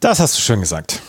[0.00, 1.00] Das hast du schön gesagt.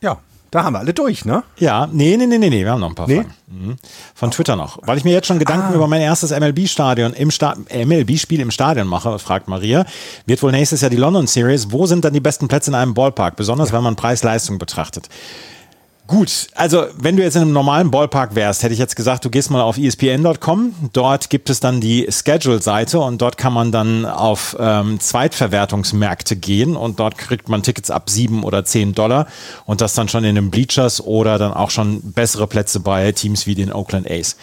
[0.00, 0.18] Ja.
[0.50, 1.42] Da haben wir alle durch, ne?
[1.58, 3.16] Ja, nee, nee, nee, nee, wir haben noch ein paar nee?
[3.16, 3.34] Fragen.
[3.48, 3.76] Mhm.
[4.14, 4.78] Von Twitter noch.
[4.82, 5.74] Weil ich mir jetzt schon Gedanken ah.
[5.74, 9.84] über mein erstes MLB-Stadion im Sta MLB-Spiel im Stadion mache, fragt Maria.
[10.26, 11.72] Wird wohl nächstes Jahr die London Series.
[11.72, 13.36] Wo sind dann die besten Plätze in einem Ballpark?
[13.36, 13.76] Besonders ja.
[13.76, 15.08] wenn man Preis-Leistung betrachtet.
[16.06, 19.30] Gut, also wenn du jetzt in einem normalen Ballpark wärst, hätte ich jetzt gesagt, du
[19.30, 20.74] gehst mal auf espn.com.
[20.92, 26.76] Dort gibt es dann die Schedule-Seite und dort kann man dann auf ähm, Zweitverwertungsmärkte gehen
[26.76, 29.26] und dort kriegt man Tickets ab sieben oder zehn Dollar
[29.64, 33.48] und das dann schon in den Bleachers oder dann auch schon bessere Plätze bei Teams
[33.48, 34.36] wie den Oakland A's.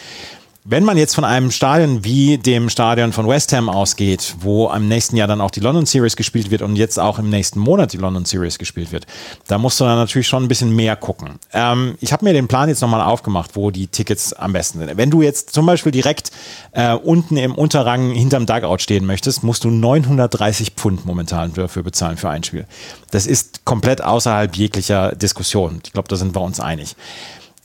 [0.66, 4.88] Wenn man jetzt von einem Stadion wie dem Stadion von West Ham ausgeht, wo im
[4.88, 7.92] nächsten Jahr dann auch die London Series gespielt wird und jetzt auch im nächsten Monat
[7.92, 9.06] die London Series gespielt wird,
[9.48, 11.32] da musst du dann natürlich schon ein bisschen mehr gucken.
[11.52, 14.96] Ähm, ich habe mir den Plan jetzt nochmal aufgemacht, wo die Tickets am besten sind.
[14.96, 16.32] Wenn du jetzt zum Beispiel direkt
[16.72, 22.16] äh, unten im Unterrang hinterm Dugout stehen möchtest, musst du 930 Pfund momentan dafür bezahlen
[22.16, 22.68] für ein Spiel.
[23.12, 25.82] Das ist komplett außerhalb jeglicher Diskussion.
[25.84, 26.96] Ich glaube, da sind wir uns einig.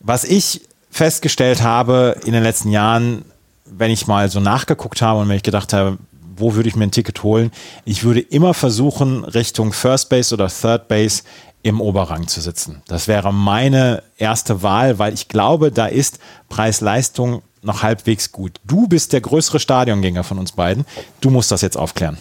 [0.00, 3.24] Was ich festgestellt habe in den letzten Jahren,
[3.64, 5.98] wenn ich mal so nachgeguckt habe und wenn ich gedacht habe,
[6.36, 7.50] wo würde ich mir ein Ticket holen?
[7.84, 11.22] Ich würde immer versuchen, Richtung First Base oder Third Base
[11.62, 12.82] im Oberrang zu sitzen.
[12.86, 16.18] Das wäre meine erste Wahl, weil ich glaube, da ist
[16.48, 18.60] Preis-Leistung noch halbwegs gut.
[18.64, 20.86] Du bist der größere Stadiongänger von uns beiden.
[21.20, 22.18] Du musst das jetzt aufklären.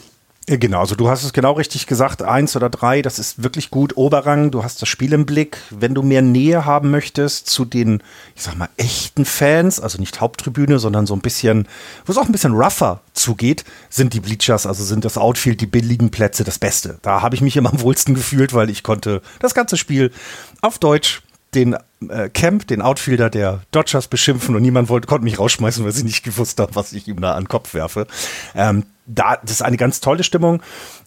[0.49, 3.97] Genau, also du hast es genau richtig gesagt, eins oder drei, das ist wirklich gut.
[3.97, 5.57] Oberrang, du hast das Spiel im Blick.
[5.71, 8.01] Wenn du mehr Nähe haben möchtest zu den,
[8.33, 11.67] ich sag mal, echten Fans, also nicht Haupttribüne, sondern so ein bisschen,
[12.05, 15.65] wo es auch ein bisschen rougher zugeht, sind die Bleachers, also sind das Outfield, die
[15.65, 16.97] billigen Plätze das Beste.
[17.01, 20.13] Da habe ich mich immer am wohlsten gefühlt, weil ich konnte das ganze Spiel
[20.61, 21.23] auf Deutsch
[21.55, 21.75] den
[22.09, 26.03] äh, Camp, den Outfielder der Dodgers beschimpfen und niemand wollte, konnte mich rausschmeißen, weil sie
[26.03, 28.07] nicht gewusst haben, was ich ihm da an den Kopf werfe.
[28.55, 30.61] Ähm, da, das ist eine ganz tolle Stimmung.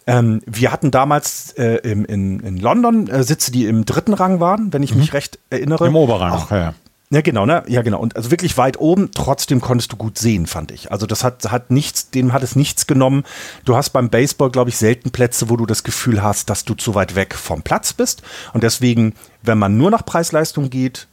[0.07, 4.39] Ähm, wir hatten damals äh, im, in, in London äh, Sitze, die im dritten Rang
[4.39, 5.01] waren, wenn ich mhm.
[5.01, 5.87] mich recht erinnere.
[5.87, 6.73] Im Oberrang, auch, ja.
[7.13, 7.61] Ja, genau, ne?
[7.67, 7.99] Ja, genau.
[7.99, 10.93] Und also wirklich weit oben, trotzdem konntest du gut sehen, fand ich.
[10.93, 13.25] Also das hat, hat nichts, dem hat es nichts genommen.
[13.65, 16.73] Du hast beim Baseball, glaube ich, selten Plätze, wo du das Gefühl hast, dass du
[16.73, 18.23] zu weit weg vom Platz bist.
[18.53, 21.07] Und deswegen, wenn man nur nach Preis-Leistung geht,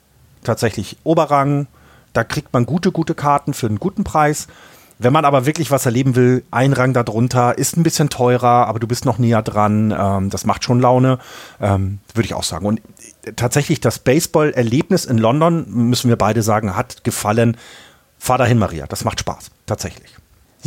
[0.45, 1.67] tatsächlich Oberrang,
[2.13, 4.47] da kriegt man gute, gute Karten für einen guten Preis.
[4.99, 8.81] Wenn man aber wirklich was erleben will, ein Rang darunter, ist ein bisschen teurer, aber
[8.81, 9.95] du bist noch näher dran.
[9.97, 11.19] Ähm, das macht schon Laune,
[11.61, 12.67] ähm, würde ich auch sagen.
[12.67, 12.81] Und
[13.37, 17.57] tatsächlich das Baseball-Erlebnis in London, müssen wir beide sagen, hat gefallen.
[18.19, 18.87] Fahr dahin, Maria.
[18.87, 19.51] Das macht Spaß.
[19.67, 20.17] Tatsächlich.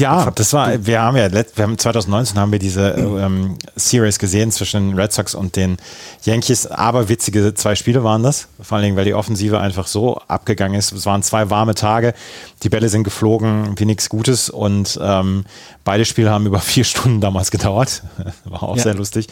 [0.02, 4.52] Ja, das war, wir haben ja, wir haben 2019 haben wir diese ähm, Series gesehen
[4.52, 5.78] zwischen den Red Sox und den
[6.24, 10.16] Yankees, aber witzige zwei Spiele waren das, vor allen Dingen, weil die Offensive einfach so
[10.28, 10.92] abgegangen ist.
[10.92, 12.16] Es waren zwei warme Tage,
[12.64, 15.46] die Bälle sind geflogen wie nichts Gutes und ähm,
[15.84, 18.02] beide Spiele haben über vier Stunden damals gedauert.
[18.46, 18.84] War auch ja.
[18.84, 19.28] sehr lustig.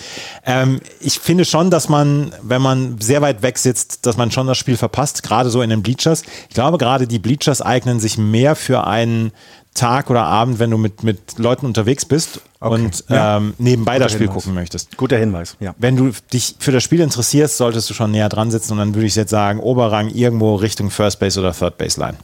[0.45, 4.45] Ähm, ich finde schon, dass man, wenn man sehr weit weg sitzt, dass man schon
[4.45, 6.21] das Spiel verpasst, gerade so in den Bleachers.
[6.47, 9.31] Ich glaube, gerade die Bleachers eignen sich mehr für einen
[9.73, 12.73] Tag oder Abend, wenn du mit, mit Leuten unterwegs bist okay.
[12.73, 13.37] und ja.
[13.37, 14.43] ähm, nebenbei Guter das Spiel Hinweis.
[14.43, 14.97] gucken möchtest.
[14.97, 15.73] Guter Hinweis, ja.
[15.77, 18.95] Wenn du dich für das Spiel interessierst, solltest du schon näher dran sitzen und dann
[18.95, 22.17] würde ich jetzt sagen, Oberrang irgendwo Richtung First Base oder Third Base Line.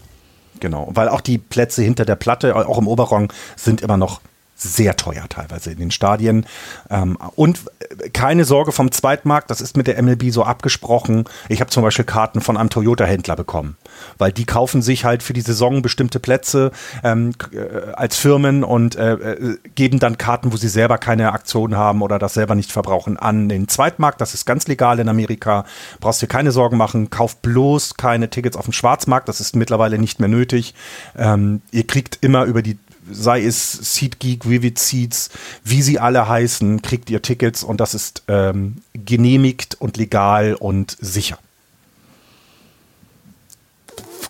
[0.60, 4.22] Genau, weil auch die Plätze hinter der Platte, auch im Oberrang, sind immer noch
[4.56, 6.46] sehr teuer teilweise in den Stadien.
[6.90, 11.26] Ähm, und äh, keine Sorge vom Zweitmarkt, das ist mit der MLB so abgesprochen.
[11.50, 13.76] Ich habe zum Beispiel Karten von einem Toyota-Händler bekommen,
[14.18, 16.72] weil die kaufen sich halt für die Saison bestimmte Plätze
[17.04, 22.02] ähm, äh, als Firmen und äh, geben dann Karten, wo sie selber keine Aktion haben
[22.02, 24.22] oder das selber nicht verbrauchen, an den Zweitmarkt.
[24.22, 25.66] Das ist ganz legal in Amerika.
[26.00, 27.10] Brauchst dir keine Sorgen machen.
[27.10, 29.28] Kauft bloß keine Tickets auf dem Schwarzmarkt.
[29.28, 30.74] Das ist mittlerweile nicht mehr nötig.
[31.18, 32.78] Ähm, ihr kriegt immer über die
[33.12, 35.30] sei es SeatGeek, Vivid Seats,
[35.64, 40.98] wie sie alle heißen, kriegt ihr Tickets und das ist ähm, genehmigt und legal und
[41.00, 41.38] sicher.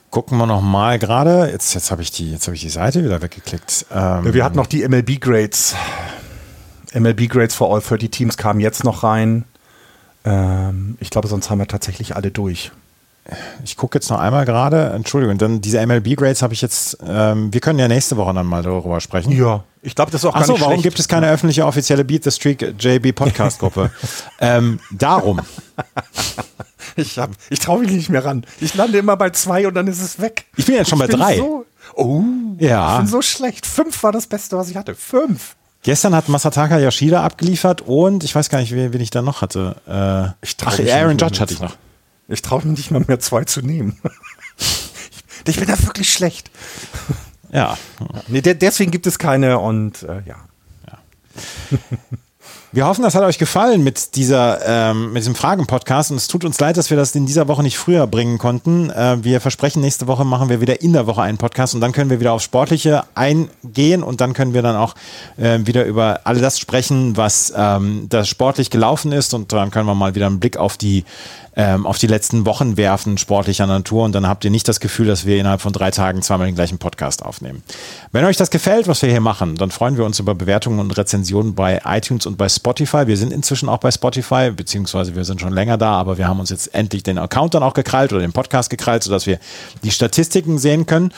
[0.09, 1.49] Gucken wir noch mal gerade.
[1.51, 3.85] Jetzt, jetzt habe ich, die, hab ich die Seite wieder weggeklickt.
[3.91, 5.75] Ähm wir hatten noch die MLB-Grades.
[6.93, 9.43] MLB-Grades for all 30 Teams kamen jetzt noch rein.
[10.23, 12.71] Ähm, ich glaube, sonst haben wir tatsächlich alle durch
[13.63, 17.59] ich gucke jetzt noch einmal gerade, Entschuldigung, dann diese MLB-Grades habe ich jetzt, ähm, wir
[17.59, 19.31] können ja nächste Woche dann mal darüber sprechen.
[19.31, 20.83] Ja, ich glaube, das ist auch Achso, warum schlecht.
[20.83, 23.91] gibt es keine öffentliche offizielle Beat the Streak JB Podcast Gruppe?
[24.39, 25.41] ähm, darum.
[26.97, 27.19] Ich,
[27.49, 28.45] ich traue mich nicht mehr ran.
[28.61, 30.45] Ich lande immer bei zwei und dann ist es weg.
[30.55, 31.37] Ich bin jetzt schon ich bei drei.
[31.37, 31.65] So,
[31.95, 32.23] oh,
[32.57, 32.93] ja.
[32.93, 33.65] ich bin so schlecht.
[33.65, 34.95] Fünf war das Beste, was ich hatte.
[34.95, 35.57] Fünf.
[35.83, 39.41] Gestern hat Masataka Yoshida abgeliefert und ich weiß gar nicht, wen, wen ich da noch
[39.41, 39.75] hatte.
[39.85, 39.91] Äh,
[40.63, 41.75] Ach, Aaron Judge hatte ich noch.
[42.27, 43.99] Ich traue mich nicht mal mehr zwei zu nehmen.
[45.47, 46.49] ich bin da wirklich schlecht.
[47.51, 47.77] Ja.
[48.27, 50.37] Nee, deswegen gibt es keine und äh, ja.
[50.87, 50.99] ja.
[52.75, 56.11] Wir hoffen, das hat euch gefallen mit dieser, ähm, mit diesem Fragen-Podcast.
[56.11, 58.89] Und es tut uns leid, dass wir das in dieser Woche nicht früher bringen konnten.
[58.89, 61.93] Äh, wir versprechen, nächste Woche machen wir wieder in der Woche einen Podcast und dann
[61.93, 64.93] können wir wieder auf Sportliche eingehen und dann können wir dann auch
[65.37, 69.33] äh, wieder über all das sprechen, was ähm, das sportlich gelaufen ist.
[69.33, 71.05] Und dann können wir mal wieder einen Blick auf die
[71.55, 74.03] ähm, auf die letzten Wochen werfen, sportlicher Natur.
[74.03, 76.55] Und dann habt ihr nicht das Gefühl, dass wir innerhalb von drei Tagen zweimal den
[76.55, 77.63] gleichen Podcast aufnehmen.
[78.11, 80.91] Wenn euch das gefällt, was wir hier machen, dann freuen wir uns über Bewertungen und
[80.97, 83.05] Rezensionen bei iTunes und bei Spotify.
[83.05, 86.39] Wir sind inzwischen auch bei Spotify, beziehungsweise wir sind schon länger da, aber wir haben
[86.39, 89.37] uns jetzt endlich den Account dann auch gekrallt oder den Podcast gekrallt, sodass wir
[89.83, 91.11] die Statistiken sehen können.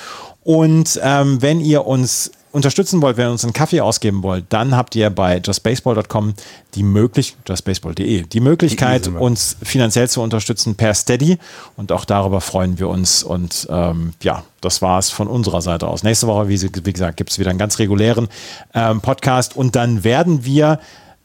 [0.44, 4.76] Und ähm, wenn ihr uns unterstützen wollt, wenn ihr uns einen Kaffee ausgeben wollt, dann
[4.76, 6.34] habt ihr bei justbaseball.com
[6.76, 11.38] die Möglichkeit, justbaseball.de, die Möglichkeit, uns finanziell zu unterstützen per Steady.
[11.78, 13.24] Und auch darüber freuen wir uns.
[13.24, 16.04] Und ähm, ja, das war es von unserer Seite aus.
[16.04, 18.28] Nächste Woche, wie, wie gesagt, gibt es wieder einen ganz regulären
[18.74, 19.56] ähm, Podcast.
[19.56, 20.80] Und dann werden wir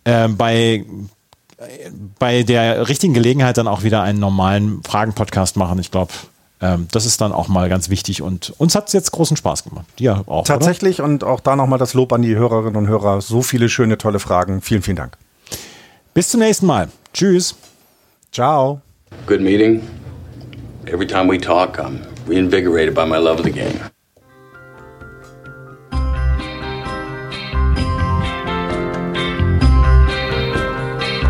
[0.05, 0.85] äh, bei
[2.19, 5.79] bei der richtigen Gelegenheit dann auch wieder einen normalen Fragen-Podcast machen.
[5.79, 6.13] Ich glaube,
[6.61, 9.65] ähm, das ist dann auch mal ganz wichtig und uns hat es jetzt großen Spaß
[9.65, 9.87] gemacht.
[9.99, 10.45] Dir auch.
[10.45, 11.09] Tatsächlich oder?
[11.09, 13.21] und auch da nochmal das Lob an die Hörerinnen und Hörer.
[13.21, 14.61] So viele schöne, tolle Fragen.
[14.61, 15.17] Vielen, vielen Dank.
[16.15, 16.89] Bis zum nächsten Mal.
[17.13, 17.55] Tschüss.
[18.33, 18.81] Ciao.
[19.27, 19.83] Good meeting.
[20.87, 23.79] Every time we talk, I'm reinvigorated by my love of the game.